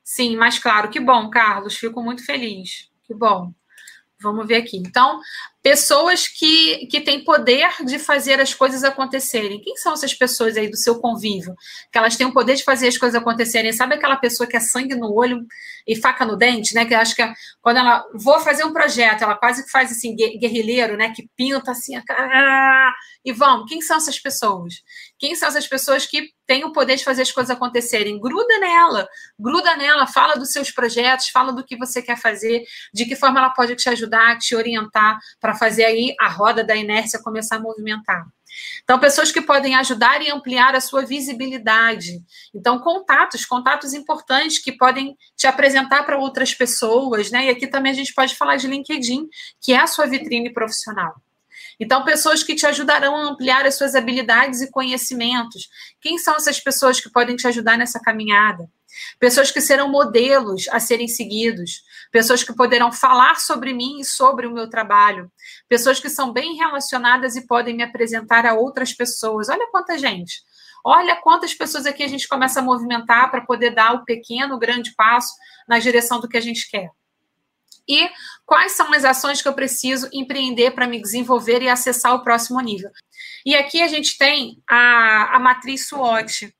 Sim, 0.03 0.35
mais 0.35 0.59
claro. 0.59 0.89
Que 0.89 0.99
bom, 0.99 1.29
Carlos. 1.29 1.75
Fico 1.75 2.01
muito 2.01 2.25
feliz. 2.25 2.89
Que 3.03 3.13
bom. 3.13 3.53
Vamos 4.21 4.47
ver 4.47 4.55
aqui. 4.55 4.77
Então, 4.77 5.19
pessoas 5.65 6.27
que, 6.27 6.85
que 6.85 7.01
têm 7.01 7.23
poder 7.23 7.67
de 7.83 7.97
fazer 7.97 8.39
as 8.39 8.53
coisas 8.53 8.83
acontecerem. 8.83 9.59
Quem 9.59 9.75
são 9.77 9.93
essas 9.93 10.13
pessoas 10.13 10.55
aí 10.55 10.69
do 10.69 10.77
seu 10.77 10.99
convívio? 10.99 11.55
Que 11.91 11.97
elas 11.97 12.15
têm 12.15 12.27
o 12.27 12.31
poder 12.31 12.53
de 12.53 12.63
fazer 12.63 12.87
as 12.87 12.99
coisas 12.99 13.19
acontecerem. 13.19 13.73
Sabe 13.73 13.95
aquela 13.95 14.15
pessoa 14.15 14.45
que 14.47 14.55
é 14.55 14.59
sangue 14.59 14.93
no 14.93 15.11
olho 15.11 15.43
e 15.87 15.95
faca 15.95 16.23
no 16.23 16.37
dente, 16.37 16.75
né? 16.75 16.85
Que 16.85 16.93
acho 16.93 17.15
que 17.15 17.27
quando 17.63 17.77
ela 17.77 18.05
vou 18.13 18.39
fazer 18.41 18.63
um 18.63 18.71
projeto, 18.71 19.23
ela 19.23 19.33
quase 19.33 19.63
que 19.63 19.71
faz 19.71 19.91
assim, 19.91 20.15
guerrilheiro, 20.15 20.95
né? 20.95 21.11
Que 21.15 21.27
pinta 21.35 21.71
assim, 21.71 21.95
a... 21.95 22.93
e 23.25 23.31
vamos. 23.31 23.67
Quem 23.67 23.81
são 23.81 23.97
essas 23.97 24.19
pessoas? 24.19 24.83
Quem 25.17 25.33
são 25.33 25.47
essas 25.47 25.67
pessoas 25.67 26.05
que 26.05 26.29
têm 26.47 26.63
o 26.63 26.71
poder 26.71 26.95
de 26.95 27.03
fazer 27.03 27.21
as 27.21 27.31
coisas 27.31 27.55
acontecerem? 27.55 28.19
Gruda 28.19 28.59
nela, 28.59 29.07
gruda 29.39 29.75
nela, 29.75 30.07
fala 30.07 30.35
dos 30.35 30.51
seus 30.51 30.71
projetos, 30.71 31.29
fala 31.29 31.51
do 31.51 31.63
que 31.63 31.77
você 31.77 32.01
quer 32.01 32.17
fazer, 32.17 32.63
de 32.93 33.05
que 33.05 33.15
forma 33.15 33.39
ela 33.39 33.49
pode 33.49 33.75
te 33.75 33.89
ajudar, 33.89 34.37
te 34.37 34.55
orientar 34.55 35.19
para 35.39 35.55
fazer 35.55 35.85
aí 35.85 36.15
a 36.19 36.27
roda 36.27 36.63
da 36.63 36.75
inércia 36.75 37.21
começar 37.21 37.57
a 37.57 37.59
movimentar. 37.59 38.25
Então, 38.83 38.99
pessoas 38.99 39.31
que 39.31 39.41
podem 39.41 39.75
ajudar 39.75 40.21
e 40.21 40.29
ampliar 40.29 40.75
a 40.75 40.81
sua 40.81 41.05
visibilidade. 41.05 42.23
Então, 42.53 42.79
contatos, 42.79 43.45
contatos 43.45 43.93
importantes 43.93 44.59
que 44.59 44.71
podem 44.71 45.17
te 45.35 45.47
apresentar 45.47 46.03
para 46.03 46.17
outras 46.17 46.53
pessoas, 46.53 47.31
né? 47.31 47.47
E 47.47 47.49
aqui 47.49 47.67
também 47.67 47.91
a 47.91 47.95
gente 47.95 48.13
pode 48.13 48.35
falar 48.35 48.55
de 48.57 48.67
LinkedIn, 48.67 49.27
que 49.61 49.73
é 49.73 49.79
a 49.79 49.87
sua 49.87 50.05
vitrine 50.05 50.53
profissional. 50.53 51.15
Então, 51.79 52.03
pessoas 52.03 52.43
que 52.43 52.55
te 52.55 52.65
ajudarão 52.65 53.15
a 53.15 53.23
ampliar 53.29 53.65
as 53.65 53.75
suas 53.75 53.95
habilidades 53.95 54.61
e 54.61 54.71
conhecimentos. 54.71 55.67
Quem 55.99 56.17
são 56.17 56.35
essas 56.35 56.59
pessoas 56.59 56.99
que 56.99 57.11
podem 57.11 57.35
te 57.35 57.47
ajudar 57.47 57.77
nessa 57.77 57.99
caminhada? 57.99 58.69
Pessoas 59.19 59.51
que 59.51 59.59
serão 59.59 59.89
modelos 59.89 60.67
a 60.69 60.79
serem 60.79 61.07
seguidos, 61.07 61.83
pessoas 62.11 62.43
que 62.43 62.55
poderão 62.55 62.91
falar 62.91 63.35
sobre 63.35 63.73
mim 63.73 63.99
e 63.99 64.05
sobre 64.05 64.47
o 64.47 64.53
meu 64.53 64.69
trabalho, 64.69 65.29
pessoas 65.67 65.99
que 65.99 66.09
são 66.09 66.31
bem 66.31 66.55
relacionadas 66.55 67.35
e 67.35 67.45
podem 67.45 67.75
me 67.75 67.83
apresentar 67.83 68.45
a 68.45 68.53
outras 68.53 68.93
pessoas. 68.93 69.49
Olha 69.49 69.67
quanta 69.69 69.97
gente. 69.97 70.43
Olha 70.83 71.15
quantas 71.15 71.53
pessoas 71.53 71.85
aqui 71.85 72.03
a 72.03 72.07
gente 72.07 72.27
começa 72.27 72.59
a 72.59 72.63
movimentar 72.63 73.31
para 73.31 73.41
poder 73.41 73.71
dar 73.71 73.93
o 73.95 74.05
pequeno, 74.05 74.59
grande 74.59 74.93
passo 74.95 75.33
na 75.67 75.79
direção 75.79 76.19
do 76.19 76.29
que 76.29 76.37
a 76.37 76.41
gente 76.41 76.69
quer. 76.69 76.89
E 77.87 78.09
quais 78.45 78.73
são 78.73 78.91
as 78.93 79.05
ações 79.05 79.41
que 79.41 79.47
eu 79.47 79.53
preciso 79.53 80.09
empreender 80.11 80.71
para 80.71 80.87
me 80.87 81.01
desenvolver 81.01 81.61
e 81.61 81.69
acessar 81.69 82.13
o 82.15 82.23
próximo 82.23 82.59
nível? 82.59 82.89
E 83.45 83.55
aqui 83.55 83.81
a 83.81 83.87
gente 83.87 84.17
tem 84.17 84.61
a, 84.67 85.35
a 85.35 85.39
matriz 85.39 85.87
SWOT. 85.87 86.53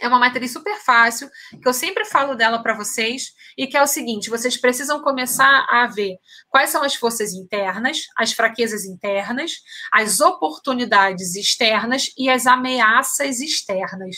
É 0.00 0.08
uma 0.08 0.18
matriz 0.18 0.52
super 0.52 0.76
fácil, 0.80 1.28
que 1.60 1.66
eu 1.66 1.72
sempre 1.72 2.04
falo 2.04 2.34
dela 2.34 2.62
para 2.62 2.74
vocês, 2.74 3.32
e 3.56 3.66
que 3.66 3.76
é 3.76 3.82
o 3.82 3.86
seguinte: 3.86 4.30
vocês 4.30 4.56
precisam 4.56 5.02
começar 5.02 5.66
a 5.70 5.86
ver 5.86 6.16
quais 6.48 6.70
são 6.70 6.82
as 6.82 6.94
forças 6.94 7.32
internas, 7.32 8.02
as 8.16 8.32
fraquezas 8.32 8.84
internas, 8.84 9.52
as 9.92 10.20
oportunidades 10.20 11.34
externas 11.34 12.10
e 12.16 12.28
as 12.28 12.46
ameaças 12.46 13.40
externas. 13.40 14.16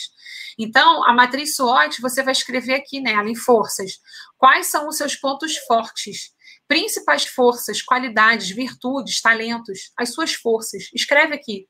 Então, 0.57 1.07
a 1.07 1.13
matriz 1.13 1.55
SWOT, 1.55 2.01
você 2.01 2.21
vai 2.21 2.33
escrever 2.33 2.73
aqui 2.73 2.99
nela, 2.99 3.29
em 3.29 3.35
forças, 3.35 3.93
quais 4.37 4.67
são 4.67 4.87
os 4.87 4.97
seus 4.97 5.15
pontos 5.15 5.55
fortes, 5.57 6.31
principais 6.67 7.25
forças, 7.25 7.81
qualidades, 7.81 8.49
virtudes, 8.49 9.21
talentos, 9.21 9.91
as 9.97 10.13
suas 10.13 10.33
forças. 10.33 10.89
Escreve 10.93 11.33
aqui. 11.33 11.67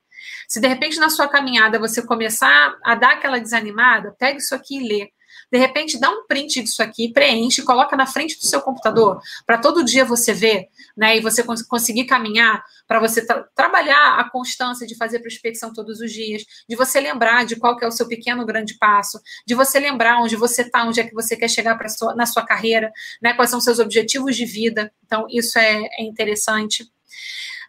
Se 0.48 0.60
de 0.60 0.68
repente 0.68 0.98
na 0.98 1.10
sua 1.10 1.28
caminhada 1.28 1.78
você 1.78 2.02
começar 2.02 2.76
a 2.84 2.94
dar 2.94 3.12
aquela 3.12 3.38
desanimada, 3.38 4.14
pega 4.18 4.38
isso 4.38 4.54
aqui 4.54 4.78
e 4.78 4.88
lê. 4.88 5.12
De 5.50 5.58
repente, 5.58 5.98
dá 5.98 6.08
um 6.08 6.26
print 6.26 6.62
disso 6.62 6.82
aqui, 6.82 7.12
preenche, 7.12 7.62
coloca 7.62 7.96
na 7.96 8.06
frente 8.06 8.38
do 8.38 8.46
seu 8.46 8.60
computador, 8.60 9.20
para 9.44 9.58
todo 9.58 9.84
dia 9.84 10.04
você 10.04 10.32
ver, 10.32 10.68
né? 10.96 11.16
E 11.16 11.20
você 11.20 11.42
cons 11.42 11.62
conseguir 11.62 12.04
caminhar, 12.04 12.62
para 12.86 13.00
você 13.00 13.24
tra 13.26 13.42
trabalhar 13.54 14.20
a 14.20 14.30
constância 14.30 14.86
de 14.86 14.96
fazer 14.96 15.18
prospecção 15.20 15.72
todos 15.72 16.00
os 16.00 16.12
dias, 16.12 16.44
de 16.68 16.76
você 16.76 17.00
lembrar 17.00 17.44
de 17.44 17.56
qual 17.56 17.76
que 17.76 17.84
é 17.84 17.88
o 17.88 17.92
seu 17.92 18.06
pequeno 18.06 18.44
grande 18.44 18.76
passo, 18.78 19.20
de 19.46 19.54
você 19.54 19.80
lembrar 19.80 20.20
onde 20.20 20.36
você 20.36 20.62
está, 20.62 20.84
onde 20.84 21.00
é 21.00 21.04
que 21.04 21.14
você 21.14 21.36
quer 21.36 21.48
chegar 21.48 21.78
sua, 21.88 22.14
na 22.14 22.26
sua 22.26 22.44
carreira, 22.44 22.92
né? 23.20 23.34
Quais 23.34 23.50
são 23.50 23.60
seus 23.60 23.78
objetivos 23.78 24.36
de 24.36 24.44
vida. 24.44 24.92
Então, 25.04 25.26
isso 25.28 25.58
é, 25.58 25.82
é 25.98 26.02
interessante. 26.02 26.88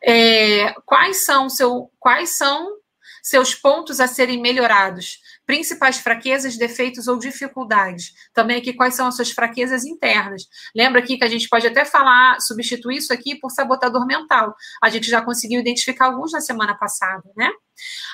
É, 0.03 0.73
quais 0.85 1.25
são 1.25 1.49
seu, 1.49 1.91
quais 1.99 2.35
são 2.37 2.67
seus 3.23 3.53
pontos 3.53 3.99
a 3.99 4.07
serem 4.07 4.41
melhorados? 4.41 5.19
principais 5.51 5.97
fraquezas, 5.97 6.57
defeitos 6.57 7.09
ou 7.09 7.19
dificuldades. 7.19 8.13
Também 8.33 8.55
aqui 8.55 8.71
quais 8.71 8.95
são 8.95 9.07
as 9.07 9.17
suas 9.17 9.31
fraquezas 9.31 9.83
internas. 9.83 10.43
Lembra 10.73 11.01
aqui 11.01 11.17
que 11.17 11.25
a 11.25 11.27
gente 11.27 11.49
pode 11.49 11.67
até 11.67 11.83
falar, 11.83 12.39
substituir 12.39 12.99
isso 12.99 13.11
aqui 13.11 13.35
por 13.35 13.49
sabotador 13.49 14.07
mental. 14.07 14.55
A 14.81 14.89
gente 14.89 15.09
já 15.09 15.21
conseguiu 15.21 15.59
identificar 15.59 16.05
alguns 16.05 16.31
na 16.31 16.39
semana 16.39 16.73
passada, 16.73 17.23
né? 17.35 17.51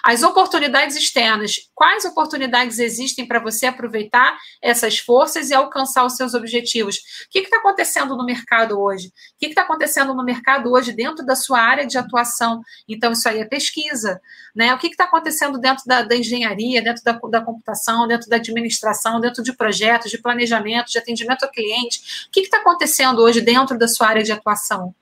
As 0.03 0.23
oportunidades 0.23 0.95
externas. 0.95 1.55
Quais 1.73 2.05
oportunidades 2.05 2.79
existem 2.79 3.27
para 3.27 3.39
você 3.39 3.65
aproveitar 3.65 4.37
essas 4.61 4.99
forças 4.99 5.49
e 5.49 5.53
alcançar 5.53 6.05
os 6.05 6.15
seus 6.15 6.33
objetivos? 6.33 6.97
O 6.97 7.29
que 7.29 7.39
está 7.39 7.57
acontecendo 7.57 8.15
no 8.15 8.25
mercado 8.25 8.79
hoje? 8.79 9.07
O 9.07 9.11
que 9.39 9.47
está 9.47 9.63
acontecendo 9.63 10.13
no 10.13 10.23
mercado 10.23 10.71
hoje 10.71 10.93
dentro 10.93 11.25
da 11.25 11.35
sua 11.35 11.59
área 11.59 11.85
de 11.85 11.97
atuação? 11.97 12.61
Então, 12.87 13.11
isso 13.11 13.27
aí 13.27 13.39
é 13.39 13.45
pesquisa. 13.45 14.21
Né? 14.55 14.73
O 14.73 14.77
que 14.77 14.87
está 14.87 15.03
acontecendo 15.05 15.57
dentro 15.57 15.83
da, 15.85 16.03
da 16.03 16.15
engenharia, 16.15 16.81
dentro 16.81 17.03
da, 17.03 17.13
da, 17.13 17.41
computação, 17.41 18.07
dentro 18.07 18.29
da 18.29 18.37
administração, 18.37 19.19
dentro 19.19 19.43
de 19.43 19.53
projetos, 19.53 20.09
de 20.09 20.17
planejamento, 20.17 20.91
de 20.91 20.97
atendimento 20.97 21.43
ao 21.43 21.51
cliente? 21.51 22.25
O 22.27 22.31
que 22.31 22.41
está 22.41 22.57
acontecendo 22.57 23.21
hoje 23.21 23.41
dentro 23.41 23.77
da 23.77 23.87
sua 23.87 24.07
área 24.07 24.23
de 24.23 24.31
atuação? 24.31 24.95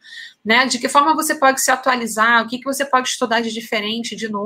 né? 0.45 0.67
De 0.67 0.77
que 0.77 0.87
forma 0.87 1.15
você 1.15 1.33
pode 1.33 1.59
se 1.59 1.71
atualizar, 1.71 2.43
o 2.43 2.47
que, 2.47 2.59
que 2.59 2.65
você 2.65 2.85
pode 2.85 3.09
estudar 3.09 3.41
de 3.41 3.51
diferente, 3.51 4.15
de 4.15 4.29
novo. 4.29 4.44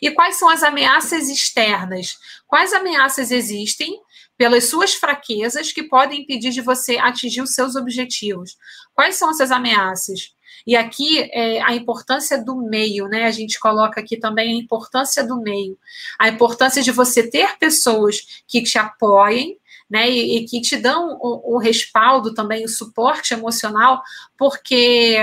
E 0.00 0.10
quais 0.10 0.36
são 0.36 0.48
as 0.48 0.62
ameaças 0.62 1.28
externas? 1.28 2.18
Quais 2.46 2.72
ameaças 2.72 3.30
existem 3.30 4.00
pelas 4.36 4.64
suas 4.64 4.94
fraquezas 4.94 5.72
que 5.72 5.84
podem 5.84 6.22
impedir 6.22 6.50
de 6.50 6.60
você 6.60 6.96
atingir 6.96 7.42
os 7.42 7.54
seus 7.54 7.76
objetivos? 7.76 8.56
Quais 8.94 9.16
são 9.16 9.30
essas 9.30 9.50
ameaças? 9.50 10.34
E 10.66 10.76
aqui 10.76 11.28
é 11.32 11.60
a 11.62 11.74
importância 11.74 12.42
do 12.42 12.56
meio, 12.56 13.08
né? 13.08 13.24
A 13.24 13.30
gente 13.30 13.58
coloca 13.58 14.00
aqui 14.00 14.16
também 14.16 14.52
a 14.54 14.62
importância 14.62 15.24
do 15.24 15.40
meio, 15.40 15.76
a 16.18 16.28
importância 16.28 16.82
de 16.82 16.90
você 16.90 17.28
ter 17.28 17.58
pessoas 17.58 18.42
que 18.46 18.62
te 18.62 18.78
apoiem, 18.78 19.58
né, 19.90 20.10
e, 20.10 20.38
e, 20.38 20.46
que 20.46 20.58
te 20.62 20.78
dão 20.78 21.18
o, 21.20 21.54
o, 21.54 21.58
respaldo 21.58 22.32
também, 22.32 22.64
o 22.64 22.68
suporte 22.68 23.34
emocional, 23.34 24.02
porque 24.38 25.18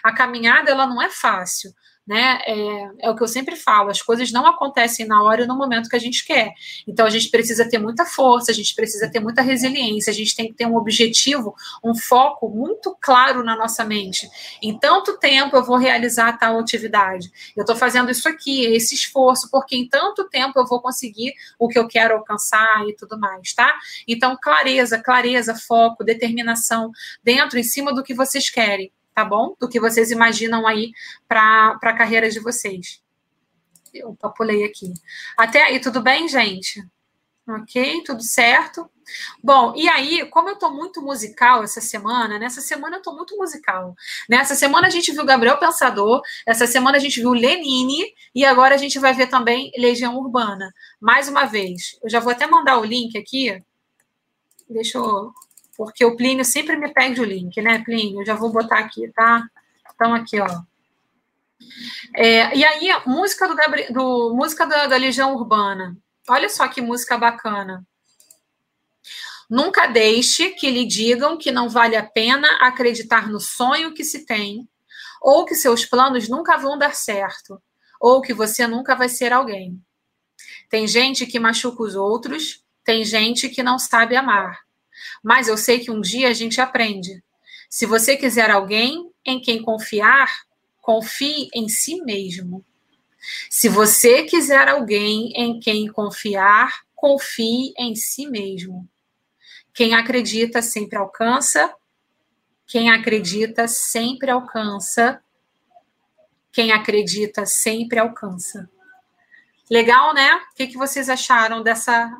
a 0.00 0.12
caminhada 0.14 0.70
ela 0.70 0.86
não 0.86 1.02
é 1.02 1.10
fácil 1.10 1.74
né? 2.06 2.40
É, 2.46 3.06
é, 3.06 3.10
o 3.10 3.14
que 3.14 3.22
eu 3.22 3.28
sempre 3.28 3.54
falo, 3.54 3.90
as 3.90 4.02
coisas 4.02 4.32
não 4.32 4.46
acontecem 4.46 5.06
na 5.06 5.22
hora 5.22 5.44
e 5.44 5.46
no 5.46 5.56
momento 5.56 5.88
que 5.88 5.96
a 5.96 6.00
gente 6.00 6.24
quer. 6.24 6.52
Então 6.86 7.06
a 7.06 7.10
gente 7.10 7.30
precisa 7.30 7.68
ter 7.68 7.78
muita 7.78 8.04
força, 8.04 8.50
a 8.50 8.54
gente 8.54 8.74
precisa 8.74 9.10
ter 9.10 9.20
muita 9.20 9.42
resiliência, 9.42 10.10
a 10.10 10.14
gente 10.14 10.34
tem 10.34 10.48
que 10.48 10.54
ter 10.54 10.66
um 10.66 10.76
objetivo, 10.76 11.54
um 11.82 11.94
foco 11.94 12.48
muito 12.48 12.96
claro 13.00 13.44
na 13.44 13.56
nossa 13.56 13.84
mente. 13.84 14.28
Em 14.60 14.76
tanto 14.76 15.18
tempo 15.18 15.56
eu 15.56 15.64
vou 15.64 15.76
realizar 15.76 16.36
tal 16.38 16.58
atividade. 16.58 17.30
Eu 17.56 17.62
estou 17.62 17.76
fazendo 17.76 18.10
isso 18.10 18.28
aqui, 18.28 18.64
esse 18.64 18.94
esforço, 18.94 19.48
porque 19.50 19.76
em 19.76 19.88
tanto 19.88 20.28
tempo 20.28 20.58
eu 20.58 20.66
vou 20.66 20.80
conseguir 20.80 21.32
o 21.58 21.68
que 21.68 21.78
eu 21.78 21.86
quero 21.86 22.14
alcançar 22.14 22.86
e 22.88 22.96
tudo 22.96 23.18
mais, 23.18 23.52
tá? 23.54 23.72
Então, 24.08 24.36
clareza, 24.40 24.98
clareza, 24.98 25.54
foco, 25.54 26.04
determinação 26.04 26.90
dentro, 27.22 27.58
em 27.58 27.62
cima 27.62 27.94
do 27.94 28.02
que 28.02 28.14
vocês 28.14 28.50
querem 28.50 28.90
tá 29.14 29.24
bom? 29.24 29.54
Do 29.58 29.68
que 29.68 29.80
vocês 29.80 30.10
imaginam 30.10 30.66
aí 30.66 30.92
para 31.28 31.78
a 31.82 31.96
carreira 31.96 32.30
de 32.30 32.40
vocês. 32.40 33.02
Eu 33.92 34.16
pulei 34.36 34.64
aqui. 34.64 34.92
Até 35.36 35.62
aí, 35.62 35.80
tudo 35.80 36.00
bem, 36.00 36.28
gente? 36.28 36.82
Ok, 37.46 38.02
tudo 38.04 38.22
certo. 38.22 38.88
Bom, 39.42 39.74
e 39.76 39.88
aí, 39.88 40.24
como 40.30 40.48
eu 40.48 40.56
tô 40.56 40.70
muito 40.70 41.02
musical 41.02 41.62
essa 41.62 41.80
semana, 41.80 42.38
nessa 42.38 42.60
semana 42.60 42.96
eu 42.96 43.02
tô 43.02 43.12
muito 43.14 43.36
musical. 43.36 43.94
Nessa 44.28 44.54
semana 44.54 44.86
a 44.86 44.90
gente 44.90 45.12
viu 45.12 45.24
Gabriel 45.24 45.58
Pensador, 45.58 46.22
essa 46.46 46.66
semana 46.66 46.96
a 46.96 47.00
gente 47.00 47.20
viu 47.20 47.32
Lenine, 47.32 48.04
e 48.34 48.44
agora 48.44 48.76
a 48.76 48.78
gente 48.78 48.98
vai 48.98 49.12
ver 49.12 49.26
também 49.26 49.72
Legião 49.76 50.16
Urbana. 50.16 50.72
Mais 51.00 51.28
uma 51.28 51.44
vez, 51.44 51.98
eu 52.02 52.08
já 52.08 52.20
vou 52.20 52.32
até 52.32 52.46
mandar 52.46 52.78
o 52.78 52.84
link 52.84 53.18
aqui. 53.18 53.60
Deixa 54.70 54.98
eu 54.98 55.32
porque 55.76 56.04
o 56.04 56.16
Plínio 56.16 56.44
sempre 56.44 56.76
me 56.76 56.92
pede 56.92 57.20
o 57.20 57.24
link, 57.24 57.60
né, 57.60 57.82
Plínio? 57.82 58.24
Já 58.24 58.34
vou 58.34 58.52
botar 58.52 58.78
aqui, 58.78 59.08
tá? 59.12 59.48
Então, 59.94 60.14
aqui, 60.14 60.40
ó. 60.40 60.62
É, 62.16 62.56
e 62.56 62.64
aí, 62.64 62.88
música 63.06 63.48
do, 63.48 63.54
Gabriel, 63.54 63.92
do 63.92 64.34
música 64.34 64.66
da, 64.66 64.86
da 64.86 64.96
Legião 64.96 65.34
Urbana. 65.34 65.96
Olha 66.28 66.48
só 66.48 66.68
que 66.68 66.80
música 66.80 67.16
bacana. 67.16 67.86
Nunca 69.48 69.86
deixe 69.86 70.50
que 70.50 70.70
lhe 70.70 70.86
digam 70.86 71.36
que 71.36 71.50
não 71.50 71.68
vale 71.68 71.96
a 71.96 72.02
pena 72.02 72.48
acreditar 72.60 73.28
no 73.28 73.38
sonho 73.40 73.92
que 73.92 74.04
se 74.04 74.24
tem, 74.24 74.68
ou 75.20 75.44
que 75.44 75.54
seus 75.54 75.84
planos 75.84 76.28
nunca 76.28 76.56
vão 76.56 76.78
dar 76.78 76.94
certo, 76.94 77.62
ou 78.00 78.20
que 78.20 78.32
você 78.32 78.66
nunca 78.66 78.94
vai 78.94 79.08
ser 79.08 79.32
alguém. 79.32 79.80
Tem 80.68 80.86
gente 80.86 81.26
que 81.26 81.38
machuca 81.38 81.82
os 81.82 81.94
outros, 81.94 82.64
tem 82.84 83.04
gente 83.04 83.48
que 83.48 83.62
não 83.62 83.78
sabe 83.78 84.16
amar. 84.16 84.58
Mas 85.22 85.48
eu 85.48 85.56
sei 85.56 85.80
que 85.80 85.90
um 85.90 86.00
dia 86.00 86.28
a 86.28 86.32
gente 86.32 86.60
aprende. 86.60 87.22
Se 87.68 87.86
você 87.86 88.16
quiser 88.16 88.50
alguém 88.50 89.10
em 89.24 89.40
quem 89.40 89.62
confiar, 89.62 90.28
confie 90.80 91.48
em 91.54 91.68
si 91.68 92.02
mesmo. 92.02 92.64
Se 93.48 93.68
você 93.68 94.24
quiser 94.24 94.68
alguém 94.68 95.32
em 95.36 95.60
quem 95.60 95.86
confiar, 95.86 96.82
confie 96.94 97.72
em 97.78 97.94
si 97.94 98.26
mesmo. 98.26 98.88
Quem 99.72 99.94
acredita 99.94 100.60
sempre 100.60 100.98
alcança. 100.98 101.74
Quem 102.66 102.90
acredita 102.90 103.66
sempre 103.68 104.30
alcança. 104.30 105.22
Quem 106.52 106.72
acredita 106.72 107.46
sempre 107.46 107.98
alcança. 107.98 108.68
Legal, 109.70 110.12
né? 110.12 110.34
O 110.34 110.54
que, 110.54 110.76
vocês 110.76 111.08
acharam 111.08 111.62
dessa 111.62 112.14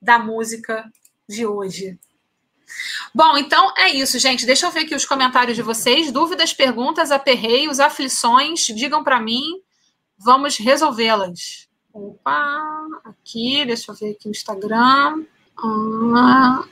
da 0.00 0.18
música 0.18 0.88
de 1.28 1.46
hoje. 1.46 1.98
Bom, 3.14 3.36
então 3.36 3.72
é 3.76 3.90
isso, 3.90 4.18
gente. 4.18 4.46
Deixa 4.46 4.66
eu 4.66 4.70
ver 4.70 4.80
aqui 4.80 4.94
os 4.94 5.04
comentários 5.04 5.56
de 5.56 5.62
vocês. 5.62 6.10
Dúvidas, 6.10 6.52
perguntas, 6.52 7.10
aperreios, 7.10 7.80
aflições, 7.80 8.66
digam 8.66 9.04
para 9.04 9.20
mim. 9.20 9.44
Vamos 10.18 10.56
resolvê-las. 10.56 11.68
Opa, 11.92 12.62
aqui, 13.04 13.64
deixa 13.64 13.92
eu 13.92 13.94
ver 13.94 14.12
aqui 14.12 14.28
o 14.28 14.30
Instagram. 14.30 15.24
Ah, 15.56 16.64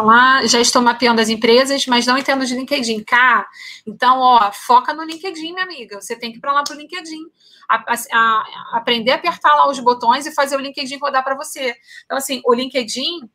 lá. 0.00 0.46
Já 0.46 0.60
estou 0.60 0.80
mapeando 0.80 1.20
as 1.20 1.28
empresas, 1.28 1.86
mas 1.86 2.06
não 2.06 2.16
entendo 2.16 2.46
de 2.46 2.54
LinkedIn. 2.54 3.04
Cá, 3.04 3.46
então, 3.86 4.18
ó, 4.20 4.50
foca 4.52 4.94
no 4.94 5.02
LinkedIn, 5.02 5.52
minha 5.52 5.64
amiga. 5.64 6.00
Você 6.00 6.16
tem 6.16 6.32
que 6.32 6.38
ir 6.38 6.40
para 6.40 6.52
lá 6.52 6.62
para 6.62 6.74
o 6.74 6.78
LinkedIn. 6.78 7.20
A, 7.68 7.76
a, 7.76 7.96
a, 8.12 8.76
aprender 8.78 9.12
a 9.12 9.16
apertar 9.16 9.54
lá 9.54 9.68
os 9.68 9.78
botões 9.80 10.26
e 10.26 10.32
fazer 10.32 10.56
o 10.56 10.60
LinkedIn 10.60 10.98
rodar 10.98 11.22
para 11.22 11.34
você. 11.34 11.74
Então, 12.04 12.16
assim, 12.16 12.40
o 12.44 12.54
LinkedIn 12.54 13.28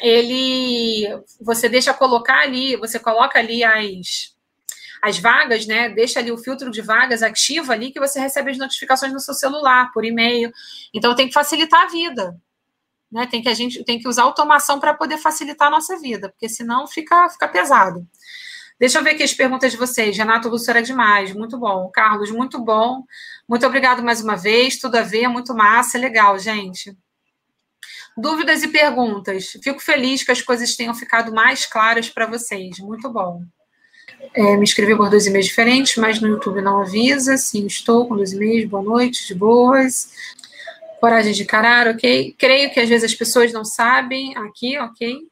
ele 0.00 1.06
você 1.40 1.68
deixa 1.68 1.92
colocar 1.94 2.40
ali, 2.40 2.76
você 2.76 2.98
coloca 2.98 3.38
ali 3.38 3.64
as 3.64 4.36
as 5.00 5.18
vagas, 5.18 5.66
né? 5.66 5.88
Deixa 5.88 6.18
ali 6.18 6.32
o 6.32 6.38
filtro 6.38 6.70
de 6.70 6.82
vagas 6.82 7.22
ativo 7.22 7.72
ali 7.72 7.92
que 7.92 8.00
você 8.00 8.18
recebe 8.18 8.50
as 8.50 8.58
notificações 8.58 9.12
no 9.12 9.20
seu 9.20 9.34
celular, 9.34 9.92
por 9.92 10.04
e-mail. 10.04 10.52
Então 10.92 11.14
tem 11.14 11.28
que 11.28 11.32
facilitar 11.32 11.82
a 11.82 11.88
vida. 11.88 12.36
Né? 13.10 13.26
Tem 13.26 13.40
que 13.40 13.48
a 13.48 13.54
gente 13.54 13.84
tem 13.84 13.98
que 13.98 14.08
usar 14.08 14.22
automação 14.22 14.78
para 14.80 14.94
poder 14.94 15.18
facilitar 15.18 15.68
a 15.68 15.70
nossa 15.70 15.98
vida, 15.98 16.28
porque 16.28 16.48
senão 16.48 16.86
fica, 16.86 17.28
fica 17.30 17.48
pesado. 17.48 18.06
Deixa 18.78 18.98
eu 18.98 19.02
ver 19.02 19.10
aqui 19.10 19.22
as 19.24 19.34
perguntas 19.34 19.72
de 19.72 19.78
vocês. 19.78 20.16
Renato 20.16 20.48
Lúcio 20.48 20.70
era 20.70 20.82
demais, 20.82 21.32
muito 21.34 21.58
bom. 21.58 21.90
Carlos, 21.90 22.30
muito 22.30 22.60
bom. 22.60 23.02
Muito 23.48 23.66
obrigado 23.66 24.02
mais 24.04 24.20
uma 24.22 24.36
vez. 24.36 24.78
Tudo 24.78 24.96
a 24.96 25.02
ver, 25.02 25.26
muito 25.28 25.54
massa, 25.54 25.98
legal, 25.98 26.38
gente. 26.38 26.96
Dúvidas 28.20 28.62
e 28.62 28.68
perguntas. 28.68 29.56
Fico 29.62 29.80
feliz 29.80 30.22
que 30.22 30.32
as 30.32 30.42
coisas 30.42 30.74
tenham 30.74 30.94
ficado 30.94 31.32
mais 31.32 31.64
claras 31.64 32.10
para 32.10 32.26
vocês. 32.26 32.78
Muito 32.78 33.08
bom. 33.10 33.42
É, 34.34 34.56
me 34.56 34.64
inscrevi 34.64 34.96
por 34.96 35.08
dois 35.08 35.26
e-mails 35.26 35.46
diferentes, 35.46 35.96
mas 35.96 36.20
no 36.20 36.28
YouTube 36.28 36.60
não 36.60 36.80
avisa. 36.80 37.36
Sim, 37.36 37.66
estou 37.66 38.08
com 38.08 38.16
dois 38.16 38.32
e-mails. 38.32 38.68
Boa 38.68 38.82
noite, 38.82 39.26
de 39.26 39.34
boas. 39.34 40.12
Coragem 41.00 41.32
de 41.32 41.44
encarar, 41.44 41.86
ok? 41.86 42.34
Creio 42.36 42.72
que 42.72 42.80
às 42.80 42.88
vezes 42.88 43.12
as 43.12 43.14
pessoas 43.14 43.52
não 43.52 43.64
sabem. 43.64 44.36
Aqui, 44.36 44.76
ok? 44.78 45.28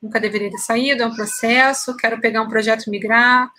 nunca 0.00 0.18
deveria 0.18 0.50
ter 0.50 0.58
saído, 0.58 1.02
é 1.02 1.06
um 1.06 1.14
processo, 1.14 1.96
quero 1.96 2.20
pegar 2.20 2.42
um 2.42 2.48
projeto 2.48 2.90
migrar. 2.90 3.50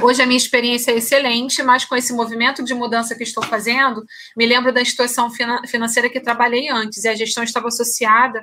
Hoje 0.00 0.22
a 0.22 0.26
minha 0.26 0.36
experiência 0.36 0.92
é 0.92 0.96
excelente, 0.96 1.62
mas 1.62 1.84
com 1.84 1.96
esse 1.96 2.12
movimento 2.12 2.62
de 2.62 2.74
mudança 2.74 3.14
que 3.14 3.22
estou 3.22 3.42
fazendo, 3.42 4.04
me 4.36 4.46
lembro 4.46 4.72
da 4.72 4.80
instituição 4.80 5.30
financeira 5.66 6.10
que 6.10 6.20
trabalhei 6.20 6.68
antes, 6.68 7.04
e 7.04 7.08
a 7.08 7.14
gestão 7.14 7.42
estava 7.42 7.68
associada 7.68 8.40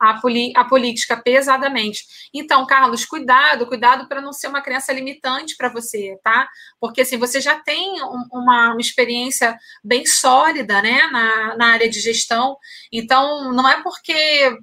à, 0.00 0.20
à 0.56 0.64
política 0.64 1.16
pesadamente. 1.16 2.04
Então, 2.32 2.66
Carlos, 2.66 3.04
cuidado, 3.04 3.66
cuidado 3.66 4.08
para 4.08 4.20
não 4.20 4.32
ser 4.32 4.48
uma 4.48 4.60
crença 4.60 4.92
limitante 4.92 5.56
para 5.56 5.68
você, 5.68 6.18
tá? 6.22 6.48
Porque 6.80 7.00
assim, 7.00 7.16
você 7.16 7.40
já 7.40 7.58
tem 7.60 8.00
uma, 8.02 8.72
uma 8.72 8.80
experiência 8.80 9.56
bem 9.82 10.04
sólida 10.04 10.82
né, 10.82 11.06
na, 11.10 11.56
na 11.56 11.66
área 11.72 11.88
de 11.88 12.00
gestão, 12.00 12.56
então 12.92 13.52
não 13.52 13.68
é 13.68 13.82
porque 13.82 14.58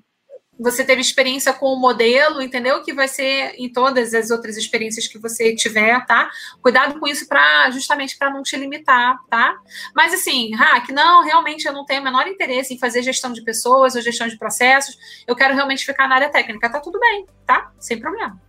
você 0.59 0.83
teve 0.83 1.01
experiência 1.01 1.53
com 1.53 1.73
o 1.73 1.79
modelo, 1.79 2.41
entendeu? 2.41 2.81
Que 2.81 2.93
vai 2.93 3.07
ser 3.07 3.53
em 3.57 3.69
todas 3.69 4.13
as 4.13 4.31
outras 4.31 4.55
experiências 4.57 5.07
que 5.07 5.17
você 5.17 5.53
tiver, 5.53 6.05
tá? 6.05 6.29
Cuidado 6.61 6.99
com 6.99 7.07
isso 7.07 7.27
para 7.27 7.69
justamente 7.71 8.17
para 8.17 8.29
não 8.29 8.41
te 8.41 8.55
limitar, 8.55 9.19
tá? 9.29 9.57
Mas 9.93 10.13
assim, 10.13 10.53
hack, 10.55 10.89
não, 10.89 11.23
realmente 11.23 11.65
eu 11.65 11.73
não 11.73 11.85
tenho 11.85 12.01
o 12.01 12.03
menor 12.03 12.27
interesse 12.27 12.73
em 12.73 12.79
fazer 12.79 13.03
gestão 13.03 13.33
de 13.33 13.41
pessoas 13.41 13.95
ou 13.95 14.01
gestão 14.01 14.27
de 14.27 14.37
processos. 14.37 14.97
Eu 15.27 15.35
quero 15.35 15.53
realmente 15.53 15.85
ficar 15.85 16.07
na 16.07 16.15
área 16.15 16.29
técnica. 16.29 16.69
Tá 16.69 16.79
tudo 16.79 16.99
bem, 16.99 17.25
tá? 17.45 17.71
Sem 17.79 17.99
problema. 17.99 18.39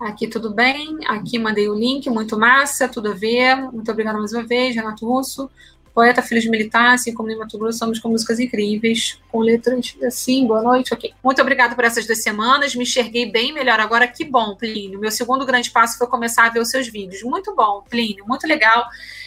Aqui 0.00 0.28
tudo 0.28 0.54
bem, 0.54 0.96
aqui 1.08 1.40
mandei 1.40 1.68
o 1.68 1.74
link, 1.74 2.08
muito 2.08 2.38
massa, 2.38 2.88
tudo 2.88 3.10
a 3.10 3.14
ver. 3.14 3.56
Muito 3.56 3.90
obrigada 3.90 4.16
mais 4.16 4.32
uma 4.32 4.44
vez, 4.44 4.76
Renato 4.76 5.04
Russo. 5.04 5.50
Poeta 5.98 6.22
Filho 6.22 6.40
de 6.40 6.48
Militar, 6.48 6.94
assim 6.94 7.12
como 7.12 7.28
Lima 7.28 7.48
Tuguru, 7.48 7.72
somos 7.72 7.98
com 7.98 8.08
músicas 8.08 8.38
incríveis, 8.38 9.20
com 9.32 9.40
letras 9.40 9.96
assim, 10.06 10.46
boa 10.46 10.62
noite, 10.62 10.94
ok. 10.94 11.12
Muito 11.24 11.42
obrigada 11.42 11.74
por 11.74 11.82
essas 11.82 12.06
duas 12.06 12.22
semanas, 12.22 12.72
me 12.76 12.84
enxerguei 12.84 13.26
bem 13.26 13.52
melhor 13.52 13.80
agora, 13.80 14.06
que 14.06 14.24
bom, 14.24 14.54
Plínio. 14.54 15.00
Meu 15.00 15.10
segundo 15.10 15.44
grande 15.44 15.72
passo 15.72 15.98
foi 15.98 16.06
começar 16.06 16.46
a 16.46 16.50
ver 16.50 16.60
os 16.60 16.70
seus 16.70 16.86
vídeos. 16.86 17.24
Muito 17.24 17.52
bom, 17.52 17.82
Plínio, 17.90 18.24
muito 18.28 18.46
legal. 18.46 18.86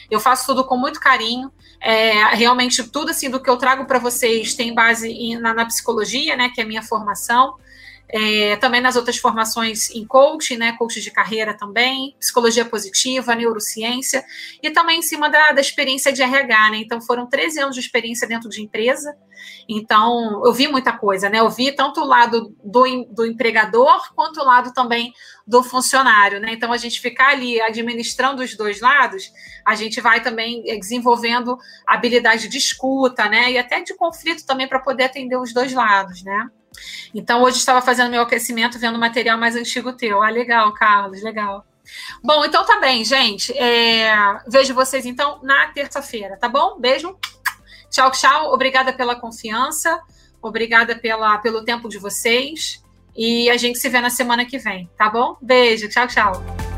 Eu 0.10 0.18
faço 0.18 0.46
tudo 0.46 0.64
com 0.64 0.78
muito 0.78 0.98
carinho. 1.02 1.52
É, 1.82 2.34
realmente, 2.36 2.82
tudo 2.86 3.12
assim 3.12 3.30
do 3.30 3.42
que 3.42 3.50
eu 3.50 3.58
trago 3.58 3.84
para 3.84 4.00
vocês 4.00 4.56
tem 4.56 4.74
base 4.74 5.10
em, 5.10 5.38
na, 5.38 5.54
na 5.54 5.66
psicologia, 5.66 6.38
né, 6.38 6.54
que 6.56 6.62
é 6.62 6.64
a 6.64 6.68
minha 6.68 6.82
formação 6.82 7.56
é, 8.12 8.58
também 8.58 8.82
nas 8.82 8.96
outras 8.96 9.18
formações 9.18 9.90
em 9.92 10.06
coaching, 10.06 10.58
né, 10.58 10.74
coach 10.74 11.00
de 11.00 11.10
carreira 11.10 11.54
também, 11.54 12.16
psicologia 12.20 12.66
positiva, 12.66 13.34
neurociência, 13.34 14.24
e 14.62 14.70
também 14.70 15.00
em 15.00 15.02
cima 15.02 15.30
da, 15.30 15.54
da 15.54 15.62
experiência 15.62 16.12
de 16.12 16.22
RH, 16.22 16.72
né, 16.72 16.78
então 16.78 17.02
foram 17.02 17.26
13 17.28 17.62
anos 17.62 17.76
de 17.76 17.82
experiência 17.82 18.28
dentro 18.28 18.50
de 18.50 18.62
empresa, 18.62 19.16
então 19.68 20.46
eu 20.46 20.54
vi 20.54 20.68
muita 20.68 20.92
coisa, 20.92 21.30
né, 21.30 21.40
eu 21.40 21.50
vi 21.50 21.72
tanto 21.72 22.02
o 22.02 22.06
lado 22.06 22.54
do, 22.62 22.84
do 23.10 23.26
empregador, 23.26 24.14
quanto 24.14 24.42
o 24.42 24.46
lado 24.46 24.74
também 24.74 25.14
do 25.48 25.64
funcionário, 25.64 26.40
né, 26.42 26.52
então 26.52 26.74
a 26.74 26.78
gente 26.78 27.00
ficar 27.00 27.30
ali 27.30 27.62
administrando 27.62 28.44
os 28.44 28.58
dois 28.58 28.82
lados, 28.82 29.32
a 29.66 29.74
gente 29.74 30.02
vai 30.02 30.22
também 30.22 30.64
desenvolvendo 30.80 31.58
habilidade 31.88 32.50
de 32.50 32.58
escuta, 32.58 33.30
né, 33.30 33.52
e 33.52 33.58
até 33.58 33.80
de 33.82 33.96
conflito 33.96 34.46
também 34.46 34.68
para 34.68 34.80
poder 34.80 35.06
atender 35.06 35.38
os 35.38 35.54
dois 35.54 35.72
lados, 35.72 36.24
né. 36.24 36.50
Então, 37.14 37.42
hoje 37.42 37.58
estava 37.58 37.82
fazendo 37.82 38.12
meu 38.12 38.22
aquecimento, 38.22 38.80
vendo 38.80 38.98
material 38.98 39.38
mais 39.38 39.56
antigo 39.56 39.94
teu. 39.94 40.22
Ah, 40.22 40.30
legal, 40.30 40.74
Carlos, 40.74 41.22
legal. 41.22 41.66
Bom, 42.24 42.46
então 42.46 42.66
tá 42.66 42.80
bem, 42.80 43.04
gente. 43.04 43.52
É... 43.58 44.14
Vejo 44.48 44.74
vocês 44.74 45.06
então 45.06 45.40
na 45.44 45.68
terça-feira, 45.68 46.38
tá 46.38 46.48
bom? 46.48 46.80
Beijo. 46.80 47.18
Tchau, 47.90 48.12
tchau. 48.12 48.54
Obrigada 48.54 48.94
pela 48.94 49.16
confiança. 49.16 50.00
Obrigada 50.42 50.96
pela, 50.96 51.38
pelo 51.40 51.64
tempo 51.64 51.90
de 51.90 51.98
vocês. 51.98 52.82
E 53.16 53.50
a 53.50 53.58
gente 53.58 53.78
se 53.78 53.90
vê 53.90 54.00
na 54.00 54.10
semana 54.10 54.46
que 54.46 54.58
vem, 54.58 54.90
tá 54.98 55.10
bom? 55.10 55.36
Beijo. 55.42 55.90
Tchau, 55.90 56.08
tchau. 56.08 56.71